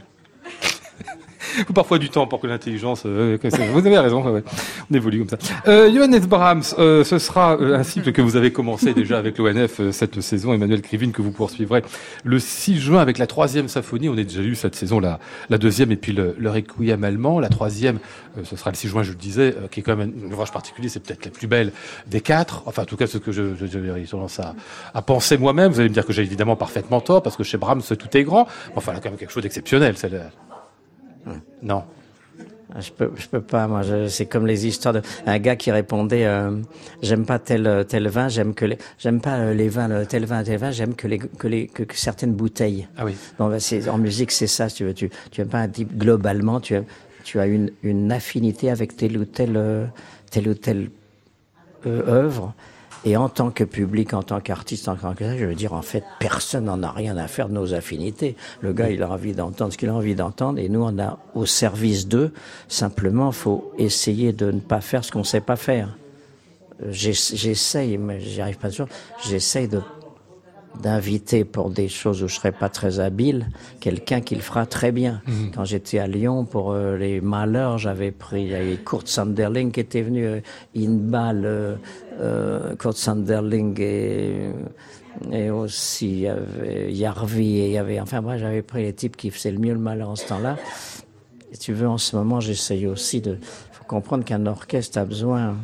faut 1.67 1.73
parfois 1.73 1.99
du 1.99 2.11
temps 2.11 2.27
pour 2.27 2.41
que 2.41 2.47
l'intelligence. 2.47 3.03
Euh, 3.07 3.39
vous 3.73 3.87
avez 3.87 3.99
raison, 3.99 4.43
on 4.91 4.95
évolue 4.95 5.25
comme 5.25 5.29
ça. 5.29 5.39
Euh, 5.69 5.93
Johannes 5.93 6.21
Brahms, 6.21 6.63
euh, 6.79 7.05
ce 7.05 7.19
sera 7.19 7.55
un 7.55 7.83
cycle 7.83 8.13
que 8.13 8.23
vous 8.23 8.37
avez 8.37 8.53
commencé 8.53 8.95
déjà 8.95 9.19
avec 9.19 9.39
l'ONF 9.39 9.81
cette 9.91 10.21
saison. 10.21 10.53
Emmanuel 10.53 10.83
Krivine 10.83 11.13
que 11.13 11.23
vous 11.23 11.33
poursuivrez 11.33 11.83
le 12.25 12.39
6 12.39 12.79
juin 12.79 13.01
avec 13.01 13.19
la 13.19 13.27
troisième 13.27 13.69
symphonie. 13.69 14.09
On 14.09 14.15
a 14.15 14.23
déjà 14.23 14.43
lu 14.43 14.55
cette 14.55 14.75
saison 14.75 15.01
la, 15.01 15.19
la 15.49 15.59
deuxième 15.59 15.93
et 15.93 15.97
puis 15.97 16.13
le, 16.13 16.37
Requiem 16.51 17.05
allemand. 17.05 17.41
La 17.41 17.49
troisième, 17.49 17.99
ce 18.43 18.57
sera 18.57 18.71
le 18.71 18.77
6 18.77 18.89
juin, 18.89 19.03
je 19.03 19.11
le 19.11 19.17
disais, 19.17 19.55
qui 19.71 19.81
est 19.81 19.83
quand 19.83 19.97
même 19.97 20.13
un 20.27 20.33
ouvrage 20.33 20.53
particulier. 20.53 20.89
C'est 20.89 21.01
peut-être 21.01 21.25
la 21.25 21.31
plus 21.31 21.47
belle 21.47 21.73
des 22.07 22.21
quatre. 22.21 22.63
Enfin, 22.67 22.83
en 22.83 22.87
tout 22.87 22.97
cas, 22.97 23.07
ce 23.07 23.19
que 23.19 23.33
je, 23.33 23.55
je, 23.55 23.67
je 23.67 24.11
tendance 24.11 24.41
à, 24.41 24.55
à 24.95 25.03
penser 25.03 25.39
moi-même. 25.39 25.73
Vous 25.73 25.81
allez 25.81 25.89
me 25.89 25.95
dire 25.95 26.07
que 26.07 26.13
j'ai 26.13 26.23
évidemment 26.23 26.57
parfaitement 26.57 27.01
tort 27.01 27.23
parce 27.23 27.37
que 27.37 27.45
chez 27.45 27.57
Brahms 27.59 27.83
tout 27.83 28.17
est 28.17 28.25
grand. 28.25 28.47
Enfin, 28.75 28.93
là, 28.93 29.01
quand 29.01 29.11
même 29.11 29.19
quelque 29.19 29.33
chose 29.33 29.43
d'exceptionnel. 29.43 29.95
C'est 29.97 30.11
non. 31.63 31.83
Je 32.79 32.91
peux, 32.93 33.11
je 33.17 33.27
peux 33.27 33.41
pas. 33.41 33.67
Moi, 33.67 33.83
c'est 34.09 34.27
comme 34.27 34.47
les 34.47 34.67
histoires 34.67 34.95
de 34.95 35.03
un 35.27 35.39
gars 35.39 35.57
qui 35.57 35.71
répondait 35.73 36.25
euh, 36.27 36.53
j'aime 37.03 37.27
pas 37.27 37.39
tel 37.39 37.85
tel 37.89 38.09
vin, 38.09 38.29
j'aime 38.29 38.55
que 38.55 38.67
j'aime 38.99 39.21
pas 39.21 39.39
euh, 39.39 39.55
les 39.55 39.69
vins, 39.69 40.05
tel 40.05 40.25
vin, 40.25 40.45
tel 40.45 40.59
vin, 40.59 40.71
j'aime 40.71 40.95
que 40.95 41.09
les 41.09 41.19
que 41.19 41.49
les 41.49 41.67
que, 41.67 41.83
certaines 41.95 42.33
bouteilles. 42.33 42.87
Ah 42.97 43.05
oui. 43.05 43.17
Bon, 43.39 43.49
bah, 43.49 43.59
c'est 43.59 43.89
en 43.89 43.99
musique, 43.99 44.31
c'est 44.31 44.47
ça. 44.47 44.69
tu 44.69 44.85
veux, 44.85 44.95
tu 44.95 45.11
tu 45.31 45.41
aimes 45.41 45.49
pas 45.49 45.59
un 45.59 45.69
type 45.69 45.97
globalement, 45.97 46.61
tu 46.61 46.77
as 46.77 46.83
tu 47.25 47.41
as 47.41 47.47
une 47.47 47.73
une 47.83 48.13
affinité 48.13 48.71
avec 48.71 48.97
telle 48.97 49.19
ou 49.19 49.25
telle 49.25 49.57
euh, 49.57 49.87
telle 50.31 50.49
ou 50.49 50.55
telle 50.55 50.91
œuvre 51.87 52.55
et 53.05 53.17
en 53.17 53.29
tant 53.29 53.51
que 53.51 53.65
public, 53.65 54.13
en 54.13 54.23
tant 54.23 54.41
qu'artiste, 54.41 54.89
en 54.89 54.97
tant 54.97 55.15
que 55.15 55.25
ça, 55.25 55.37
je 55.37 55.45
veux 55.45 55.55
dire, 55.55 55.73
en 55.73 55.83
fait, 55.83 56.05
personne 56.19 56.65
n'en 56.65 56.83
a 56.83 56.91
rien 56.91 57.17
à 57.17 57.29
faire 57.29 57.49
de 57.49 57.55
nos 57.55 57.73
affinités. 57.73 58.37
Le 58.61 58.73
gars, 58.73 58.91
il 58.91 59.03
a 59.03 59.11
envie 59.11 59.33
d'entendre 59.33 59.73
ce 59.73 59.79
qu'il 59.79 59.89
a 59.89 59.95
envie 59.95 60.15
d'entendre, 60.15 60.59
et 60.59 60.69
nous, 60.69 60.83
on 60.83 60.99
a 60.99 61.19
au 61.35 61.47
service 61.47 62.07
d'eux. 62.09 62.33
Simplement, 62.69 63.33
faut 63.33 63.73
essayer 63.79 64.33
de 64.33 64.51
ne 64.51 64.61
pas 64.61 64.81
faire 64.81 65.05
ce 65.05 65.13
qu'on 65.13 65.25
sait 65.25 65.41
pas 65.41 65.57
faire. 65.57 65.97
J'essaye, 66.89 67.99
mais 67.99 68.21
j'y 68.21 68.41
arrive 68.41 68.59
pas 68.59 68.71
toujours. 68.71 68.89
J'essaye 69.27 69.69
de 69.69 69.81
d'inviter 70.79 71.45
pour 71.45 71.71
des 71.71 71.89
choses 71.89 72.23
où 72.23 72.29
je 72.29 72.35
serais 72.35 72.53
pas 72.53 72.69
très 72.69 73.01
habile 73.01 73.49
quelqu'un 73.81 74.21
qui 74.21 74.35
le 74.35 74.41
fera 74.41 74.67
très 74.67 74.93
bien. 74.93 75.21
Mhm. 75.27 75.51
Quand 75.55 75.65
j'étais 75.65 75.99
à 75.99 76.07
Lyon 76.07 76.45
pour 76.45 76.73
euh, 76.73 76.97
les 76.97 77.21
malheurs, 77.21 77.79
j'avais 77.79 78.13
pris 78.13 78.43
il 78.43 78.49
y 78.49 78.55
avait 78.55 78.77
Kurt 78.77 79.09
Sanderling 79.09 79.73
qui 79.73 79.81
était 79.81 80.03
venu 80.03 80.25
euh, 80.25 80.41
Inbal 80.77 81.43
euh, 81.45 81.77
euh, 82.21 82.77
Kurt 82.77 82.97
Sanderling 82.97 83.79
et 83.81 84.51
et 85.33 85.51
aussi 85.51 86.11
il 86.11 86.21
y 86.21 86.29
avait 86.29 86.93
Yarvi 86.93 87.59
et 87.59 87.67
il 87.67 87.73
y 87.73 87.79
avait 87.79 88.01
enfin 88.01 88.21
moi 88.21 88.37
j'avais 88.37 88.63
pris 88.63 88.83
les 88.85 88.93
types 88.93 89.17
qui 89.17 89.31
faisaient 89.31 89.51
le 89.51 89.59
mieux 89.59 89.75
le 89.75 89.81
malheur 89.81 90.11
en 90.11 90.17
ce 90.17 90.27
temps-là. 90.27 90.57
Et 91.53 91.57
tu 91.57 91.73
veux 91.73 91.89
en 91.89 91.99
ce 91.99 92.17
moment, 92.17 92.41
j'essaye 92.41 92.87
aussi 92.87 93.21
de 93.21 93.39
faut 93.73 93.85
comprendre 93.85 94.25
qu'un 94.25 94.47
orchestre 94.47 94.99
a 94.99 95.05
besoin 95.05 95.57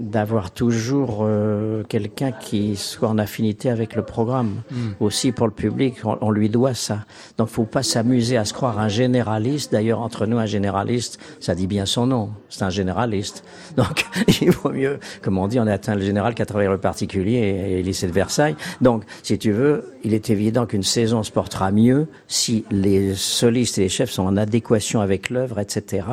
d'avoir 0.00 0.50
toujours 0.50 1.20
euh, 1.22 1.82
quelqu'un 1.88 2.32
qui 2.32 2.76
soit 2.76 3.08
en 3.08 3.18
affinité 3.18 3.70
avec 3.70 3.94
le 3.94 4.02
programme. 4.02 4.62
Hmm. 4.70 4.92
Aussi 5.00 5.32
pour 5.32 5.46
le 5.46 5.52
public, 5.52 5.96
on, 6.04 6.30
lui 6.30 6.48
doit 6.48 6.74
ça. 6.74 7.04
Donc 7.38 7.48
faut 7.48 7.64
pas 7.64 7.82
s'amuser 7.82 8.36
à 8.36 8.44
se 8.44 8.52
croire 8.52 8.78
un 8.78 8.88
généraliste. 8.88 9.72
D'ailleurs, 9.72 10.00
entre 10.00 10.26
nous, 10.26 10.38
un 10.38 10.46
généraliste, 10.46 11.18
ça 11.40 11.54
dit 11.54 11.66
bien 11.66 11.86
son 11.86 12.06
nom. 12.06 12.30
C'est 12.48 12.64
un 12.64 12.70
généraliste. 12.70 13.44
Donc 13.76 14.06
il 14.40 14.50
vaut 14.50 14.70
mieux, 14.70 14.98
comme 15.22 15.38
on 15.38 15.48
dit, 15.48 15.60
on 15.60 15.66
a 15.66 15.72
atteint 15.72 15.94
le 15.94 16.04
général 16.04 16.34
qu'à 16.34 16.46
travers 16.46 16.70
le 16.70 16.78
particulier 16.78 17.34
et, 17.34 17.78
et 17.78 17.82
lycée 17.82 18.06
de 18.06 18.12
Versailles. 18.12 18.56
Donc, 18.80 19.04
si 19.22 19.38
tu 19.38 19.52
veux, 19.52 19.92
il 20.02 20.14
est 20.14 20.30
évident 20.30 20.66
qu'une 20.66 20.82
saison 20.82 21.22
se 21.22 21.30
portera 21.30 21.70
mieux 21.70 22.06
si 22.28 22.64
les 22.70 23.14
solistes 23.14 23.78
et 23.78 23.82
les 23.82 23.88
chefs 23.88 24.10
sont 24.10 24.24
en 24.24 24.36
adéquation 24.36 25.00
avec 25.00 25.30
l'œuvre, 25.30 25.58
etc. 25.60 26.06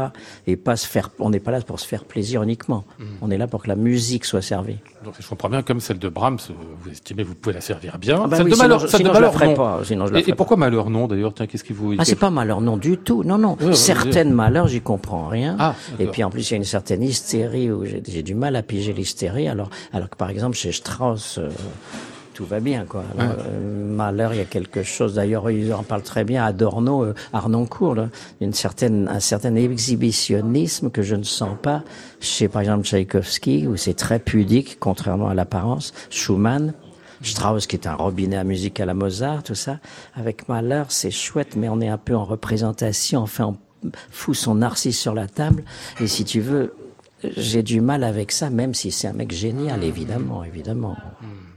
Et 0.48 0.56
pas 0.56 0.76
se 0.76 0.88
faire, 0.88 1.10
on 1.20 1.30
n'est 1.30 1.40
pas 1.40 1.52
là 1.52 1.62
pour 1.62 1.80
se 1.80 1.88
faire 1.88 2.06
plaisir 2.06 2.44
uniquement. 2.44 2.86
Hmm. 3.00 3.06
On 3.22 3.32
est 3.32 3.38
là 3.38 3.48
pour 3.48 3.64
que 3.64 3.71
la 3.72 3.78
musique 3.78 4.26
soit 4.26 4.42
servie. 4.42 4.78
Donc 5.06 5.14
je 5.18 5.26
comprends 5.28 5.48
bien, 5.50 5.62
comme 5.62 5.80
celle 5.80 5.98
de 5.98 6.10
Brahms, 6.10 6.40
vous 6.82 6.92
estimez 6.92 7.24
vous 7.24 7.36
pouvez 7.36 7.54
la 7.56 7.62
servir 7.62 7.98
bien. 7.98 8.22
Ah 8.24 8.28
bah 8.28 8.38
celle 8.38 8.50
de 8.50 8.56
Malheur, 8.56 8.82
sinon, 8.82 8.98
sinon 8.98 9.10
de 9.10 9.14
Malheur, 9.14 9.32
je 9.34 9.40
la 9.40 9.46
ferai 9.46 9.54
pas. 9.54 9.80
Sinon 9.86 10.08
je 10.08 10.14
la 10.14 10.20
et, 10.20 10.30
et 10.30 10.34
pourquoi 10.36 10.58
Malheur 10.58 10.90
non 10.90 11.08
d'ailleurs 11.08 11.34
Tiens, 11.34 11.48
qu'est-ce 11.48 11.64
qui 11.64 11.72
vous 11.72 11.96
Ah, 11.98 12.04
c'est 12.04 12.18
pas 12.18 12.30
Malheur 12.30 12.60
non 12.60 12.76
du 12.76 12.98
tout. 12.98 13.24
Non, 13.24 13.38
non. 13.38 13.56
Oui, 13.62 13.74
Certaines 13.76 14.34
Malheurs, 14.34 14.68
j'y 14.68 14.82
comprends 14.82 15.28
rien. 15.30 15.56
Ah, 15.58 15.76
et 16.00 16.08
puis 16.08 16.24
en 16.26 16.30
plus, 16.30 16.50
il 16.50 16.52
y 16.52 16.56
a 16.56 16.58
une 16.58 16.66
certaine 16.66 17.02
hystérie 17.02 17.72
où 17.72 17.86
j'ai 17.86 18.24
du 18.24 18.36
mal 18.36 18.58
à 18.58 18.62
piger 18.62 18.92
l'hystérie. 18.92 19.48
Alors, 19.48 19.70
alors 19.94 20.10
que 20.10 20.18
par 20.18 20.30
exemple 20.30 20.58
chez 20.58 20.74
Strauss. 20.74 21.38
Euh, 21.38 21.50
tout 22.34 22.46
va 22.46 22.60
bien, 22.60 22.86
quoi. 22.86 23.04
Euh, 23.20 23.96
Malheur, 23.96 24.34
il 24.34 24.38
y 24.38 24.42
a 24.42 24.46
quelque 24.46 24.84
chose. 24.84 25.16
D'ailleurs, 25.16 25.50
ils 25.50 25.74
en 25.74 25.84
parlent 25.84 26.02
très 26.02 26.24
bien. 26.24 26.44
Adorno, 26.44 27.04
euh, 27.04 27.14
Arnoncourt, 27.34 27.96
là, 27.96 28.10
une 28.40 28.54
certaine, 28.54 29.08
un 29.08 29.20
certain 29.20 29.56
exhibitionnisme 29.56 30.90
que 30.90 31.02
je 31.02 31.16
ne 31.16 31.24
sens 31.24 31.58
pas 31.62 31.84
chez, 32.20 32.48
par 32.48 32.62
exemple, 32.62 32.86
Tchaïkovski, 32.86 33.68
où 33.68 33.78
c'est 33.78 33.94
très 33.94 34.20
pudique, 34.20 34.78
contrairement 34.80 35.28
à 35.28 35.34
l'apparence. 35.34 35.94
Schumann, 36.10 36.74
Strauss, 37.22 37.68
qui 37.68 37.76
est 37.76 37.88
un 37.88 37.96
robinet 37.96 38.38
à 38.38 38.44
musique 38.44 38.80
à 38.80 38.86
la 38.86 38.94
Mozart, 38.94 39.44
tout 39.44 39.56
ça. 39.56 39.80
Avec 40.16 40.48
Malheur, 40.50 40.88
c'est 40.90 41.12
chouette, 41.12 41.56
mais 41.56 41.70
on 41.70 41.82
est 41.82 41.90
un 41.90 41.98
peu 41.98 42.16
en 42.16 42.26
représentation. 42.26 43.22
Enfin, 43.22 43.56
on 43.84 43.90
fout 44.10 44.36
son 44.36 44.56
narcisse 44.56 45.00
sur 45.00 45.14
la 45.14 45.28
table. 45.28 45.64
Et 46.00 46.08
si 46.08 46.24
tu 46.24 46.40
veux, 46.40 46.74
j'ai 47.24 47.64
du 47.64 47.82
mal 47.82 48.04
avec 48.04 48.32
ça, 48.32 48.50
même 48.50 48.74
si 48.74 48.92
c'est 48.92 49.08
un 49.08 49.14
mec 49.14 49.32
génial, 49.32 49.84
évidemment, 49.84 50.44
évidemment. 50.44 50.96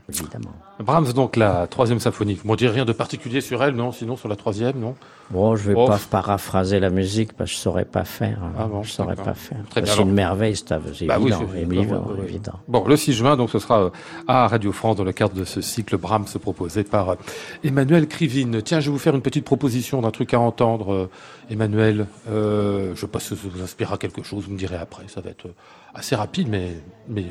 Évidemment. 0.07 0.53
Brahms, 0.79 1.13
donc 1.13 1.35
la 1.35 1.65
troisième 1.65 1.99
symphonie. 1.99 2.35
Vous 2.35 2.47
m'en 2.47 2.55
direz 2.55 2.73
rien 2.75 2.85
de 2.85 2.91
particulier 2.93 3.41
sur 3.41 3.63
elle, 3.63 3.73
non? 3.73 3.91
Sinon 3.91 4.15
sur 4.15 4.29
la 4.29 4.35
troisième, 4.35 4.77
non? 4.79 4.93
Bon, 5.31 5.55
je 5.55 5.69
vais 5.69 5.73
Oh. 5.75 5.87
pas 5.87 5.97
paraphraser 6.11 6.79
la 6.79 6.91
musique 6.91 7.33
parce 7.33 7.49
que 7.49 7.55
je 7.55 7.61
saurais 7.61 7.85
pas 7.85 8.03
faire. 8.05 8.37
Ah 8.59 8.65
bon, 8.67 8.83
je 8.83 8.91
saurais 8.91 9.15
d'accord. 9.15 9.25
pas 9.25 9.33
faire. 9.33 9.57
C'est 9.73 10.01
une 10.03 10.11
merveille, 10.13 10.55
c'est 10.55 10.69
Bah 11.07 11.17
évident, 11.19 11.39
oui, 11.51 11.65
oui. 11.65 12.23
évident. 12.27 12.59
Bon, 12.67 12.85
le 12.87 12.95
6 12.95 13.13
juin, 13.13 13.35
donc 13.35 13.49
ce 13.49 13.57
sera 13.57 13.81
euh, 13.85 13.89
à 14.27 14.47
Radio 14.47 14.71
France 14.71 14.97
dans 14.97 15.03
le 15.03 15.11
cadre 15.11 15.33
de 15.33 15.43
ce 15.43 15.61
cycle 15.61 15.97
Brahms 15.97 16.25
proposé 16.39 16.83
par 16.83 17.09
euh, 17.09 17.15
Emmanuel 17.63 18.07
Krivine. 18.07 18.61
Tiens, 18.61 18.79
je 18.81 18.85
vais 18.87 18.91
vous 18.91 18.99
faire 18.99 19.15
une 19.15 19.23
petite 19.23 19.45
proposition 19.45 20.01
d'un 20.01 20.11
truc 20.11 20.35
à 20.35 20.39
entendre, 20.39 20.93
euh, 20.93 21.09
Emmanuel. 21.49 22.05
Euh, 22.29 22.93
je 22.93 22.99
sais 23.01 23.07
pas 23.07 23.19
si 23.19 23.29
ça 23.29 23.35
vous 23.43 23.63
inspirera 23.63 23.97
quelque 23.97 24.21
chose, 24.21 24.43
vous 24.45 24.51
me 24.53 24.57
direz 24.59 24.77
après. 24.77 25.05
Ça 25.07 25.21
va 25.21 25.31
être 25.31 25.47
assez 25.95 26.15
rapide, 26.15 26.47
mais, 26.47 26.73
mais 27.09 27.25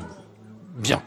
bien. 0.77 1.01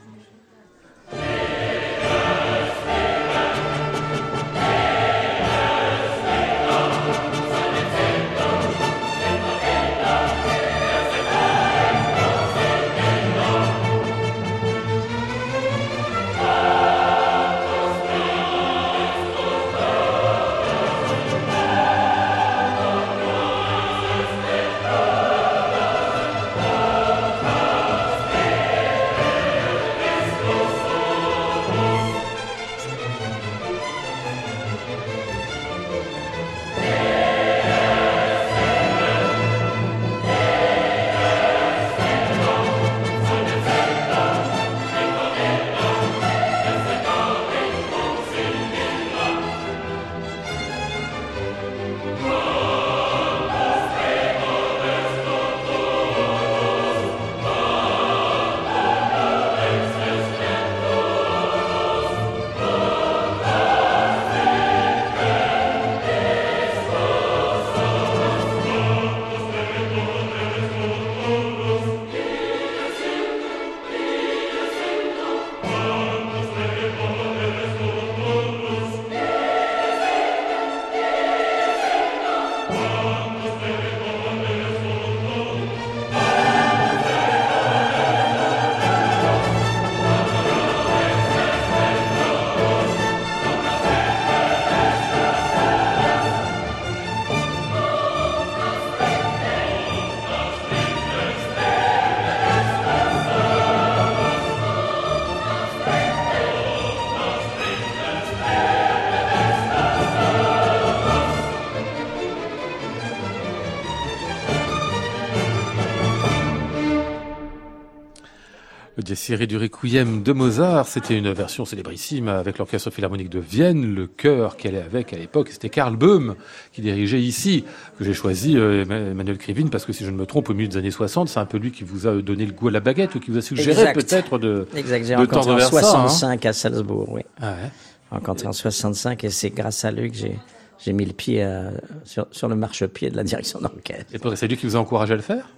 Le 119.09 119.15
Desiré 119.15 119.47
du 119.47 119.57
Requiem 119.57 120.23
de 120.23 120.33
Mozart, 120.35 120.87
c'était 120.87 121.17
une 121.17 121.33
version 121.33 121.65
célébrissime 121.65 122.29
avec 122.29 122.59
l'Orchestre 122.59 122.91
Philharmonique 122.91 123.31
de 123.31 123.39
Vienne. 123.39 123.95
Le 123.95 124.07
chœur 124.07 124.59
qu'elle 124.59 124.75
est 124.75 124.83
avec 124.83 125.15
à 125.15 125.17
l'époque, 125.17 125.49
c'était 125.51 125.71
Karl 125.71 125.97
Böhm 125.97 126.35
qui 126.75 126.83
dirigeait 126.83 127.23
ici, 127.23 127.65
que 127.99 128.05
j'ai 128.05 128.13
choisi 128.13 128.59
euh, 128.59 128.83
Emmanuel 128.83 129.39
Krivine, 129.39 129.71
parce 129.71 129.87
que 129.87 129.95
si 129.95 130.05
je 130.05 130.11
ne 130.11 130.17
me 130.17 130.27
trompe, 130.27 130.51
au 130.51 130.53
milieu 130.53 130.69
des 130.69 130.77
années 130.77 130.91
60, 130.91 131.31
c'est 131.31 131.41
un 131.41 131.47
peu 131.47 131.57
lui 131.57 131.73
qui 131.73 131.85
vous 131.85 132.07
a 132.07 132.21
donné 132.21 132.45
le 132.45 132.53
goût 132.53 132.69
à 132.69 132.71
la 132.71 132.81
baguette 132.81 133.15
ou 133.15 133.21
qui 133.21 133.31
vous 133.31 133.39
a 133.39 133.41
suggéré 133.41 133.95
peut-être 133.95 134.39
de... 134.39 134.69
Exact, 134.77 135.03
j'ai 135.07 135.15
de 135.15 135.21
rencontré 135.21 135.53
en 135.53 135.57
vers 135.57 135.71
ça, 135.71 135.79
hein. 135.79 136.09
65 136.09 136.45
à 136.45 136.53
Salzbourg, 136.53 137.09
oui. 137.11 137.23
Ah 137.41 137.53
ouais. 137.53 137.71
Rencontré 138.11 138.47
en 138.47 138.53
65 138.53 139.25
et 139.25 139.31
c'est 139.31 139.51
grâce 139.51 139.87
à 139.87 139.91
lui 139.91 140.11
que 140.11 140.19
j'ai 140.19 140.39
j'ai 140.79 140.93
mis 140.93 141.05
le 141.05 141.13
pied 141.13 141.43
euh, 141.43 141.71
sur, 142.05 142.27
sur 142.31 142.47
le 142.47 142.55
marchepied 142.55 143.11
de 143.11 143.17
la 143.17 143.25
direction 143.25 143.59
d'orchestre. 143.59 144.15
Et 144.15 144.37
c'est 144.37 144.47
lui 144.47 144.57
qui 144.57 144.67
vous 144.67 144.77
a 144.77 144.79
encouragé 144.79 145.15
à 145.15 145.17
le 145.17 145.23
faire? 145.23 145.49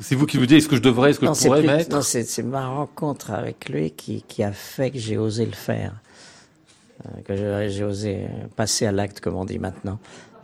C'est 0.00 0.14
vous 0.14 0.26
qui 0.26 0.36
vous 0.36 0.46
dites 0.46 0.58
est-ce 0.58 0.68
que 0.68 0.76
je 0.76 0.82
devrais, 0.82 1.10
est-ce 1.10 1.20
que 1.20 1.26
Non, 1.26 1.34
je 1.34 1.42
pourrais 1.44 1.60
plus- 1.60 1.66
mettre 1.68 1.94
non, 1.96 2.02
c'est 2.02 2.42
ma 2.42 2.66
rencontre 2.68 3.30
avec 3.30 3.68
lui 3.68 3.90
qui, 3.92 4.22
qui 4.28 4.42
a 4.42 4.52
fait 4.52 4.90
que 4.90 4.98
j'ai 4.98 5.16
osé 5.18 5.46
le 5.46 5.52
faire. 5.52 5.92
Euh, 7.06 7.20
que 7.24 7.68
j'ai- 7.70 7.84
osé 7.84 8.26
passer 8.56 8.86
à 8.86 8.92
l'acte, 8.92 9.20
comme 9.20 9.36
on 9.36 9.44
dit 9.44 9.58
maintenant. 9.58 9.98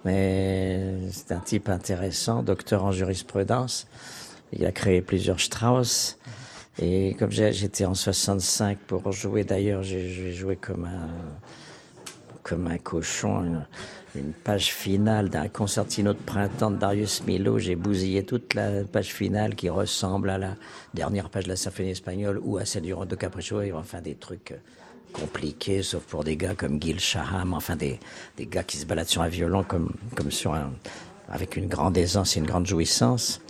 Mais 0.04 0.80
c'est 1.10 1.32
un 1.32 1.38
type 1.40 1.68
intéressant, 1.68 2.42
docteur 2.42 2.84
en 2.84 2.92
jurisprudence. 2.92 3.86
Il 4.52 4.66
a 4.66 4.72
créé 4.72 5.00
plusieurs 5.00 5.40
Strauss. 5.40 6.18
Et 6.80 7.14
comme 7.18 7.30
j'ai- 7.30 7.52
j'étais 7.52 7.84
en 7.84 7.94
65 7.94 8.78
pour 8.86 9.12
jouer, 9.12 9.44
d'ailleurs, 9.44 9.82
j'ai 9.82 10.08
j'ai 10.08 10.32
joué 10.32 10.56
comme 10.56 10.84
un, 10.86 11.08
comme 12.42 12.66
un 12.66 12.78
cochon, 12.78 13.44
une, 13.44 13.66
une 14.14 14.32
page 14.32 14.72
finale 14.72 15.28
d'un 15.28 15.48
concertino 15.48 16.12
de 16.12 16.18
printemps 16.18 16.70
de 16.70 16.76
Darius 16.76 17.22
Milhaud. 17.26 17.58
J'ai 17.58 17.76
bousillé 17.76 18.24
toute 18.24 18.54
la 18.54 18.84
page 18.84 19.12
finale 19.12 19.54
qui 19.54 19.68
ressemble 19.68 20.30
à 20.30 20.38
la 20.38 20.56
dernière 20.92 21.30
page 21.30 21.44
de 21.44 21.50
la 21.50 21.56
symphonie 21.56 21.90
espagnole 21.90 22.38
ou 22.42 22.58
à 22.58 22.64
celle 22.64 22.82
du 22.82 22.92
Rondo 22.92 23.16
Capriccio, 23.16 23.62
enfin 23.74 24.00
des 24.00 24.14
trucs 24.14 24.52
euh, 24.52 24.56
compliqués, 25.12 25.82
sauf 25.82 26.02
pour 26.02 26.24
des 26.24 26.36
gars 26.36 26.54
comme 26.54 26.80
Gil 26.80 27.00
Shaham, 27.00 27.54
enfin 27.54 27.76
des, 27.76 27.98
des 28.36 28.46
gars 28.46 28.62
qui 28.62 28.76
se 28.76 28.86
baladent 28.86 29.08
sur 29.08 29.22
un 29.22 29.28
violon 29.28 29.64
comme, 29.64 29.92
comme 30.14 30.30
sur 30.30 30.54
un, 30.54 30.72
avec 31.28 31.56
une 31.56 31.68
grande 31.68 31.96
aisance 31.96 32.36
et 32.36 32.40
une 32.40 32.46
grande 32.46 32.66
jouissance. 32.66 33.40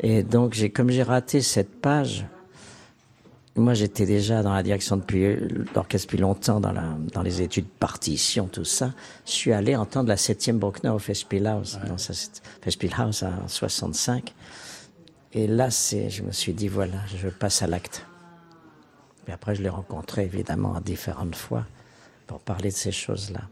Et 0.00 0.22
donc, 0.22 0.54
j'ai, 0.54 0.70
comme 0.70 0.90
j'ai 0.90 1.02
raté 1.02 1.40
cette 1.40 1.80
page, 1.80 2.26
moi, 3.56 3.74
j'étais 3.74 4.04
déjà 4.04 4.42
dans 4.42 4.52
la 4.52 4.62
direction 4.62 4.96
depuis 4.96 5.36
l'orchestre 5.74 6.08
depuis 6.08 6.18
longtemps, 6.20 6.58
dans, 6.58 6.72
la, 6.72 6.96
dans 7.12 7.22
les 7.22 7.40
études 7.40 7.68
partition, 7.68 8.48
tout 8.48 8.64
ça. 8.64 8.92
Je 9.26 9.30
suis 9.30 9.52
allé 9.52 9.76
entendre 9.76 10.08
la 10.08 10.16
septième 10.16 10.58
Bruckner 10.58 10.90
au 10.90 10.98
Festspielhaus, 10.98 11.78
dans 11.86 11.98
sa 11.98 12.14
Festspielhaus 12.62 13.22
en 13.22 13.46
65. 13.46 14.34
Et 15.34 15.46
là, 15.46 15.70
c'est, 15.70 16.10
je 16.10 16.22
me 16.22 16.32
suis 16.32 16.52
dit, 16.52 16.68
voilà, 16.68 16.98
je 17.16 17.28
passe 17.28 17.62
à 17.62 17.68
l'acte. 17.68 18.06
Et 19.28 19.32
après, 19.32 19.54
je 19.54 19.62
l'ai 19.62 19.68
rencontré, 19.68 20.24
évidemment, 20.24 20.74
à 20.74 20.80
différentes 20.80 21.36
fois 21.36 21.64
pour 22.26 22.40
parler 22.40 22.70
de 22.70 22.76
ces 22.76 22.92
choses-là. 22.92 23.42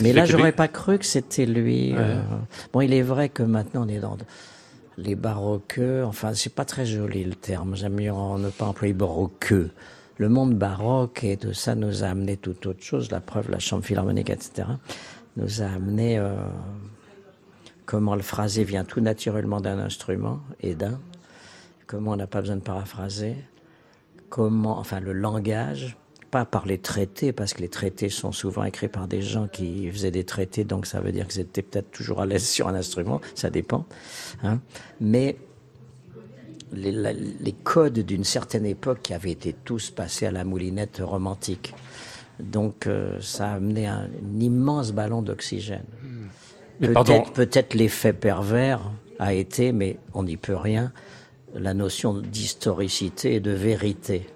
Mais 0.00 0.12
là, 0.12 0.24
j'aurais 0.24 0.52
pas 0.52 0.68
cru 0.68 0.98
que 0.98 1.04
c'était 1.04 1.46
lui. 1.46 1.92
Ouais. 1.92 1.98
euh. 1.98 2.22
Bon, 2.72 2.80
il 2.80 2.92
est 2.92 3.02
vrai 3.02 3.28
que 3.28 3.42
maintenant 3.42 3.84
on 3.84 3.88
est 3.88 4.00
dans 4.00 4.16
les 4.98 5.14
baroqueux. 5.14 6.04
Enfin, 6.04 6.34
c'est 6.34 6.54
pas 6.54 6.64
très 6.64 6.84
joli 6.84 7.24
le 7.24 7.34
terme. 7.34 7.76
J'aime 7.76 7.94
mieux 7.94 8.10
ne 8.10 8.50
pas 8.50 8.66
employer 8.66 8.92
baroqueux. 8.92 9.70
Le 10.18 10.28
monde 10.28 10.54
baroque 10.54 11.22
et 11.22 11.36
tout 11.36 11.54
ça 11.54 11.76
nous 11.76 12.02
a 12.02 12.08
amené 12.08 12.36
tout 12.36 12.66
autre 12.66 12.82
chose. 12.82 13.10
La 13.10 13.20
preuve, 13.20 13.50
la 13.50 13.60
chambre 13.60 13.84
philharmonique, 13.84 14.30
etc., 14.30 14.68
nous 15.36 15.62
a 15.62 15.66
amené 15.66 16.18
euh, 16.18 16.34
comment 17.86 18.16
le 18.16 18.22
phrasé 18.22 18.64
vient 18.64 18.84
tout 18.84 19.00
naturellement 19.00 19.60
d'un 19.60 19.78
instrument 19.78 20.40
et 20.60 20.74
d'un. 20.74 20.98
Comment 21.86 22.12
on 22.12 22.16
n'a 22.16 22.26
pas 22.26 22.40
besoin 22.40 22.56
de 22.56 22.62
paraphraser. 22.62 23.36
Comment, 24.28 24.78
enfin, 24.78 24.98
le 24.98 25.12
langage, 25.12 25.96
pas 26.30 26.44
par 26.44 26.66
les 26.66 26.78
traités, 26.78 27.32
parce 27.32 27.54
que 27.54 27.60
les 27.62 27.68
traités 27.68 28.08
sont 28.08 28.32
souvent 28.32 28.64
écrits 28.64 28.88
par 28.88 29.08
des 29.08 29.22
gens 29.22 29.48
qui 29.48 29.90
faisaient 29.90 30.10
des 30.10 30.24
traités, 30.24 30.64
donc 30.64 30.86
ça 30.86 31.00
veut 31.00 31.12
dire 31.12 31.26
qu'ils 31.28 31.40
étaient 31.42 31.62
peut-être 31.62 31.90
toujours 31.90 32.20
à 32.20 32.26
l'aise 32.26 32.44
sur 32.56 32.68
un 32.68 32.74
instrument, 32.74 33.20
ça 33.34 33.50
dépend. 33.50 33.86
Hein. 34.42 34.60
Mais 35.00 35.36
les, 36.72 36.92
la- 36.92 37.12
les 37.14 37.52
codes 37.52 37.98
d'une 38.00 38.24
certaine 38.24 38.66
époque 38.66 39.00
qui 39.02 39.14
avaient 39.14 39.30
été 39.30 39.54
tous 39.64 39.90
passés 39.90 40.26
à 40.26 40.30
la 40.30 40.44
moulinette 40.44 41.00
romantique. 41.02 41.74
Donc 42.40 42.86
euh, 42.86 43.18
ça 43.20 43.50
a 43.50 43.54
amené 43.54 43.86
un, 43.86 44.02
un 44.04 44.40
immense 44.40 44.92
ballon 44.92 45.22
d'oxygène. 45.22 45.84
Peut-être 46.80 47.32
peut-être 47.32 47.74
l'effet 47.74 48.12
pervers 48.12 48.80
a 49.18 49.32
été, 49.34 49.72
mais 49.72 49.98
on 50.14 50.22
n'y 50.24 50.36
peut 50.36 50.54
rien, 50.54 50.92
la 51.54 51.74
notion 51.74 52.14
d'historicité 52.20 53.34
et 53.34 53.40
de 53.40 53.50
vérité. 53.50 54.28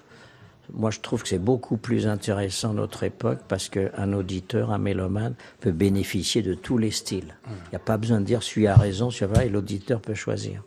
Moi, 0.73 0.91
je 0.91 1.01
trouve 1.01 1.23
que 1.23 1.29
c'est 1.29 1.39
beaucoup 1.39 1.77
plus 1.77 2.07
intéressant 2.07 2.73
notre 2.73 3.03
époque 3.03 3.41
parce 3.49 3.69
qu'un 3.69 4.13
auditeur, 4.13 4.71
un 4.71 4.79
mélomane, 4.79 5.35
peut 5.61 5.73
bénéficier 5.73 6.43
de 6.43 6.55
tous 6.55 6.79
les 6.79 6.91
styles. 6.91 7.35
Il 7.47 7.71
n'y 7.71 7.77
a 7.77 7.81
pas 7.81 7.97
besoin 7.97 8.21
de 8.21 8.25
dire 8.25 8.43
celui 8.43 8.67
a 8.67 8.77
raison, 8.77 9.11
celui 9.11 9.33
a 9.33 9.35
pas, 9.35 9.45
et 9.45 9.49
l'auditeur 9.49 10.01
peut 10.01 10.15
choisir. 10.15 10.63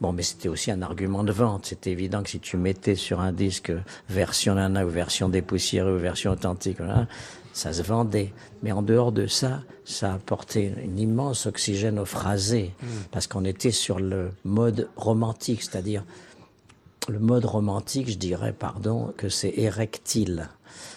Bon, 0.00 0.12
mais 0.12 0.22
c'était 0.22 0.48
aussi 0.48 0.70
un 0.70 0.82
argument 0.82 1.24
de 1.24 1.32
vente. 1.32 1.66
C'était 1.66 1.90
évident 1.90 2.22
que 2.22 2.30
si 2.30 2.38
tu 2.38 2.56
mettais 2.56 2.94
sur 2.94 3.20
un 3.20 3.32
disque 3.32 3.72
version 4.08 4.54
nana 4.54 4.86
ou 4.86 4.90
version 4.90 5.28
dépoussiérée 5.28 5.90
ou 5.90 5.98
version 5.98 6.30
authentique, 6.30 6.78
voilà, 6.78 7.08
ça 7.52 7.72
se 7.72 7.82
vendait. 7.82 8.32
Mais 8.62 8.70
en 8.70 8.82
dehors 8.82 9.10
de 9.10 9.26
ça, 9.26 9.62
ça 9.84 10.14
apportait 10.14 10.72
une 10.84 10.98
immense 11.00 11.46
oxygène 11.46 11.98
au 11.98 12.04
phrasé 12.04 12.74
parce 13.10 13.26
qu'on 13.26 13.44
était 13.44 13.72
sur 13.72 13.98
le 13.98 14.30
mode 14.44 14.88
romantique, 14.96 15.62
c'est-à-dire 15.62 16.04
le 17.10 17.18
mode 17.18 17.44
romantique, 17.44 18.10
je 18.10 18.18
dirais, 18.18 18.54
pardon, 18.56 19.12
que 19.16 19.28
c'est 19.28 19.52
érectile. 19.56 20.48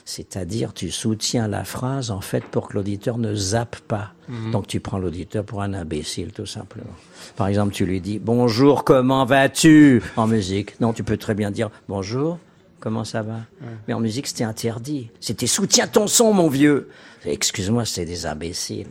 C'est-à-dire, 0.04 0.74
tu 0.74 0.92
soutiens 0.92 1.48
la 1.48 1.64
phrase, 1.64 2.12
en 2.12 2.22
fait, 2.22 2.44
pour 2.44 2.68
que 2.68 2.74
l'auditeur 2.74 3.18
ne 3.18 3.34
zappe 3.34 3.78
pas. 3.88 4.12
Donc, 4.52 4.68
tu 4.68 4.80
prends 4.80 4.98
l'auditeur 4.98 5.44
pour 5.44 5.62
un 5.62 5.74
imbécile, 5.74 6.32
tout 6.32 6.46
simplement. 6.46 6.94
Par 7.36 7.48
exemple, 7.48 7.74
tu 7.74 7.86
lui 7.86 8.02
dis, 8.02 8.20
bonjour, 8.20 8.84
comment 8.84 9.26
vas-tu? 9.26 10.02
En 10.16 10.28
musique. 10.28 10.80
Non, 10.80 10.94
tu 10.94 11.04
peux 11.04 11.18
très 11.18 11.34
bien 11.34 11.52
dire, 11.52 11.70
bonjour, 11.88 12.40
comment 12.80 13.04
ça 13.04 13.22
va? 13.22 13.42
Mais 13.88 13.94
en 13.94 14.00
musique, 14.00 14.28
c'était 14.28 14.44
interdit. 14.44 15.10
C'était 15.20 15.48
soutiens 15.48 15.88
ton 15.88 16.08
son, 16.08 16.34
mon 16.34 16.50
vieux. 16.50 16.90
Excuse-moi, 17.26 17.86
c'est 17.86 18.06
des 18.06 18.26
imbéciles. 18.26 18.90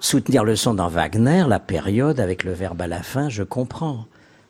Soutenir 0.00 0.44
le 0.44 0.56
son 0.56 0.74
dans 0.74 0.88
Wagner, 0.88 1.44
la 1.48 1.60
période 1.60 2.20
avec 2.20 2.44
le 2.44 2.52
verbe 2.52 2.82
à 2.82 2.86
la 2.86 3.02
fin, 3.02 3.28
je 3.28 3.42
comprends. 3.42 4.06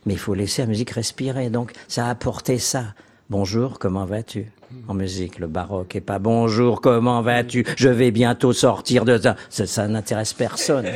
Mais 0.09 0.15
il 0.15 0.19
faut 0.19 0.33
laisser 0.33 0.63
la 0.63 0.69
musique 0.69 0.93
respirer. 0.93 1.51
Donc, 1.51 1.73
ça 1.87 2.07
a 2.07 2.09
apporté 2.09 2.57
ça. 2.57 2.95
Bonjour, 3.29 3.79
comment 3.79 4.07
vas-tu? 4.07 4.47
En 4.89 4.95
musique, 4.95 5.39
le 5.39 5.49
baroque 5.49 5.97
et 5.97 6.01
pas 6.01 6.19
bonjour, 6.19 6.81
comment 6.81 7.21
vas-tu? 7.21 7.67
Je 7.77 7.91
vais 7.91 8.11
bientôt 8.11 8.55
sortir 8.55 9.05
de 9.05 9.19
ça. 9.19 9.37
Ça, 9.51 9.67
ça 9.67 9.87
n'intéresse 9.87 10.33
personne. 10.33 10.87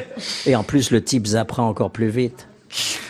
Et 0.47 0.57
en 0.57 0.63
plus, 0.63 0.91
le 0.91 1.05
type 1.05 1.27
zappera 1.27 1.63
encore 1.63 1.91
plus 1.91 2.09
vite. 2.09 2.49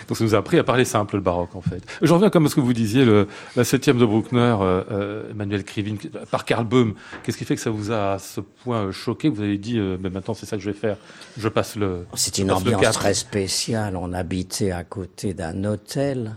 Donc 0.09 0.17
ça 0.17 0.25
nous 0.25 0.35
a 0.35 0.39
appris 0.39 0.59
à 0.59 0.65
parler 0.65 0.85
simple, 0.85 1.17
le 1.17 1.23
baroque, 1.23 1.55
en 1.55 1.61
fait. 1.61 1.83
J'en 2.03 2.17
reviens 2.17 2.31
comme 2.31 2.47
à 2.47 2.49
ce 2.49 2.55
que 2.55 2.61
vous 2.61 2.73
disiez, 2.73 3.05
le, 3.05 3.29
la 3.57 3.65
septième 3.65 3.99
de 3.99 4.05
Bruckner, 4.05 4.57
euh, 4.61 4.83
euh, 4.91 5.31
Emmanuel 5.31 5.65
Krivine, 5.65 5.99
par 6.31 6.45
Karl 6.45 6.67
Böhm. 6.67 6.95
Qu'est-ce 7.23 7.39
qui 7.39 7.45
fait 7.45 7.55
que 7.55 7.61
ça 7.61 7.71
vous 7.71 7.91
a 7.91 8.15
à 8.15 8.19
ce 8.19 8.41
point 8.41 8.91
choqué? 8.93 9.29
Vous 9.29 9.41
avez 9.41 9.59
dit, 9.59 9.79
euh, 9.79 9.97
mais 10.01 10.11
maintenant 10.11 10.35
c'est 10.35 10.47
ça 10.47 10.57
que 10.57 10.63
je 10.63 10.71
vais 10.71 10.77
faire, 10.77 10.97
je 11.39 11.49
passe 11.49 11.77
le... 11.77 12.07
C'était 12.15 12.43
une 12.43 12.53
ambiance 12.53 12.95
très 12.95 13.15
spéciale. 13.15 13.97
On 13.97 14.13
habitait 14.13 14.73
à 14.73 14.85
côté 14.85 15.35
d'un 15.35 15.65
hôtel 15.65 16.37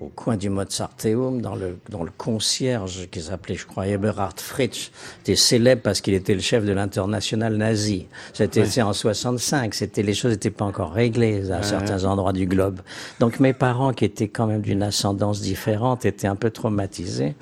au 0.00 0.08
coin 0.08 0.36
du 0.36 0.50
Mozarteum, 0.50 1.40
dans 1.40 1.54
le, 1.54 1.78
dans 1.88 2.02
le 2.02 2.10
concierge 2.16 3.08
qui 3.10 3.20
s'appelait, 3.20 3.54
je 3.54 3.66
crois, 3.66 3.86
Eberhard 3.86 4.34
Fritsch, 4.36 4.90
était 5.22 5.36
célèbre 5.36 5.82
parce 5.82 6.00
qu'il 6.00 6.14
était 6.14 6.34
le 6.34 6.40
chef 6.40 6.64
de 6.64 6.72
l'international 6.72 7.56
nazi. 7.56 8.06
C'était 8.32 8.64
c'est 8.66 8.82
en 8.82 8.92
65. 8.92 9.74
C'était, 9.74 10.02
les 10.02 10.14
choses 10.14 10.32
n'étaient 10.32 10.50
pas 10.50 10.64
encore 10.64 10.92
réglées 10.92 11.50
à 11.50 11.62
certains 11.62 12.04
endroits 12.04 12.32
du 12.32 12.46
globe. 12.46 12.80
Donc 13.20 13.40
mes 13.40 13.52
parents, 13.52 13.92
qui 13.92 14.04
étaient 14.04 14.28
quand 14.28 14.46
même 14.46 14.62
d'une 14.62 14.82
ascendance 14.82 15.40
différente, 15.40 16.04
étaient 16.04 16.26
un 16.26 16.36
peu 16.36 16.50
traumatisés. 16.50 17.34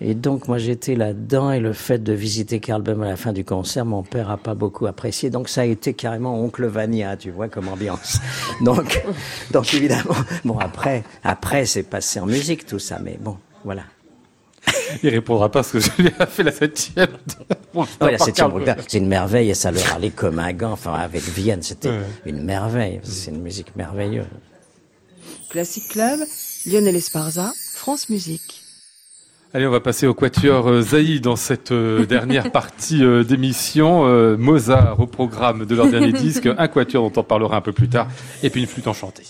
Et 0.00 0.14
donc 0.14 0.48
moi 0.48 0.58
j'étais 0.58 0.96
là-dedans 0.96 1.52
et 1.52 1.60
le 1.60 1.72
fait 1.72 2.02
de 2.02 2.12
visiter 2.12 2.60
Karl 2.60 2.82
Böhm 2.82 3.02
à 3.02 3.08
la 3.08 3.16
fin 3.16 3.32
du 3.32 3.44
concert, 3.44 3.84
mon 3.84 4.02
père 4.02 4.30
a 4.30 4.36
pas 4.36 4.54
beaucoup 4.54 4.86
apprécié. 4.86 5.30
Donc 5.30 5.48
ça 5.48 5.62
a 5.62 5.64
été 5.64 5.94
carrément 5.94 6.40
oncle 6.40 6.66
Vania, 6.66 7.16
tu 7.16 7.30
vois, 7.30 7.48
comme 7.48 7.68
ambiance. 7.68 8.18
Donc, 8.60 9.02
donc 9.50 9.74
évidemment, 9.74 10.14
bon 10.44 10.58
après, 10.58 11.02
après 11.24 11.66
c'est 11.74 11.82
passé 11.82 12.20
en 12.20 12.26
musique 12.26 12.66
tout 12.66 12.78
ça, 12.78 13.00
mais 13.02 13.18
bon, 13.20 13.36
voilà. 13.64 13.82
Il 15.02 15.08
répondra 15.08 15.50
pas 15.50 15.64
ce 15.64 15.72
que 15.72 15.80
je 15.80 15.90
lui 15.98 16.06
ai 16.06 16.26
fait 16.26 16.44
la 16.44 16.52
septième. 16.52 17.08
Bon, 17.74 17.84
Ouais, 18.00 18.12
la 18.12 18.18
septième 18.18 18.52
c'est 18.86 18.98
une 18.98 19.08
merveille 19.08 19.50
et 19.50 19.54
ça 19.54 19.72
leur 19.72 19.92
allait 19.92 20.10
comme 20.10 20.38
un 20.38 20.52
gant. 20.52 20.70
Enfin, 20.70 20.94
avec 20.94 21.22
Vienne, 21.22 21.62
c'était 21.62 21.88
Ouais. 21.88 22.02
une 22.26 22.44
merveille. 22.44 23.00
C'est 23.02 23.32
une 23.32 23.42
musique 23.42 23.74
merveilleuse. 23.74 24.26
Classic 25.50 25.88
Club, 25.88 26.20
Lionel 26.66 26.94
Esparza, 26.94 27.52
France 27.74 28.08
Musique. 28.08 28.62
Allez, 29.52 29.66
on 29.66 29.72
va 29.72 29.80
passer 29.80 30.06
au 30.06 30.14
quatuor 30.14 30.68
euh, 30.68 30.82
Zaï 30.82 31.20
dans 31.20 31.36
cette 31.36 31.72
euh, 31.72 32.06
dernière 32.16 32.52
partie 32.52 33.02
euh, 33.04 33.24
d'émission. 33.24 34.04
Mozart 34.38 35.00
au 35.00 35.08
programme 35.08 35.66
de 35.66 35.74
leur 35.74 35.88
dernier 35.88 36.12
disque, 36.12 36.48
un 36.56 36.68
quatuor 36.68 37.10
dont 37.10 37.20
on 37.20 37.24
parlera 37.24 37.56
un 37.56 37.60
peu 37.60 37.72
plus 37.72 37.88
tard, 37.88 38.06
et 38.44 38.50
puis 38.50 38.60
une 38.60 38.68
flûte 38.68 38.86
enchantée. 38.86 39.24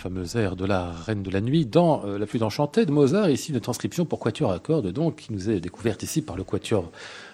Fameux 0.00 0.36
air 0.36 0.56
de 0.56 0.64
la 0.64 0.90
Reine 0.90 1.22
de 1.22 1.30
la 1.30 1.42
Nuit 1.42 1.66
dans 1.66 2.02
La 2.04 2.26
Flûte 2.26 2.42
enchantée 2.42 2.86
de 2.86 2.90
Mozart. 2.90 3.28
Ici, 3.28 3.52
une 3.52 3.60
transcription 3.60 4.06
pour 4.06 4.18
quatuor 4.18 4.50
à 4.50 4.58
cordes, 4.58 4.90
donc, 4.90 5.16
qui 5.16 5.32
nous 5.32 5.50
est 5.50 5.60
découverte 5.60 6.02
ici 6.02 6.22
par 6.22 6.36
le 6.36 6.42
quatuor 6.42 6.90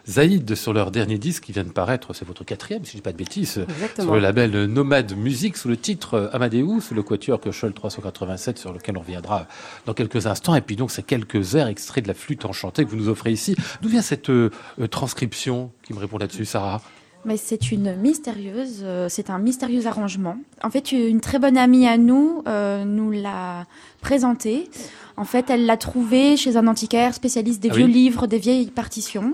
Zaïd 0.08 0.54
sur 0.54 0.72
leur 0.72 0.90
dernier 0.90 1.16
disque 1.16 1.44
qui 1.44 1.52
vient 1.52 1.64
de 1.64 1.70
paraître, 1.70 2.12
c'est 2.12 2.26
votre 2.26 2.44
quatrième, 2.44 2.84
si 2.84 2.92
je 2.92 2.96
dis 2.96 3.02
pas 3.02 3.12
de 3.12 3.16
bêtises, 3.16 3.64
sur 3.98 4.14
le 4.14 4.20
label 4.20 4.66
Nomade 4.66 5.16
Musique, 5.16 5.56
sous 5.56 5.68
le 5.68 5.76
titre 5.76 6.30
Amadeus, 6.32 6.92
le 6.92 7.02
quatuor 7.02 7.40
Köchel 7.40 7.72
387, 7.72 8.58
sur 8.58 8.72
lequel 8.72 8.96
on 8.96 9.00
reviendra 9.00 9.46
dans 9.86 9.94
quelques 9.94 10.26
instants. 10.26 10.56
Et 10.56 10.60
puis 10.60 10.74
donc, 10.74 10.90
ces 10.90 11.04
quelques 11.04 11.54
airs 11.54 11.68
extraits 11.68 12.02
de 12.02 12.08
la 12.08 12.14
flûte 12.14 12.44
enchantée 12.44 12.84
que 12.84 12.90
vous 12.90 12.96
nous 12.96 13.08
offrez 13.08 13.30
ici. 13.30 13.54
D'où 13.80 13.88
vient 13.88 14.02
cette 14.02 14.30
euh, 14.30 14.50
transcription 14.90 15.70
qui 15.84 15.92
me 15.92 15.98
répond 15.98 16.18
là-dessus, 16.18 16.44
Sarah? 16.44 16.82
Mais 17.26 17.36
c'est 17.36 17.72
une 17.72 17.96
mystérieuse, 17.96 18.82
euh, 18.84 19.08
c'est 19.10 19.30
un 19.30 19.38
mystérieux 19.38 19.86
arrangement. 19.86 20.38
En 20.62 20.70
fait, 20.70 20.92
une 20.92 21.20
très 21.20 21.40
bonne 21.40 21.58
amie 21.58 21.86
à 21.86 21.98
nous 21.98 22.42
euh, 22.46 22.84
nous 22.84 23.10
l'a 23.10 23.66
présenté. 24.00 24.70
En 25.16 25.24
fait, 25.24 25.50
elle 25.50 25.66
l'a 25.66 25.76
trouvé 25.76 26.36
chez 26.36 26.56
un 26.56 26.68
antiquaire 26.68 27.14
spécialiste 27.14 27.60
des 27.60 27.70
ah 27.72 27.76
vieux 27.76 27.86
livres, 27.86 28.28
des 28.28 28.38
vieilles 28.38 28.70
partitions. 28.70 29.32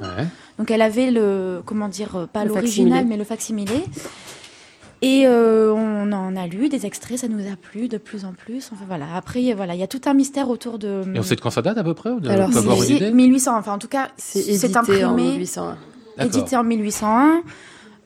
Donc, 0.58 0.70
elle 0.70 0.80
avait 0.80 1.10
le, 1.10 1.60
comment 1.66 1.88
dire, 1.88 2.16
euh, 2.16 2.26
pas 2.26 2.44
l'original, 2.44 3.04
mais 3.06 3.18
le 3.18 3.24
facsimilé. 3.24 3.84
Et 5.02 5.26
on 5.26 6.12
en 6.12 6.36
a 6.36 6.46
lu 6.46 6.68
des 6.68 6.86
extraits, 6.86 7.18
ça 7.18 7.28
nous 7.28 7.40
a 7.40 7.56
plu 7.56 7.88
de 7.88 7.98
plus 7.98 8.24
en 8.24 8.32
plus. 8.32 8.70
Enfin 8.72 8.84
voilà. 8.86 9.06
Après, 9.16 9.52
voilà, 9.52 9.74
il 9.74 9.80
y 9.80 9.82
a 9.82 9.88
tout 9.88 10.00
un 10.06 10.14
mystère 10.14 10.48
autour 10.48 10.78
de. 10.78 11.02
Et 11.12 11.18
on 11.18 11.24
sait 11.24 11.34
de 11.34 11.40
quand 11.40 11.50
ça 11.50 11.60
date 11.60 11.76
à 11.76 11.82
peu 11.82 11.92
près 11.92 12.10
Alors, 12.28 12.48
c'est 12.52 13.10
1800. 13.10 13.58
Enfin, 13.58 13.72
en 13.72 13.78
tout 13.78 13.88
cas, 13.88 14.10
c'est 14.16 14.76
imprimé. 14.76 15.04
En 15.04 15.14
1801. 15.14 15.76
Édité 16.24 16.56
en 16.56 16.62
1801. 16.62 17.42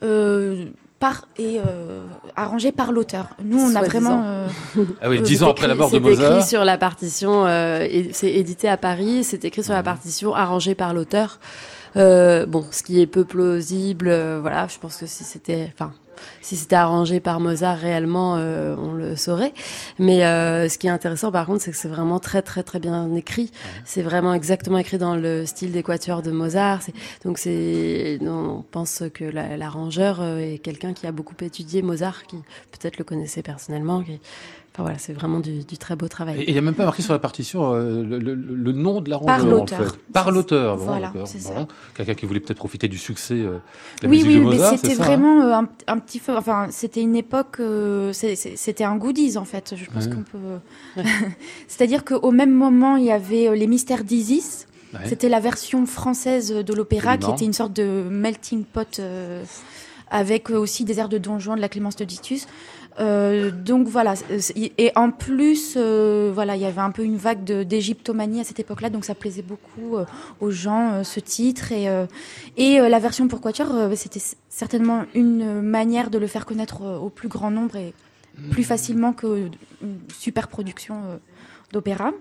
Euh, 0.03 0.67
par 0.99 1.29
et 1.39 1.59
euh, 1.59 2.07
arrangé 2.37 2.73
par 2.73 2.91
l'auteur. 2.91 3.29
Nous, 3.45 3.61
on 3.61 3.75
a 3.77 3.83
vraiment. 3.83 4.23
Euh, 4.25 4.47
ah 5.03 5.11
oui, 5.11 5.21
dix 5.21 5.43
ans 5.43 5.51
après 5.51 5.69
la 5.69 5.75
mort 5.75 5.91
de 5.91 5.99
Mozart. 5.99 6.27
C'est 6.27 6.37
écrit 6.39 6.49
sur 6.49 6.65
la 6.65 6.79
partition. 6.79 7.47
et 7.47 8.11
c'est 8.13 8.33
édité 8.33 8.69
à 8.69 8.77
Paris. 8.77 9.23
C'est 9.23 9.45
écrit 9.45 9.63
sur 9.63 9.75
la 9.75 9.83
partition, 9.83 10.35
arrangé 10.35 10.75
par 10.75 10.95
l'auteur. 10.95 11.39
bon, 11.95 12.65
ce 12.71 12.83
qui 12.83 13.01
est 13.01 13.07
peu 13.07 13.25
plausible. 13.25 14.09
voilà, 14.41 14.69
je 14.69 14.79
pense 14.79 14.97
que 14.97 15.07
si 15.07 15.25
c'était, 15.25 15.71
enfin, 15.75 15.93
si 16.41 16.57
c'était 16.57 16.77
arrangé 16.77 17.21
par 17.21 17.41
Mozart 17.41 17.79
réellement, 17.79 18.37
euh, 18.37 18.77
on 18.79 18.93
le 18.93 19.17
saurait. 19.17 19.53
Mais 19.99 20.25
euh, 20.25 20.69
ce 20.69 20.79
qui 20.79 20.87
est 20.87 20.91
intéressant 20.91 21.33
par 21.33 21.47
contre, 21.47 21.63
c'est 21.63 21.71
que 21.71 21.77
c'est 21.77 21.89
vraiment 21.89 22.19
très 22.19 22.43
très 22.43 22.63
très 22.63 22.79
bien 22.79 23.15
écrit. 23.15 23.51
C'est 23.85 24.03
vraiment 24.03 24.35
exactement 24.35 24.79
écrit 24.79 24.99
dans 24.99 25.17
le 25.17 25.47
style 25.47 25.73
d'équateur 25.73 26.23
de 26.23 26.31
Mozart. 26.31 26.81
Donc 27.25 27.39
c'est, 27.39 28.19
on 28.23 28.65
pense 28.71 29.03
que 29.15 29.25
l'arrangeur 29.25 30.21
euh, 30.21 30.39
est 30.39 30.59
quelqu'un 30.59 30.93
qui 30.93 31.07
a 31.07 31.13
beaucoup 31.13 31.35
étudié 31.41 31.83
Mozart, 31.83 32.25
qui 32.27 32.37
peut-être 32.73 32.99
le 32.99 33.05
connaissait 33.05 33.43
personnellement. 33.43 34.03
Qui, 34.03 34.21
voilà, 34.83 34.99
c'est 34.99 35.13
vraiment 35.13 35.41
du, 35.41 35.65
très 35.79 35.97
beau 35.97 36.09
travail. 36.09 36.41
Et 36.41 36.51
il 36.51 36.53
n'y 36.53 36.59
a 36.59 36.63
même 36.63 36.75
pas 36.75 36.85
marqué 36.85 37.03
sur 37.03 37.13
la 37.13 37.19
partition 37.19 37.73
euh, 37.73 38.03
le, 38.03 38.73
nom 38.73 39.01
de 39.01 39.09
l'arrangeur. 39.09 39.37
Par 39.37 39.47
l'auteur. 39.47 39.97
Par 40.13 40.31
l'auteur. 40.31 40.77
voilà, 40.77 41.13
c'est 41.25 41.41
ça. 41.41 41.67
Quelqu'un 41.95 42.15
qui 42.15 42.27
voulait 42.27 42.41
peut-être 42.41 42.59
profiter 42.59 42.89
du 42.89 42.99
succès 42.99 43.35
euh, 43.35 43.59
de 44.01 44.07
la 44.07 44.09
oui, 44.09 44.19
musique 44.19 44.29
oui, 44.29 44.35
de 44.37 44.41
Mozart. 44.43 44.73
Oui, 44.73 44.79
mais 44.83 44.89
c'était 44.89 45.03
vraiment 45.03 45.43
euh, 45.43 45.63
un, 45.87 45.99
petit 45.99 46.21
peu. 46.21 46.37
Enfin, 46.37 46.69
c'était 46.71 47.01
une 47.01 47.17
époque. 47.17 47.61
c'était 48.13 48.85
un 48.85 48.97
goodies 48.97 49.39
en 49.39 49.45
fait. 49.45 49.75
Je 49.77 49.91
pense 49.91 50.09
qu'on 50.09 50.23
peut. 50.23 51.03
C'est-à-dire 51.69 52.05
qu'au 52.05 52.31
même 52.31 52.53
moment, 52.53 52.97
il 52.97 53.05
y 53.05 53.13
avait 53.13 53.57
les 53.57 53.67
Mystères 53.67 54.05
d'Isis. 54.05 54.67
C'était 55.05 55.29
la 55.29 55.41
version 55.41 55.85
française 55.85 56.51
de 56.51 56.75
l'opéra 56.75 57.19
qui 57.19 57.31
était 57.31 57.45
une 57.45 57.53
sorte 57.53 57.73
de 57.73 58.05
melting 58.11 58.65
pot 58.65 59.01
avec 60.11 60.51
aussi 60.51 60.85
des 60.85 60.99
airs 60.99 61.09
de 61.09 61.19
Don 61.19 61.39
Juan 61.39 61.57
de 61.57 61.61
la 61.61 61.69
Clémence 61.69 61.97
de 61.97 62.05
Ditus. 62.05 62.47
Euh, 62.99 63.51
donc 63.51 63.89
voilà, 63.89 64.15
et 64.57 64.93
en 64.95 65.11
plus, 65.11 65.75
euh, 65.77 66.31
voilà, 66.33 66.57
il 66.57 66.63
y 66.63 66.65
avait 66.65 66.81
un 66.81 66.91
peu 66.91 67.03
une 67.03 67.17
vague 67.17 67.45
d'égyptomanie 67.45 68.41
à 68.41 68.45
cette 68.45 68.59
époque-là, 68.59 68.89
donc 68.89 69.05
ça 69.05 69.15
plaisait 69.15 69.43
beaucoup 69.43 69.97
euh, 69.97 70.05
aux 70.41 70.51
gens 70.51 71.05
ce 71.05 71.21
titre. 71.21 71.73
Et 71.73 71.87
et 72.57 72.79
la 72.79 72.99
version 72.99 73.29
pour 73.29 73.41
quatuor, 73.41 73.69
c'était 73.97 74.23
certainement 74.49 75.05
une 75.15 75.61
manière 75.61 76.11
de 76.11 76.19
le 76.19 76.27
faire 76.27 76.47
connaître 76.47 76.83
au 76.83 77.11
plus 77.11 77.29
grand 77.29 77.51
nombre 77.51 77.77
et 77.77 77.93
plus 78.51 78.65
facilement 78.65 79.13
que 79.13 79.49
une 79.83 79.99
super 80.13 80.49
production 80.49 80.97
d'opéra. 81.73 82.13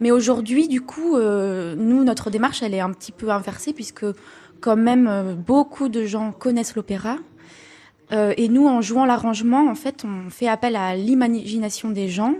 Mais 0.00 0.10
aujourd'hui, 0.10 0.68
du 0.68 0.80
coup, 0.80 1.16
nous, 1.18 2.04
notre 2.04 2.30
démarche, 2.30 2.62
elle 2.62 2.74
est 2.74 2.80
un 2.80 2.90
petit 2.92 3.12
peu 3.12 3.30
inversée 3.30 3.72
puisque 3.72 4.06
quand 4.60 4.76
même 4.76 5.36
beaucoup 5.46 5.88
de 5.88 6.04
gens 6.04 6.32
connaissent 6.32 6.74
l'opéra 6.74 7.16
euh, 8.12 8.32
et 8.36 8.48
nous, 8.48 8.66
en 8.66 8.80
jouant 8.80 9.04
l'arrangement, 9.04 9.68
en 9.68 9.74
fait, 9.74 10.04
on 10.04 10.30
fait 10.30 10.48
appel 10.48 10.76
à 10.76 10.96
l'imagination 10.96 11.90
des 11.90 12.08
gens 12.08 12.34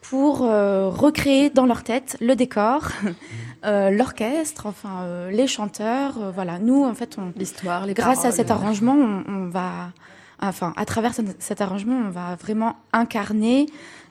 pour 0.00 0.42
euh, 0.42 0.88
recréer 0.88 1.50
dans 1.50 1.66
leur 1.66 1.82
tête 1.82 2.16
le 2.20 2.34
décor, 2.36 2.88
euh, 3.64 3.90
l'orchestre, 3.90 4.66
enfin 4.66 5.28
les 5.30 5.46
chanteurs. 5.46 6.32
voilà, 6.32 6.58
nous, 6.58 6.84
en 6.84 6.94
fait, 6.94 7.16
on, 7.18 7.32
l'histoire, 7.36 7.86
grâce 7.88 8.24
à 8.24 8.32
cet 8.32 8.50
arrangement, 8.50 8.94
on, 8.94 9.24
on 9.26 9.48
va, 9.48 9.92
enfin, 10.40 10.72
à 10.76 10.84
travers 10.84 11.12
cet 11.38 11.60
arrangement, 11.60 11.96
on 12.06 12.10
va 12.10 12.36
vraiment 12.36 12.76
incarner 12.92 13.66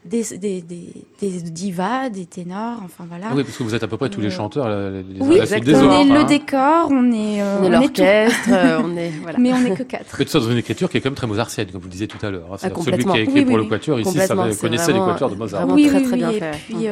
des, 0.06 0.24
des, 0.38 0.62
des, 0.62 1.42
divas, 1.42 2.10
des 2.10 2.26
ténors, 2.26 2.80
enfin 2.84 3.06
voilà. 3.08 3.28
Oui, 3.34 3.44
parce 3.44 3.58
que 3.58 3.64
vous 3.64 3.74
êtes 3.74 3.84
à 3.84 3.88
peu 3.88 3.98
près 3.98 4.10
tous 4.10 4.20
les 4.20 4.28
euh, 4.28 4.32
chanteurs. 4.32 4.68
Les, 4.68 5.04
oui, 5.20 5.40
on 5.40 6.02
est 6.02 6.04
le 6.04 6.26
décor, 6.26 6.90
on 6.92 7.12
est, 7.12 7.42
euh, 7.42 7.60
on 7.62 7.64
est 7.64 7.70
l'orchestre, 7.70 8.50
euh, 8.50 8.82
on 8.84 8.98
est 8.98 9.10
voilà. 9.22 9.40
Mais 9.40 9.54
on 9.54 9.62
n'est 9.62 9.76
que 9.76 9.84
quatre. 9.84 10.16
Mais 10.20 10.26
tout 10.26 10.32
ça 10.32 10.40
dans 10.40 10.52
une 10.52 10.58
écriture 10.58 10.90
qui 10.90 10.98
est 10.98 11.02
quand 11.02 11.10
même 11.10 11.16
très 11.16 11.28
mozartienne, 11.28 11.68
comme 11.72 11.80
vous 11.80 11.88
le 11.88 11.92
disiez 11.92 12.08
tout 12.08 12.24
à 12.26 12.30
l'heure. 12.30 12.48
Hein. 12.52 12.58
Ah, 12.64 12.70
celui 12.84 13.06
qui 13.06 13.12
a 13.12 13.22
écrit 13.22 13.46
pour 13.46 13.58
le 13.58 13.66
quatuor 13.66 14.00
ici, 14.00 14.18
ça 14.20 14.36
connaissait 14.60 14.94
les 14.94 15.00
quatuors 15.00 15.30
de 15.30 15.36
Mozart. 15.36 15.68
Oui, 15.70 15.88
très, 15.88 16.02
très 16.02 16.18
bien 16.18 16.32
et 16.32 16.40
puis 16.52 16.88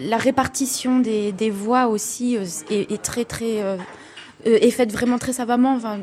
la, 0.00 0.16
répartition 0.16 0.98
des, 0.98 1.32
des 1.32 1.50
voix 1.50 1.88
aussi 1.88 2.36
est, 2.36 2.92
est, 2.92 3.02
très 3.02 3.24
très 3.24 3.78
est 4.44 4.70
faite 4.70 4.92
vraiment 4.92 5.18
très 5.18 5.32
savamment. 5.32 5.74
Enfin, 5.74 5.98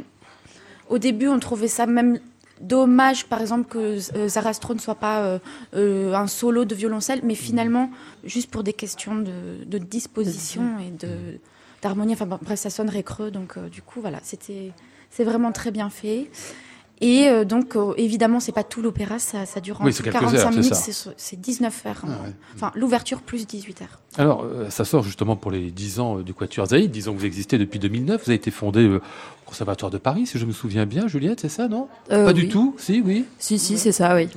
au 0.89 0.97
début, 0.97 1.27
on 1.27 1.39
trouvait 1.39 1.67
ça 1.67 1.85
même 1.85 2.19
dommage, 2.61 3.25
par 3.25 3.41
exemple, 3.41 3.67
que 3.67 3.97
euh, 4.17 4.27
Zarastro 4.27 4.73
ne 4.73 4.79
soit 4.79 4.95
pas 4.95 5.21
euh, 5.21 5.39
euh, 5.75 6.13
un 6.13 6.27
solo 6.27 6.65
de 6.65 6.75
violoncelle, 6.75 7.21
mais 7.23 7.35
finalement, 7.35 7.89
juste 8.23 8.49
pour 8.51 8.63
des 8.63 8.73
questions 8.73 9.15
de, 9.15 9.77
disposition 9.77 10.79
et 10.79 10.91
de 10.91 11.39
d'harmonie. 11.81 12.13
Enfin, 12.13 12.25
bref, 12.25 12.59
ça 12.59 12.69
sonnerait 12.69 13.03
creux, 13.03 13.31
donc 13.31 13.57
du 13.69 13.81
coup, 13.81 14.01
voilà, 14.01 14.19
c'était 14.23 14.71
c'est 15.09 15.23
vraiment 15.23 15.51
très 15.51 15.71
bien 15.71 15.89
fait. 15.89 16.29
Et 16.99 17.27
euh, 17.27 17.45
donc, 17.45 17.75
euh, 17.75 17.93
évidemment, 17.97 18.39
c'est 18.39 18.51
pas 18.51 18.63
tout 18.63 18.81
l'opéra, 18.81 19.19
ça, 19.19 19.45
ça 19.45 19.59
dure 19.61 19.79
oui, 19.83 19.93
45 19.93 20.51
minutes, 20.51 20.73
c'est 21.17 21.39
19 21.39 21.83
heures. 21.85 22.01
Ah 22.07 22.11
enfin, 22.55 22.71
l'ouverture 22.75 23.21
plus 23.21 23.45
18 23.45 23.83
heures. 23.83 23.99
Alors, 24.17 24.43
euh, 24.43 24.69
ça 24.71 24.83
sort 24.83 25.03
justement 25.03 25.35
pour 25.35 25.51
les 25.51 25.69
10 25.69 25.99
ans 25.99 26.15
du 26.17 26.33
Quatuor 26.33 26.67
Zaïd. 26.67 26.89
Disons 26.89 27.13
que 27.13 27.19
vous 27.19 27.25
existez 27.25 27.59
depuis 27.59 27.77
2009. 27.77 28.23
Vous 28.23 28.29
avez 28.31 28.35
été 28.35 28.49
fondé 28.49 28.87
au 28.87 28.99
Conservatoire 29.45 29.91
de 29.91 29.97
Paris, 29.97 30.25
si 30.25 30.39
je 30.39 30.45
me 30.45 30.51
souviens 30.51 30.85
bien, 30.85 31.07
Juliette, 31.07 31.39
c'est 31.39 31.49
ça, 31.49 31.69
non? 31.69 31.87
Pas 32.09 32.33
du 32.33 32.49
tout? 32.49 32.75
Si, 32.77 33.01
oui 33.05 33.25
Si, 33.39 33.57
si, 33.57 33.77
c'est 33.77 33.93
ça, 33.93 34.13
oui. 34.13 34.27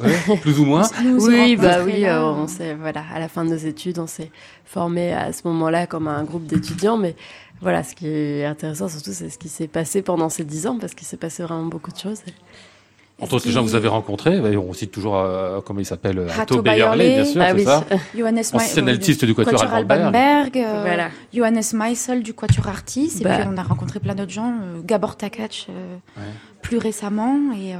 plus 0.40 0.60
ou 0.60 0.64
moins 0.64 0.88
Oui, 1.18 1.56
bah 1.56 1.78
oui, 1.84 2.04
on 2.08 2.46
voilà, 2.78 3.02
à 3.12 3.18
la 3.18 3.28
fin 3.28 3.44
de 3.44 3.50
nos 3.50 3.56
études, 3.56 3.98
on 3.98 4.06
s'est 4.06 4.30
formé 4.64 5.12
à 5.12 5.32
ce 5.32 5.40
moment-là 5.48 5.88
comme 5.88 6.06
un 6.06 6.22
groupe 6.22 6.46
d'étudiants, 6.46 6.96
mais 6.96 7.16
voilà, 7.60 7.82
ce 7.82 7.94
qui 7.94 8.06
est 8.06 8.46
intéressant 8.46 8.88
surtout, 8.88 9.12
c'est 9.12 9.28
ce 9.28 9.38
qui 9.38 9.48
s'est 9.50 9.68
passé 9.68 10.00
pendant 10.00 10.30
ces 10.30 10.44
dix 10.44 10.66
ans, 10.66 10.78
parce 10.78 10.94
qu'il 10.94 11.06
s'est 11.06 11.18
passé 11.18 11.42
vraiment 11.42 11.66
beaucoup 11.66 11.90
de 11.90 11.98
choses. 11.98 12.20
Entre 13.20 13.34
autres, 13.34 13.46
les 13.46 13.52
gens 13.52 13.62
que 13.62 13.68
vous 13.68 13.74
avez 13.74 13.88
rencontrés, 13.88 14.40
on 14.56 14.72
cite 14.72 14.90
toujours, 14.90 15.16
euh, 15.16 15.60
comment 15.64 15.80
il 15.80 15.86
s'appelle, 15.86 16.26
Hato 16.38 16.62
Bayerle, 16.62 16.98
bien 16.98 17.24
sûr, 17.24 17.42
ah, 17.42 17.52
c'est 17.56 17.64
ça. 17.64 17.84
Johannes 18.16 18.42
Ancien 18.52 18.86
altiste 18.86 19.24
du 19.24 19.34
Quatuor 19.34 19.62
Albanberg, 19.62 20.56
euh, 20.56 20.82
voilà. 20.82 21.10
Johannes 21.34 21.62
Meissel 21.74 22.22
du 22.22 22.34
Quatuor 22.34 22.68
Artis, 22.68 23.18
et 23.20 23.24
bah. 23.24 23.38
puis 23.38 23.48
on 23.52 23.56
a 23.56 23.62
rencontré 23.62 24.00
plein 24.00 24.14
d'autres 24.14 24.32
gens, 24.32 24.52
euh, 24.52 24.80
Gabor 24.84 25.16
Takac 25.16 25.68
plus 26.62 26.78
récemment, 26.78 27.36
et... 27.52 27.74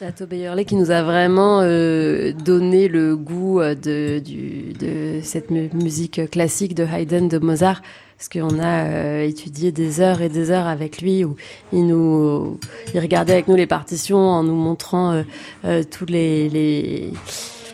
Tato 0.00 0.24
Bayerle 0.24 0.64
qui 0.64 0.76
nous 0.76 0.90
a 0.90 1.02
vraiment 1.02 1.60
donné 1.60 2.88
le 2.88 3.16
goût 3.16 3.60
de, 3.60 4.18
du, 4.18 4.72
de 4.72 5.20
cette 5.22 5.50
musique 5.50 6.30
classique 6.30 6.74
de 6.74 6.84
Haydn, 6.84 7.28
de 7.28 7.36
Mozart, 7.36 7.82
parce 8.16 8.30
qu'on 8.30 8.58
a 8.58 8.84
euh, 8.84 9.26
étudié 9.26 9.72
des 9.72 10.00
heures 10.00 10.22
et 10.22 10.30
des 10.30 10.50
heures 10.50 10.66
avec 10.66 11.02
lui 11.02 11.22
où 11.22 11.36
il 11.74 11.86
nous 11.86 12.58
il 12.94 13.00
regardait 13.00 13.34
avec 13.34 13.46
nous 13.46 13.56
les 13.56 13.66
partitions 13.66 14.16
en 14.16 14.42
nous 14.42 14.54
montrant 14.54 15.12
euh, 15.12 15.22
euh 15.66 15.82
tous 15.82 16.06
les, 16.06 16.48
les 16.48 17.12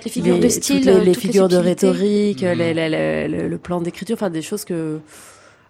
les 0.04 0.10
figures 0.10 0.40
de 0.40 0.48
style, 0.48 0.84
les, 1.04 1.14
figures 1.14 1.48
de 1.48 1.56
rhétorique, 1.56 2.42
mmh. 2.42 2.52
le, 2.58 3.48
le, 3.48 3.58
plan 3.58 3.80
d'écriture, 3.80 4.14
enfin 4.14 4.30
des 4.30 4.42
choses 4.42 4.64
que 4.64 5.00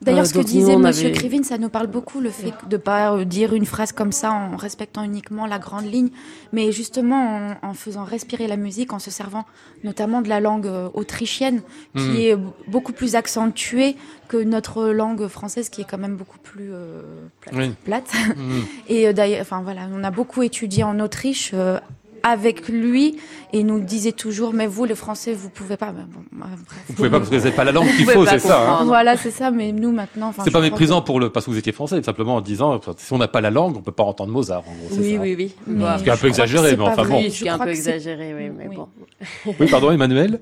D'ailleurs, 0.02 0.20
euh, 0.20 0.24
ce 0.24 0.34
que 0.34 0.40
disait 0.40 0.76
Monsieur 0.76 1.10
Krivine, 1.10 1.44
ça 1.44 1.58
nous 1.58 1.68
parle 1.68 1.86
beaucoup, 1.86 2.20
le 2.20 2.30
fait 2.30 2.52
de 2.68 2.76
pas 2.76 3.14
euh, 3.14 3.24
dire 3.24 3.54
une 3.54 3.64
phrase 3.64 3.92
comme 3.92 4.12
ça 4.12 4.30
en 4.32 4.56
respectant 4.56 5.02
uniquement 5.02 5.46
la 5.46 5.58
grande 5.58 5.90
ligne, 5.90 6.10
mais 6.52 6.70
justement 6.72 7.56
en, 7.62 7.74
faisant 7.74 8.04
respirer 8.04 8.46
la 8.46 8.56
musique, 8.56 8.92
en 8.92 8.98
se 8.98 9.10
servant 9.10 9.44
notamment 9.84 10.20
de 10.20 10.28
la 10.28 10.40
langue 10.40 10.66
euh, 10.66 10.88
autrichienne, 10.94 11.62
qui 11.96 12.02
hmm. 12.02 12.16
est 12.16 12.36
beaucoup 12.68 12.92
plus 12.92 13.14
accentuée 13.14 13.96
que 14.28 14.36
notre 14.36 14.86
langue 14.86 15.28
française, 15.28 15.68
qui 15.68 15.80
est 15.80 15.84
quand 15.84 15.98
même 15.98 16.16
beaucoup 16.16 16.38
plus 16.38 16.70
plate. 17.84 18.12
Hmm. 18.36 18.60
Et 18.88 19.12
d'ailleurs, 19.12 19.40
enfin 19.40 19.62
voilà, 19.62 19.82
on 19.92 20.02
a 20.04 20.10
beaucoup 20.10 20.42
étudié 20.42 20.82
en 20.84 20.98
Autriche 21.00 21.54
avec 22.28 22.68
lui 22.68 23.16
et 23.52 23.60
il 23.60 23.66
nous 23.66 23.80
disait 23.80 24.12
toujours 24.12 24.52
mais 24.52 24.66
vous 24.66 24.84
les 24.84 24.94
Français 24.94 25.32
vous 25.32 25.48
pouvez 25.48 25.76
pas. 25.76 25.92
Bon, 25.92 26.02
bah, 26.32 26.46
bref. 26.50 26.80
Vous 26.88 26.94
pouvez 26.94 27.10
pas 27.10 27.18
parce 27.18 27.30
que 27.30 27.36
vous 27.36 27.42
n'avez 27.44 27.54
pas 27.56 27.64
la 27.64 27.72
langue 27.72 27.86
qu'il 27.96 28.04
faut, 28.10 28.26
c'est 28.26 28.38
ça. 28.40 28.68
hein. 28.80 28.84
Voilà 28.84 29.16
c'est 29.16 29.30
ça 29.30 29.50
mais 29.50 29.72
nous 29.72 29.92
maintenant. 29.92 30.32
C'est 30.44 30.50
pas 30.50 30.60
méprisant 30.60 31.02
pour 31.02 31.20
le 31.20 31.30
parce 31.30 31.46
que 31.46 31.50
vous 31.52 31.58
étiez 31.58 31.72
français, 31.72 32.02
simplement 32.02 32.36
en 32.36 32.40
disant 32.40 32.80
si 32.96 33.12
on 33.12 33.18
n'a 33.18 33.28
pas 33.28 33.40
la 33.40 33.50
langue, 33.50 33.76
on 33.76 33.82
peut 33.82 33.92
pas 33.92 34.02
entendre 34.04 34.32
Mozart. 34.32 34.64
En 34.68 34.72
gros, 34.74 34.88
c'est 34.90 34.98
Oui, 35.00 35.14
ça. 35.14 35.20
oui, 35.20 35.34
oui. 35.38 35.54
Ce 35.98 36.02
qui 36.02 36.08
est 36.08 36.12
un 36.12 36.16
peu 36.16 36.26
exagéré, 36.28 36.70
c'est 36.70 36.76
mais 36.76 36.82
enfin 36.84 37.04
bon. 37.04 37.16
Oui, 37.18 37.24
Je 37.26 37.30
ce 37.30 37.38
qui 37.42 37.46
est 37.46 37.50
un 37.50 37.58
peu 37.58 37.68
exagéré, 37.70 38.34
oui, 38.34 38.50
mais 38.56 38.66
Oui. 38.68 38.76
bon. 38.76 38.88
Oui, 39.60 39.66
pardon, 39.70 39.90
Emmanuel? 39.92 40.40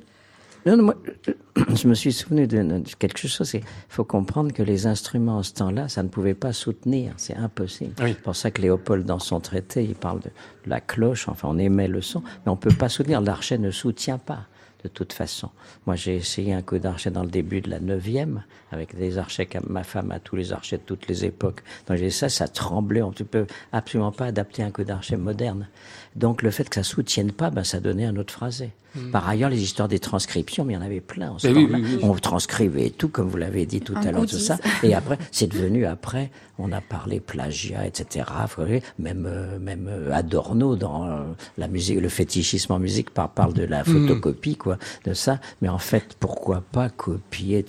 Non, 0.66 0.76
non, 0.76 0.82
moi, 0.84 0.94
je 1.74 1.88
me 1.88 1.94
suis 1.94 2.12
souvenu 2.12 2.46
de, 2.46 2.62
de 2.62 2.94
quelque 2.98 3.18
chose. 3.18 3.52
Il 3.54 3.62
faut 3.88 4.04
comprendre 4.04 4.52
que 4.52 4.62
les 4.62 4.86
instruments 4.86 5.38
en 5.38 5.42
ce 5.42 5.52
temps-là, 5.54 5.88
ça 5.88 6.02
ne 6.02 6.08
pouvait 6.08 6.34
pas 6.34 6.52
soutenir. 6.52 7.12
C'est 7.16 7.36
impossible. 7.36 7.94
Oui. 8.00 8.14
C'est 8.14 8.22
pour 8.22 8.36
ça 8.36 8.50
que 8.50 8.62
Léopold, 8.62 9.04
dans 9.04 9.18
son 9.18 9.40
traité, 9.40 9.84
il 9.84 9.94
parle 9.94 10.20
de 10.20 10.30
la 10.66 10.80
cloche. 10.80 11.28
Enfin, 11.28 11.48
on 11.50 11.58
émet 11.58 11.88
le 11.88 12.00
son, 12.00 12.22
mais 12.44 12.52
on 12.52 12.56
peut 12.56 12.74
pas 12.74 12.88
soutenir. 12.88 13.20
L'archet 13.20 13.58
ne 13.58 13.70
soutient 13.70 14.18
pas. 14.18 14.46
De 14.84 14.88
toute 14.90 15.14
façon, 15.14 15.48
moi 15.86 15.96
j'ai 15.96 16.14
essayé 16.14 16.52
un 16.52 16.60
coup 16.60 16.78
d'archet 16.78 17.10
dans 17.10 17.22
le 17.22 17.30
début 17.30 17.62
de 17.62 17.70
la 17.70 17.80
neuvième 17.80 18.44
avec 18.70 18.94
des 18.94 19.16
archets 19.16 19.46
comme 19.46 19.64
ma 19.70 19.82
femme 19.82 20.10
a 20.10 20.18
tous 20.18 20.36
les 20.36 20.52
archets 20.52 20.76
de 20.76 20.82
toutes 20.82 21.08
les 21.08 21.24
époques. 21.24 21.62
Donc 21.86 21.96
j'ai 21.96 22.10
ça, 22.10 22.28
ça 22.28 22.48
tremblait. 22.48 23.00
On 23.00 23.08
ne 23.08 23.24
peut 23.24 23.46
absolument 23.72 24.12
pas 24.12 24.26
adapter 24.26 24.62
un 24.62 24.70
coup 24.70 24.84
d'archet 24.84 25.16
moderne. 25.16 25.68
Donc 26.16 26.42
le 26.42 26.50
fait 26.50 26.68
que 26.68 26.76
ça 26.76 26.82
soutienne 26.84 27.32
pas, 27.32 27.50
ben 27.50 27.64
ça 27.64 27.80
donnait 27.80 28.04
un 28.06 28.16
autre 28.16 28.32
phrasé. 28.32 28.70
Par 29.10 29.28
ailleurs, 29.28 29.50
les 29.50 29.60
histoires 29.60 29.88
des 29.88 29.98
transcriptions, 29.98 30.64
mais 30.64 30.74
il 30.74 30.76
y 30.76 30.78
en 30.78 30.82
avait 30.82 31.00
plein 31.00 31.32
en 31.32 31.38
ce 31.40 31.48
oui, 31.48 31.66
oui, 31.68 31.82
oui. 31.84 31.98
On 32.04 32.14
transcrivait 32.14 32.90
tout, 32.90 33.08
comme 33.08 33.28
vous 33.28 33.36
l'avez 33.36 33.66
dit 33.66 33.80
tout 33.80 33.92
Un 33.96 34.06
à 34.06 34.12
l'heure, 34.12 34.24
tout 34.24 34.38
ça. 34.38 34.56
Et 34.84 34.94
après, 34.94 35.18
c'est 35.32 35.48
devenu 35.48 35.84
après, 35.84 36.30
on 36.60 36.70
a 36.70 36.80
parlé 36.80 37.18
plagiat, 37.18 37.84
etc. 37.88 38.24
Vous 38.56 38.64
voyez, 38.64 38.84
Même 39.00 39.26
euh, 39.28 39.58
même 39.58 39.88
euh, 39.90 40.12
Adorno 40.12 40.76
dans 40.76 41.08
euh, 41.08 41.22
la 41.58 41.66
musique, 41.66 42.00
le 42.00 42.08
fétichisme 42.08 42.72
en 42.72 42.78
musique 42.78 43.10
par- 43.10 43.30
parle 43.30 43.52
de 43.52 43.64
la 43.64 43.82
photocopie, 43.82 44.54
quoi, 44.54 44.78
de 45.04 45.12
ça. 45.12 45.40
Mais 45.60 45.68
en 45.68 45.78
fait, 45.78 46.14
pourquoi 46.20 46.60
pas 46.60 46.88
copier, 46.88 47.66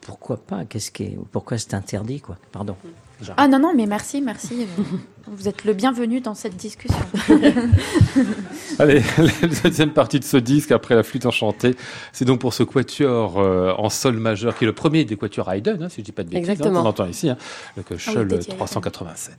pourquoi 0.00 0.38
pas? 0.38 0.64
Qu'est-ce 0.64 0.90
qui, 0.90 1.04
est- 1.04 1.18
pourquoi 1.30 1.56
c'est 1.56 1.74
interdit, 1.74 2.18
quoi? 2.18 2.36
Pardon. 2.50 2.74
Ah 3.36 3.48
non 3.48 3.58
non 3.60 3.72
mais 3.74 3.86
merci 3.86 4.20
merci. 4.20 4.66
Vous 5.28 5.48
êtes 5.48 5.64
le 5.64 5.72
bienvenu 5.72 6.20
dans 6.20 6.34
cette 6.34 6.56
discussion. 6.56 7.04
Allez, 8.78 9.02
la 9.18 9.48
deuxième 9.64 9.90
partie 9.92 10.20
de 10.20 10.24
ce 10.24 10.36
disque, 10.36 10.70
après 10.70 10.94
la 10.94 11.02
flûte 11.02 11.26
enchantée, 11.26 11.74
c'est 12.12 12.24
donc 12.24 12.40
pour 12.40 12.54
ce 12.54 12.62
quatuor 12.62 13.38
euh, 13.38 13.72
en 13.76 13.90
sol 13.90 14.18
majeur, 14.18 14.56
qui 14.56 14.64
est 14.64 14.66
le 14.68 14.72
premier 14.72 15.04
des 15.04 15.16
quatuors 15.16 15.50
Haydn, 15.50 15.82
hein, 15.82 15.88
si 15.88 16.00
je 16.00 16.04
dis 16.04 16.12
pas 16.12 16.22
de 16.22 16.28
bêtises, 16.28 16.48
hein, 16.48 16.52
Exactement. 16.52 16.82
qu'on 16.82 16.88
entend 16.88 17.06
ici, 17.06 17.28
hein, 17.28 17.36
le 17.76 17.82
Köchel 17.82 18.28
Dédié 18.28 18.52
à 18.52 18.56
387. 18.56 19.34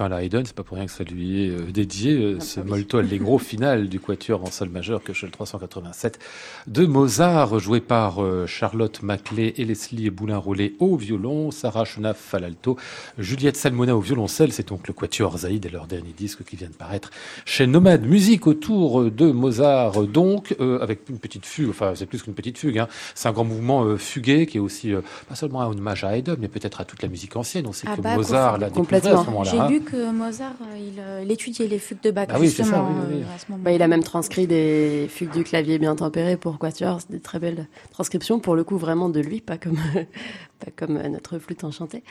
Petite 0.00 0.06
fin 0.06 0.06
à 0.06 0.08
la 0.08 0.24
Haydn, 0.24 0.44
c'est 0.44 0.54
pas 0.54 0.62
pour 0.62 0.76
rien 0.76 0.86
que 0.86 0.92
ça 0.92 1.04
lui 1.04 1.44
est 1.44 1.50
euh, 1.50 1.70
dédié, 1.72 2.14
euh, 2.14 2.38
Ah, 2.40 2.44
ce 2.44 2.60
oui. 2.60 2.68
molto 2.68 2.98
allegro 2.98 3.38
final 3.50 3.88
du 3.88 4.00
quatuor 4.00 4.42
en 4.42 4.50
sol 4.50 4.68
majeur 4.68 5.02
que 5.02 5.12
387 5.12 6.18
de 6.66 6.86
Mozart, 6.86 7.58
joué 7.58 7.80
par 7.80 8.22
euh, 8.22 8.46
Charlotte 8.46 9.02
Maclay 9.02 9.54
et 9.56 9.64
Leslie 9.64 10.10
Boulin-Rollet 10.10 10.74
au 10.78 10.96
violon, 10.96 11.50
Sarah 11.50 11.84
Chenaf 11.84 12.34
à 12.34 12.38
l'alto, 12.38 12.76
Juliette 13.18 13.56
Salmona 13.56 13.96
au 13.96 14.00
violoncelle, 14.00 14.52
c'est 14.52 14.68
donc 14.68 14.88
le 14.88 14.94
quatuor 14.94 15.38
Zaïd 15.38 15.66
et 15.66 15.68
leur 15.68 15.86
dernier 15.86 16.12
disque 16.16 16.44
qui 16.44 16.56
vient 16.56 16.68
de 16.68 16.74
paraître 16.74 17.10
chez 17.44 17.66
Nomade 17.66 18.06
Musique 18.06 18.46
autour 18.46 19.10
de 19.10 19.30
Mozart, 19.30 20.02
donc 20.06 20.54
euh, 20.60 20.80
avec 20.80 21.08
une 21.08 21.18
petite 21.18 21.46
fugue, 21.46 21.70
enfin 21.70 21.92
c'est 21.94 22.06
plus 22.06 22.22
qu'une 22.22 22.34
petite 22.34 22.58
fugue, 22.58 22.78
hein. 22.78 22.88
c'est 23.14 23.28
un 23.28 23.32
grand 23.32 23.44
mouvement 23.44 23.84
euh, 23.84 23.96
fugué 23.96 24.46
qui 24.46 24.56
est 24.58 24.60
aussi 24.60 24.92
euh, 24.92 25.02
pas 25.28 25.34
seulement 25.34 25.60
un 25.62 25.66
hommage 25.66 26.04
à 26.04 26.16
Haydn, 26.16 26.36
mais 26.38 26.48
peut-être 26.48 26.80
à 26.80 26.84
toute 26.84 27.02
la 27.02 27.08
musique 27.08 27.36
ancienne. 27.36 27.66
On 27.66 27.72
sait 27.72 27.86
Ah 27.90 27.96
que 27.96 28.00
bah, 28.00 28.16
Mozart 28.16 28.58
l'a 28.58 28.70
découvert 28.70 29.18
à 29.18 29.24
ce 29.24 29.30
moment-là. 29.30 29.50
J'ai 29.50 29.58
hein. 29.58 29.68
lu 29.68 29.80
que 29.90 30.10
Mozart, 30.10 30.54
euh, 30.62 30.76
il, 30.78 31.00
euh, 31.00 31.22
il 31.24 31.30
étudiait 31.32 31.66
les 31.66 31.78
fugues 31.78 32.02
de 32.02 32.10
Bach, 32.10 32.26
Ah 32.30 32.38
oui, 32.38 32.48
c'est 32.48 32.58
ça, 32.58 32.62
justement, 32.64 32.88
oui, 32.90 33.04
oui, 33.08 33.14
oui. 33.16 33.22
euh, 33.22 33.34
à 33.34 33.38
ce 33.38 33.50
moment. 33.50 33.62
Bah, 33.64 33.72
il 33.72 33.82
a 33.82 33.88
même 33.88 34.02
transcrit 34.02 34.46
des 34.46 35.06
fugues 35.08 35.32
du 35.32 35.44
clavier 35.44 35.78
bien 35.78 35.94
tempérées 35.96 36.36
pour 36.36 36.58
Quatuor. 36.58 37.00
C'est 37.00 37.10
des 37.10 37.20
très 37.20 37.38
belles 37.38 37.66
transcriptions, 37.92 38.38
pour 38.38 38.54
le 38.54 38.64
coup, 38.64 38.76
vraiment 38.78 39.08
de 39.08 39.20
lui, 39.20 39.40
pas 39.40 39.58
comme, 39.58 39.78
pas 40.64 40.70
comme 40.76 41.00
notre 41.08 41.38
flûte 41.38 41.64
enchantée. 41.64 42.02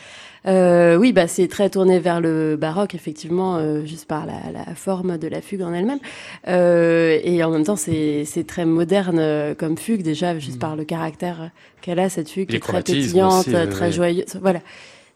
Euh, 0.47 0.95
oui, 0.97 1.13
bah, 1.13 1.27
c'est 1.27 1.47
très 1.47 1.69
tourné 1.69 1.99
vers 1.99 2.19
le 2.21 2.55
baroque, 2.55 2.95
effectivement, 2.95 3.57
euh, 3.57 3.85
juste 3.85 4.07
par 4.07 4.25
la, 4.25 4.51
la 4.51 4.75
forme 4.75 5.17
de 5.17 5.27
la 5.27 5.41
fugue 5.41 5.61
en 5.61 5.73
elle-même. 5.73 5.99
Euh, 6.47 7.19
et 7.23 7.43
en 7.43 7.51
même 7.51 7.63
temps, 7.63 7.75
c'est 7.75 8.25
très 8.47 8.65
moderne 8.65 9.55
comme 9.57 9.77
fugue, 9.77 10.01
déjà, 10.03 10.37
juste 10.39 10.59
par 10.59 10.75
le 10.75 10.83
caractère 10.83 11.51
qu'elle 11.81 11.99
a, 11.99 12.09
cette 12.09 12.29
fugue, 12.29 12.49
Mm. 12.49 12.51
Qui 12.51 12.55
est 12.55 12.59
très 12.59 12.83
pétillante, 12.83 13.47
aussi, 13.47 13.69
très 13.69 13.87
oui. 13.87 13.91
joyeuse. 13.91 14.25
Voilà. 14.41 14.59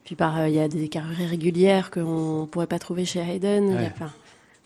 Puis 0.06 0.16
par, 0.16 0.38
euh, 0.38 0.50
il 0.50 0.56
y 0.56 0.60
a 0.60 0.68
des 0.68 0.90
carrures 0.90 1.30
régulières 1.30 1.92
qu'on 1.92 2.48
pourrait 2.52 2.68
pas 2.68 2.80
trouver 2.80 3.06
chez 3.06 3.20
Haydn. 3.20 3.72
Y 3.72 3.86
a. 3.86 4.12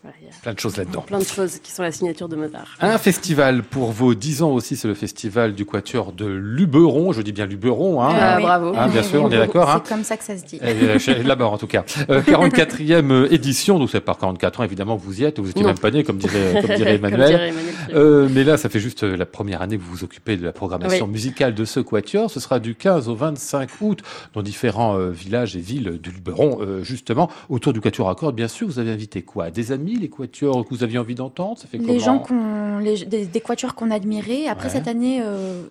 plein, 0.02 0.10
voilà, 0.10 0.16
il 0.20 0.26
y 0.26 0.28
a 0.30 0.32
Plein 0.42 0.52
de 0.54 0.58
choses 0.60 0.76
là-dedans. 0.76 1.00
plein 1.02 1.18
de 1.18 1.24
choses 1.24 1.58
qui 1.58 1.72
sont 1.72 1.82
la 1.82 1.90
signature 1.92 2.28
de 2.28 2.36
Mozart. 2.36 2.76
Un 2.80 2.98
festival 2.98 3.62
pour 3.62 3.90
vos 3.92 4.14
10 4.14 4.42
ans 4.42 4.50
aussi, 4.52 4.76
c'est 4.76 4.88
le 4.88 4.94
festival 4.94 5.54
du 5.54 5.64
Quatuor 5.66 6.12
de 6.12 6.26
Luberon. 6.26 7.12
Je 7.12 7.22
dis 7.22 7.32
bien 7.32 7.46
Luberon, 7.46 8.02
hein. 8.02 8.10
Ah, 8.12 8.34
oui. 8.36 8.42
bravo. 8.42 8.72
Hein, 8.76 8.88
bien 8.88 9.02
sûr, 9.02 9.22
on 9.24 9.30
est 9.30 9.36
d'accord. 9.38 9.68
Hein. 9.70 9.82
C'est 9.84 9.92
comme 9.94 10.04
ça 10.04 10.16
que 10.16 10.24
ça 10.24 10.36
se 10.38 10.44
dit. 10.44 10.60
Euh, 10.62 10.98
Là-bas, 11.24 11.46
en 11.46 11.58
tout 11.58 11.66
cas. 11.66 11.84
Euh, 12.10 12.22
44e 12.22 13.32
édition, 13.32 13.78
donc 13.78 13.90
c'est 13.90 14.00
par 14.00 14.18
44 14.18 14.60
ans, 14.60 14.64
évidemment, 14.64 14.96
que 14.96 15.02
vous 15.02 15.20
y 15.20 15.24
êtes. 15.24 15.38
Vous 15.40 15.50
étiez 15.50 15.62
Non. 15.62 15.68
même 15.68 15.78
pas 15.78 15.90
né, 15.90 16.04
comme 16.04 16.18
dirait, 16.18 16.60
comme 16.66 16.76
dirait 16.76 16.98
Comme 16.98 17.06
Emmanuel. 17.10 17.28
dirait 17.28 17.48
Emmanuel 17.48 17.74
Trier. 17.88 17.96
Euh, 17.98 18.28
mais 18.30 18.44
là, 18.44 18.56
ça 18.56 18.68
fait 18.68 18.80
juste 18.80 19.04
euh, 19.04 19.16
la 19.16 19.26
première 19.26 19.62
année 19.62 19.78
que 19.78 19.82
vous 19.82 19.90
vous 19.90 20.04
occupez 20.04 20.36
de 20.36 20.44
la 20.44 20.52
programmation 20.52 21.06
Oui. 21.06 21.12
musicale 21.12 21.54
de 21.54 21.64
ce 21.64 21.80
quatuor. 21.80 22.30
Ce 22.30 22.40
sera 22.40 22.58
du 22.60 22.74
15 22.74 23.08
au 23.08 23.14
25 23.14 23.68
août 23.80 24.00
dans 24.34 24.42
différents 24.42 24.96
euh, 24.98 25.10
villages 25.10 25.56
et 25.56 25.60
villes 25.60 25.98
du 26.02 26.10
Luberon, 26.10 26.58
euh, 26.60 26.82
justement. 26.82 27.30
Autour 27.48 27.72
du 27.72 27.80
quatuor 27.80 28.08
à 28.10 28.14
cordes, 28.14 28.36
bien 28.36 28.48
sûr, 28.48 28.66
vous 28.66 28.78
avez 28.78 28.90
invité 28.90 29.22
quoi? 29.22 29.50
Des 29.50 29.72
amis, 29.72 29.87
les 29.96 30.08
quatuors 30.10 30.64
que 30.64 30.70
vous 30.70 30.82
aviez 30.82 30.98
envie 30.98 31.14
d'entendre 31.14 31.58
Ça 31.58 31.66
fait 31.66 31.78
Les 31.78 32.00
gens 32.00 32.18
qu'on, 32.18 32.78
les, 32.78 33.04
des, 33.04 33.26
des 33.26 33.40
quatuors 33.40 33.74
qu'on 33.74 33.90
admirait. 33.90 34.46
Après 34.46 34.68
Ouais. 34.68 34.74
cette 34.74 34.88
année, 34.88 35.20
euh, 35.22 35.64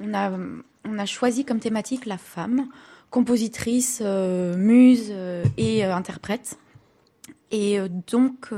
on 0.00 0.12
a, 0.14 0.30
on 0.84 0.98
a 0.98 1.06
choisi 1.06 1.44
comme 1.44 1.60
thématique 1.60 2.06
la 2.06 2.18
femme, 2.18 2.66
compositrice, 3.10 4.00
euh, 4.04 4.56
muse 4.56 5.08
euh, 5.10 5.44
et 5.56 5.84
interprète. 5.84 6.58
Et 7.50 7.78
donc, 8.08 8.50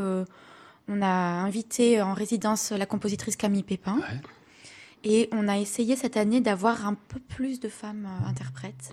on 0.89 1.03
a 1.03 1.07
invité 1.07 2.01
en 2.01 2.15
résidence 2.15 2.71
la 2.73 2.87
compositrice 2.87 3.37
Camille 3.37 3.63
Pépin. 3.63 3.97
Ouais. 3.97 4.21
Et 5.05 5.29
on 5.33 5.49
a 5.49 5.59
essayé 5.59 5.97
cette 5.97 6.17
année 6.17 6.41
d'avoir 6.41 6.87
un 6.87 6.95
peu 6.95 7.21
plus 7.21 7.61
de 7.61 7.69
femmes 7.69 8.09
interprètes. 8.27 8.91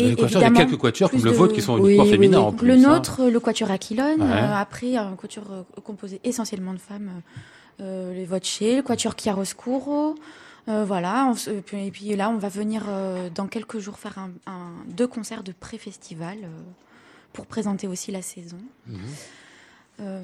Et 0.00 0.12
il 0.12 0.40
y 0.40 0.44
a 0.44 0.50
quelques 0.50 0.76
quatuors 0.78 1.10
comme 1.10 1.22
le 1.24 1.30
de- 1.30 1.36
vôtre 1.36 1.54
qui 1.54 1.62
sont 1.62 1.78
uniquement 1.78 2.04
oui, 2.04 2.10
féminins 2.10 2.38
oui. 2.40 2.44
en 2.44 2.52
plus. 2.52 2.66
le 2.68 2.74
hein. 2.74 2.76
nôtre, 2.94 3.22
le 3.28 3.40
quatuor 3.40 3.70
Aquilone. 3.70 4.20
Ouais. 4.22 4.26
euh, 4.28 4.54
après, 4.54 4.96
un 4.96 5.14
quatuor 5.16 5.44
euh, 5.50 5.62
composé 5.82 6.20
essentiellement 6.24 6.72
de 6.72 6.78
femmes, 6.78 7.10
euh, 7.80 7.82
euh, 7.84 8.14
les 8.14 8.24
Voce, 8.24 8.60
le 8.60 8.82
quatuor 8.82 9.14
Chiaroscuro. 9.16 10.14
Euh, 10.68 10.84
voilà. 10.84 11.32
on 11.32 11.50
et, 11.76 11.90
puis, 11.90 12.14
là, 12.16 12.30
on 12.30 12.36
va 12.38 12.48
venir 12.48 12.84
euh, 12.88 13.28
dans 13.34 13.46
quelques 13.46 13.78
jours 13.78 13.98
faire 13.98 14.18
un, 14.18 14.30
un- 14.46 14.72
deux 14.88 15.06
concerts 15.06 15.42
de 15.42 15.52
pré-festival 15.52 16.38
euh, 16.42 16.48
pour 17.32 17.46
présenter 17.46 17.86
aussi 17.88 18.12
la 18.12 18.22
saison. 18.22 18.58
Mhm. 18.86 18.98
Euh, 20.00 20.20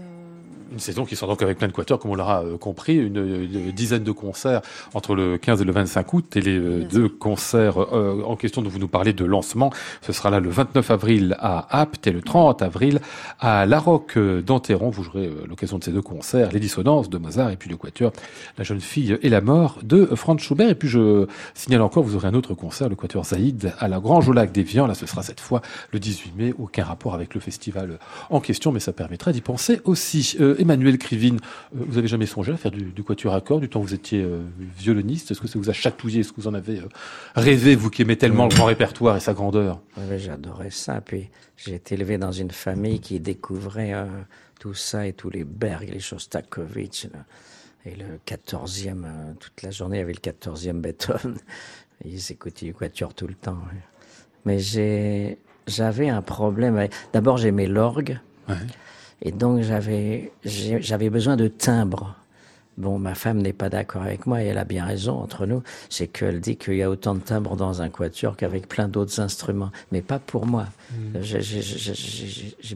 Une 0.72 0.81
saison 0.81 1.05
qui 1.05 1.14
sort 1.14 1.29
donc 1.29 1.43
avec 1.43 1.59
plein 1.59 1.68
de 1.68 1.72
quatuors, 1.72 2.01
comme 2.01 2.11
on 2.11 2.16
l'aura 2.16 2.43
euh, 2.43 2.59
compris, 2.59 2.97
une, 2.97 3.16
une 3.16 3.70
dizaine 3.70 4.03
de 4.03 4.11
concerts 4.11 4.62
entre 4.95 5.14
le 5.14 5.39
15 5.39 5.62
et 5.62 5.64
le 5.64 5.70
25 5.72 6.12
août, 6.12 6.37
et 6.37 6.41
les 6.41 6.59
euh, 6.59 6.83
deux 6.83 7.09
concerts 7.09 7.79
euh, 7.79 8.22
en 8.27 8.35
question 8.35 8.62
dont 8.62 8.68
vous 8.68 8.81
nous 8.81 8.89
parlez 8.89 9.12
de 9.12 9.24
lancement, 9.24 9.70
ce 10.03 10.12
sera 10.12 10.29
là 10.31 10.41
le 10.41 10.51
29 10.51 10.91
avril 10.91 11.37
à 11.39 11.81
Apt 11.81 12.09
et 12.09 12.11
le 12.11 12.20
30 12.20 12.62
avril 12.62 13.01
à 13.39 13.64
La 13.64 13.79
Roque 13.79 14.18
d'Enterron. 14.18 14.91
Vous 14.91 15.05
jouerez 15.05 15.27
euh, 15.27 15.47
l'occasion 15.49 15.79
de 15.79 15.85
ces 15.85 15.93
deux 15.93 16.03
concerts, 16.03 16.51
les 16.51 16.61
dissonances 16.61 17.09
de 17.11 17.18
Mozart 17.18 17.51
et 17.51 17.57
puis 17.57 17.70
le 17.70 17.77
quatuor 17.77 18.11
La 18.59 18.64
jeune 18.64 18.81
fille 18.81 19.16
et 19.22 19.29
la 19.29 19.41
mort 19.41 19.79
de 19.85 20.05
Franz 20.16 20.43
Schubert. 20.43 20.68
Et 20.70 20.74
puis 20.74 20.89
je 20.89 21.27
signale 21.55 21.83
encore, 21.83 22.03
vous 22.03 22.16
aurez 22.16 22.27
un 22.27 22.35
autre 22.35 22.55
concert, 22.55 22.89
le 22.89 22.97
quatuor 22.97 23.24
Zaïd 23.24 23.72
à 23.79 23.87
la 23.87 24.01
Grange 24.01 24.29
au 24.29 24.33
lac 24.33 24.51
d'Evian. 24.51 24.89
Là, 24.89 24.95
ce 24.95 25.07
sera 25.07 25.22
cette 25.22 25.41
fois 25.41 25.62
le 25.93 26.01
18 26.01 26.33
mai, 26.37 26.55
aucun 26.59 26.83
rapport 26.83 27.14
avec 27.14 27.35
le 27.35 27.41
festival 27.41 27.99
en 28.31 28.41
question, 28.41 28.72
mais 28.72 28.81
ça 28.81 28.93
permettra 28.93 29.31
d'y 29.31 29.41
penser 29.41 29.66
aussi. 29.85 30.37
Euh, 30.41 30.57
Emmanuel 30.59 30.99
Krivine, 30.99 31.39
euh, 31.75 31.85
vous 31.87 31.99
avez 31.99 32.09
jamais 32.09 32.27
songé 32.27 32.53
à 32.53 32.57
faire 32.57 32.71
du, 32.71 32.85
du 32.85 33.03
quatuor 33.03 33.35
à 33.35 33.41
cordes 33.41 33.62
du 33.62 33.69
temps 33.69 33.81
où 33.81 33.85
vous 33.85 33.95
étiez 33.95 34.23
euh, 34.23 34.41
violoniste? 34.77 35.31
Est-ce 35.31 35.41
que 35.41 35.49
ça 35.49 35.59
vous 35.59 35.71
a 35.71 35.73
chatouillé? 35.73 36.21
Est-ce 36.21 36.33
que 36.33 36.41
vous 36.41 36.49
en 36.49 36.55
avez 36.55 36.81
rêvé, 37.35 37.75
vous 37.75 37.91
qui 37.91 38.03
aimez 38.03 38.17
tellement 38.17 38.45
le 38.45 38.55
grand 38.55 38.67
répertoire 38.67 39.17
et 39.17 39.21
sa 39.21 39.35
grandeur? 39.35 39.81
Oui, 39.97 40.19
j'adorais 40.19 40.71
ça. 40.71 41.01
Puis 41.01 41.29
j'ai 41.57 41.75
été 41.75 41.95
élevé 41.95 42.19
dans 42.19 42.33
une 42.33 42.51
famille 42.51 43.01
qui 43.01 43.21
découvrait 43.21 43.95
tout 44.59 44.75
ça 44.75 45.07
et 45.07 45.12
tous 45.12 45.31
les 45.31 45.45
Berg, 45.45 45.89
les 45.93 46.01
Shostakovich. 46.01 47.09
Et 47.87 47.95
le 47.95 48.19
14e, 48.27 49.05
euh, 49.05 49.33
toute 49.39 49.62
la 49.62 49.71
journée, 49.71 49.99
il 49.99 50.01
y 50.01 50.03
avait 50.03 50.12
le 50.12 50.19
14e 50.19 50.81
Beethoven. 50.81 51.37
Ils 52.05 52.33
écoutaient 52.33 52.67
du 52.67 52.75
quatuor 52.75 53.14
tout 53.14 53.29
le 53.29 53.35
temps. 53.35 53.59
Mais 54.45 54.59
j'ai, 54.59 55.39
j'avais 55.67 56.09
un 56.09 56.21
problème. 56.21 56.89
D'abord, 57.12 57.39
j'aimais 57.39 57.67
l'orgue. 57.67 58.19
Ouais. 58.49 58.57
Et 59.23 59.33
donc, 59.33 59.62
j'avais, 59.62 60.31
besoin 61.11 61.37
de 61.37 61.49
timbre. 61.49 62.14
Bon, 62.77 62.99
ma 62.99 63.14
femme 63.14 63.39
n'est 63.41 63.55
pas 63.55 63.71
d'accord 63.71 64.03
avec 64.03 64.27
moi 64.27 64.43
et 64.43 64.49
elle 64.49 64.59
a 64.59 64.64
bien 64.67 64.85
raison 64.85 65.14
entre 65.19 65.47
nous. 65.47 65.62
C'est 65.89 66.09
qu'elle 66.09 66.43
dit 66.43 66.59
qu'il 66.59 66.75
y 66.75 66.83
a 66.83 66.91
autant 66.91 67.14
de 67.14 67.21
timbres 67.21 67.57
dans 67.57 67.81
un 67.81 67.89
quatuor 67.89 68.37
qu'avec 68.37 68.69
plein 68.69 68.87
d'autres 68.87 69.19
instruments. 69.19 69.71
Mais 69.93 70.03
pas 70.03 70.19
pour 70.19 70.45
moi. 70.45 70.67
Je- 71.19 71.39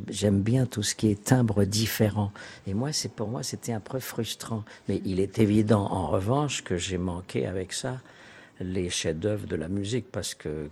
J'aime 0.08 0.40
bien 0.40 0.64
tout 0.64 0.82
ce 0.82 0.94
qui 0.94 1.10
est 1.10 1.22
timbre 1.22 1.64
différent. 1.64 2.32
Et 2.66 2.72
moi, 2.72 2.92
c'est 2.92 3.12
pour 3.12 3.28
moi, 3.28 3.42
c'était 3.42 3.72
un 3.72 3.80
peu 3.80 3.98
frustrant. 4.00 4.64
Mais 4.88 5.02
il 5.04 5.20
est 5.20 5.38
évident, 5.38 5.86
en 5.90 6.06
revanche, 6.06 6.64
que 6.64 6.78
j'ai 6.78 6.96
manqué 6.96 7.46
avec 7.46 7.74
ça 7.74 7.98
les 8.58 8.88
chefs-d'œuvre 8.88 9.46
de 9.46 9.56
la 9.56 9.68
musique 9.68 10.06
parce 10.10 10.34
que 10.34 10.68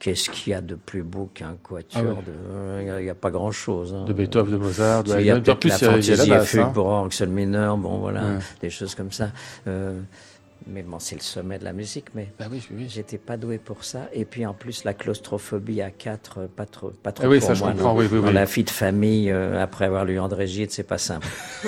qu'est-ce 0.00 0.28
qu'il 0.30 0.50
y 0.50 0.54
a 0.54 0.60
de 0.60 0.74
plus 0.74 1.02
beau 1.04 1.30
qu'un 1.32 1.54
quatuor 1.62 2.16
Ah 2.18 2.22
de- 2.26 2.80
Il 2.80 2.84
n'y 2.86 2.90
a, 2.90 3.00
il 3.00 3.06
y 3.06 3.10
a 3.10 3.14
pas 3.14 3.30
grand-chose. 3.30 3.94
hein. 3.94 4.04
De 4.06 4.12
Beethoven, 4.12 4.52
de 4.54 4.56
Mozart, 4.58 5.04
de 5.04 5.20
Il 5.20 5.26
y 5.26 5.30
a 5.30 5.38
peut-être 5.38 5.64
la 5.66 5.78
fantaisie 5.78 6.30
fugue 6.46 6.60
hein. 6.60 6.70
pour 6.74 6.86
orgue 6.86 7.12
mineur, 7.28 7.76
bon 7.76 7.98
voilà, 7.98 8.22
Ouais. 8.24 8.38
des 8.62 8.70
choses 8.70 8.94
comme 8.96 9.12
ça. 9.12 9.28
Euh, 9.68 10.00
mais 10.66 10.82
bon, 10.82 10.98
c'est 10.98 11.14
le 11.16 11.20
sommet 11.22 11.58
de 11.58 11.64
la 11.64 11.72
musique, 11.72 12.06
mais 12.14 12.28
Bah 12.38 12.46
oui, 12.50 12.62
oui. 12.74 12.86
j'étais 12.88 13.18
pas 13.18 13.36
doué 13.36 13.58
pour 13.58 13.82
ça. 13.84 14.08
Et 14.12 14.24
puis 14.24 14.44
en 14.46 14.52
plus, 14.54 14.84
la 14.84 14.94
claustrophobie 14.94 15.80
à 15.82 15.90
quatre, 15.90 16.40
euh, 16.40 16.46
pas 16.54 16.66
trop, 16.66 16.90
pas 17.02 17.12
trop 17.12 17.24
Ah 17.26 17.30
oui, 17.30 17.38
pour 17.38 17.48
ça, 17.48 17.54
je 17.54 17.60
moi. 17.64 17.72
comprends, 17.72 17.94
non. 17.94 17.98
oui, 18.00 18.06
oui, 18.10 18.20
Dans 18.20 18.28
oui. 18.28 18.32
la 18.34 18.46
fille 18.46 18.64
de 18.64 18.70
famille, 18.70 19.30
euh, 19.30 19.62
après 19.62 19.86
avoir 19.86 20.04
lu 20.04 20.18
André 20.20 20.46
Gide, 20.46 20.70
c'est 20.70 20.82
pas 20.86 20.98
simple. 20.98 21.26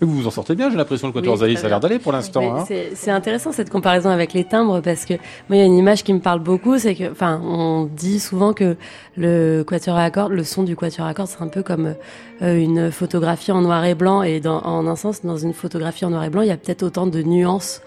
Mais 0.00 0.06
vous 0.06 0.14
vous 0.14 0.26
en 0.26 0.30
sortez 0.30 0.54
bien, 0.54 0.70
j'ai 0.70 0.76
l'impression, 0.76 1.08
le 1.08 1.12
quatuor 1.12 1.36
très 1.38 1.54
ça 1.56 1.66
a 1.66 1.68
l'air 1.70 1.80
d'aller 1.80 1.98
pour 1.98 2.12
l'instant. 2.12 2.56
Hein. 2.56 2.64
c'est- 2.66 2.90
C'est 2.94 3.10
intéressant 3.10 3.52
cette 3.52 3.70
comparaison 3.70 4.10
avec 4.10 4.32
les 4.32 4.44
timbres 4.44 4.80
parce 4.80 5.04
que 5.04 5.14
moi 5.14 5.56
il 5.56 5.58
y 5.58 5.62
a 5.62 5.64
une 5.64 5.76
image 5.76 6.04
qui 6.04 6.12
me 6.12 6.20
parle 6.20 6.40
beaucoup, 6.40 6.78
c'est 6.78 6.94
que, 6.94 7.10
enfin, 7.10 7.40
on 7.44 7.84
dit 7.84 8.20
souvent 8.20 8.52
que 8.52 8.76
le 9.16 9.62
quatuor 9.66 9.96
à 9.96 10.10
cordes, 10.10 10.32
le 10.32 10.44
son 10.44 10.62
du 10.62 10.76
quatuor 10.76 11.06
à 11.06 11.14
cordes, 11.14 11.28
c'est 11.28 11.42
un 11.42 11.48
peu 11.48 11.62
comme 11.62 11.86
euh, 11.86 11.94
une 12.40 12.90
photographie 12.90 13.52
en 13.52 13.62
noir 13.62 13.84
et 13.84 13.94
blanc 13.94 14.22
et 14.22 14.40
dans, 14.40 14.60
en 14.62 14.86
un 14.86 14.96
sens, 14.96 15.22
dans 15.22 15.36
une 15.36 15.54
photographie 15.54 16.04
en 16.04 16.10
noir 16.10 16.24
et 16.24 16.30
blanc, 16.30 16.42
il 16.42 16.48
y 16.48 16.52
a 16.52 16.56
peut-être 16.56 16.82
autant 16.82 17.06
de 17.06 17.22
nuances 17.22 17.80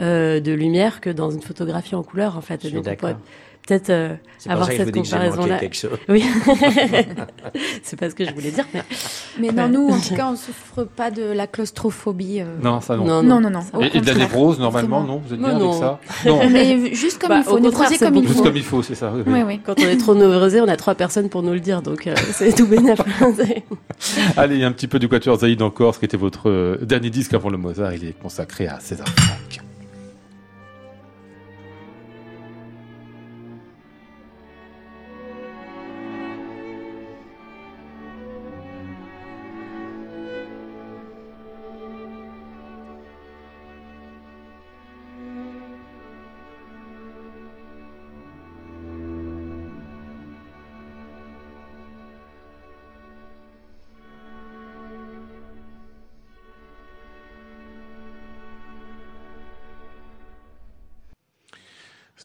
euh, 0.00 0.40
de 0.40 0.52
lumière 0.52 1.00
que 1.00 1.10
dans 1.10 1.30
une 1.30 1.42
photographie 1.42 1.94
en 1.94 2.02
couleur 2.02 2.36
en 2.36 2.40
fait. 2.40 2.60
Je 2.62 2.66
Et 2.66 2.70
suis 2.70 2.76
donc, 2.76 2.88
on 2.90 2.96
pourrait 2.96 3.12
d'accord. 3.12 3.24
Peut-être 3.66 3.90
euh, 3.90 4.14
avoir 4.48 4.66
ça 4.66 4.72
que 4.74 4.78
je 4.78 4.84
vous 4.84 5.04
cette 5.04 5.04
comparaison-là. 5.10 5.58
quelque 5.58 5.76
chose. 5.76 5.98
Oui, 6.08 6.24
c'est 7.82 7.98
pas 7.98 8.10
ce 8.10 8.14
que 8.14 8.24
je 8.24 8.32
voulais 8.34 8.50
dire. 8.50 8.64
Mais... 8.74 8.82
Mais 9.40 9.52
non, 9.52 9.68
nous, 9.68 9.88
en 9.88 9.98
tout 10.00 10.14
cas, 10.16 10.28
on 10.30 10.36
souffre 10.36 10.84
pas 10.84 11.10
de 11.10 11.22
la 11.22 11.46
claustrophobie. 11.46 12.40
euh. 12.40 12.56
Non, 12.62 12.80
ça 12.80 12.96
non. 12.96 13.22
Non, 13.22 13.40
non, 13.40 13.50
non, 13.50 13.60
Et, 13.80 13.96
et 13.96 14.00
de 14.00 14.06
la 14.06 14.14
névrose, 14.14 14.58
normalement, 14.58 15.02
non 15.02 15.22
Vous 15.26 15.34
êtes 15.34 15.40
Non, 15.40 15.48
bien 15.48 15.58
non. 15.58 15.70
avec 15.70 15.80
ça 15.82 16.00
Non. 16.26 16.40
Mais 16.50 16.94
juste 16.94 17.18
comme 17.20 17.30
Bah, 17.30 17.38
il 17.38 17.44
faut, 17.44 17.58
c'est 17.88 17.98
comme 17.98 18.14
il 18.16 18.20
beaucoup 18.22 18.26
Juste 18.26 18.38
faut. 18.38 18.44
comme 18.44 18.56
il 18.56 18.62
faut, 18.62 18.82
c'est 18.82 18.94
ça. 18.94 19.12
oui, 19.26 19.42
oui. 19.46 19.60
Quand 19.64 19.74
on 19.78 19.82
est 19.84 19.96
trop 19.96 20.14
névrosé, 20.14 20.60
on 20.60 20.68
a 20.68 20.76
trois 20.76 20.94
personnes 20.94 21.28
pour 21.28 21.42
nous 21.42 21.52
le 21.52 21.60
dire, 21.60 21.80
donc 21.82 22.06
euh, 22.06 22.14
c'est 22.32 22.54
tout 22.54 22.66
bénef. 22.66 23.00
Allez, 24.36 24.62
un 24.64 24.72
petit 24.72 24.88
peu 24.88 24.98
du 24.98 25.08
Quatuor 25.08 25.38
Zaïd 25.38 25.62
encore, 25.62 25.94
ce 25.94 25.98
qui 26.00 26.04
était 26.04 26.16
votre 26.16 26.78
dernier 26.82 27.10
disque 27.10 27.34
avant 27.34 27.48
le 27.50 27.56
Mozart. 27.58 27.94
Il 27.94 28.04
est 28.08 28.12
consacré 28.20 28.66
à 28.66 28.78
César 28.80 29.06
Franck. 29.08 29.60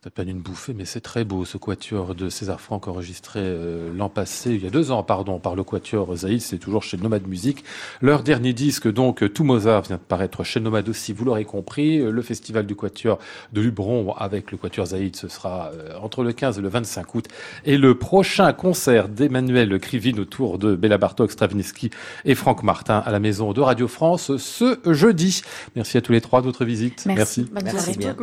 C'est 0.01 0.07
à 0.07 0.11
peine 0.11 0.29
une 0.29 0.39
bouffée, 0.39 0.73
mais 0.73 0.85
c'est 0.85 1.01
très 1.01 1.25
beau 1.25 1.43
ce 1.43 1.57
quatuor 1.57 2.15
de 2.15 2.29
César 2.29 2.61
Franck 2.61 2.87
enregistré 2.87 3.41
euh, 3.43 3.93
l'an 3.93 4.07
passé, 4.07 4.51
il 4.51 4.63
y 4.63 4.65
a 4.65 4.69
deux 4.69 4.91
ans, 4.91 5.03
pardon, 5.03 5.39
par 5.39 5.57
le 5.57 5.65
quatuor 5.65 6.15
Zaïd, 6.15 6.39
c'est 6.39 6.57
toujours 6.57 6.83
chez 6.83 6.95
Nomade 6.95 7.27
Musique. 7.27 7.65
Leur 7.99 8.23
dernier 8.23 8.53
disque, 8.53 8.89
donc, 8.89 9.33
Tout 9.33 9.43
Mozart, 9.43 9.81
vient 9.81 9.97
de 9.97 10.01
paraître 10.01 10.45
chez 10.45 10.61
Nomade 10.61 10.87
aussi, 10.87 11.11
vous 11.11 11.25
l'aurez 11.25 11.43
compris. 11.43 11.97
Le 11.97 12.21
festival 12.21 12.65
du 12.65 12.77
quatuor 12.77 13.19
de 13.51 13.59
Lubron 13.59 14.13
avec 14.13 14.53
le 14.53 14.57
quatuor 14.57 14.85
Zaïd, 14.85 15.17
ce 15.17 15.27
sera 15.27 15.71
euh, 15.73 15.97
entre 16.01 16.23
le 16.23 16.31
15 16.31 16.59
et 16.59 16.61
le 16.61 16.69
25 16.69 17.15
août. 17.15 17.25
Et 17.65 17.77
le 17.77 17.93
prochain 17.95 18.53
concert 18.53 19.09
d'Emmanuel 19.09 19.77
Krivine 19.81 20.21
autour 20.21 20.59
de 20.59 20.77
Béla 20.77 20.97
Bartok, 20.97 21.29
Stravinsky 21.29 21.89
et 22.23 22.35
Franck 22.35 22.63
Martin 22.63 22.99
à 22.99 23.11
la 23.11 23.19
maison 23.19 23.51
de 23.51 23.59
Radio 23.59 23.89
France 23.89 24.37
ce 24.37 24.79
jeudi. 24.85 25.41
Merci 25.75 25.97
à 25.97 26.01
tous 26.01 26.13
les 26.13 26.21
trois 26.21 26.39
de 26.39 26.45
votre 26.45 26.63
visite. 26.63 27.05
Merci. 27.05 27.51
Merci 27.51 27.97
bien. 27.97 28.15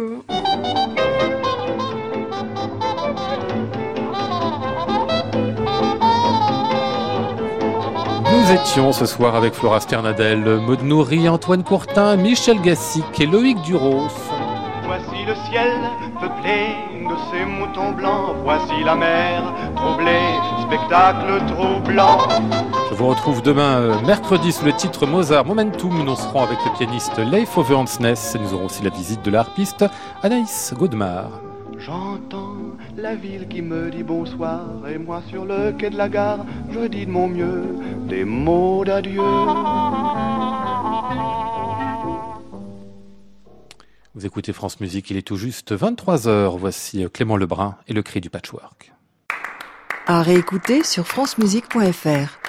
Nous 8.47 8.53
étions 8.53 8.93
ce 8.93 9.07
soir 9.07 9.35
avec 9.35 9.55
Flora 9.55 9.81
Sternadel, 9.81 10.61
Maud 10.61 10.83
Nourri, 10.85 11.29
Antoine 11.29 11.65
Courtin, 11.65 12.15
Michel 12.17 12.61
Gassic 12.61 13.05
et 13.19 13.27
Loïc 13.27 13.61
Duros. 13.63 14.07
Voici 14.85 15.25
le 15.27 15.35
ciel 15.51 15.73
peuplé 16.21 16.77
de 17.09 17.15
ces 17.33 17.45
moutons 17.45 17.91
blancs. 17.91 18.37
Voici 18.45 18.85
la 18.85 18.95
mer 18.95 19.43
troublée, 19.75 20.31
spectacle 20.65 21.43
troublant. 21.49 22.19
Je 22.91 22.95
vous 22.95 23.09
retrouve 23.09 23.43
demain, 23.43 23.81
euh, 23.81 24.01
mercredi, 24.07 24.53
sous 24.53 24.65
le 24.65 24.73
titre 24.75 25.07
Mozart 25.07 25.45
Momentum. 25.45 26.05
Nous 26.05 26.15
serons 26.15 26.45
avec 26.45 26.59
le 26.65 26.71
pianiste 26.79 27.19
Leif 27.19 27.59
Overhansness 27.59 28.37
et 28.37 28.39
nous 28.39 28.55
aurons 28.55 28.67
aussi 28.67 28.85
la 28.85 28.91
visite 28.91 29.23
de 29.23 29.31
l'harpiste 29.33 29.85
Anaïs 30.23 30.73
Godemar. 30.79 31.31
J'entends 31.79 32.66
la 32.97 33.15
ville 33.15 33.47
qui 33.49 33.63
me 33.63 33.91
dit 33.91 34.03
bonsoir 34.03 34.89
et 34.89 34.99
moi 34.99 35.23
sur 35.29 35.45
le 35.45 35.73
quai 35.73 35.91
de 35.91 35.97
la 35.97 36.09
gare, 36.09 36.45
je 36.71 36.87
dis 36.87 37.07
de 37.07 37.11
mon 37.11 37.29
mieux 37.29 37.65
des 38.09 38.25
mots 38.25 38.85
d'adieu. 38.85 39.23
Vous 44.15 44.25
écoutez 44.25 44.55
France 44.55 44.81
Musique, 44.81 45.11
il 45.11 45.19
est 45.19 45.27
tout 45.27 45.37
juste 45.37 45.77
23h. 45.77 46.57
Voici 46.57 47.05
euh, 47.05 47.09
Clément 47.11 47.37
Lebrun 47.37 47.77
et 47.87 47.93
le 47.93 48.03
cri 48.03 48.23
du 48.23 48.31
patchwork. 48.31 48.93
À 50.07 50.23
réécouter 50.23 50.83
sur 50.83 51.07
francemusique.fr. 51.07 52.46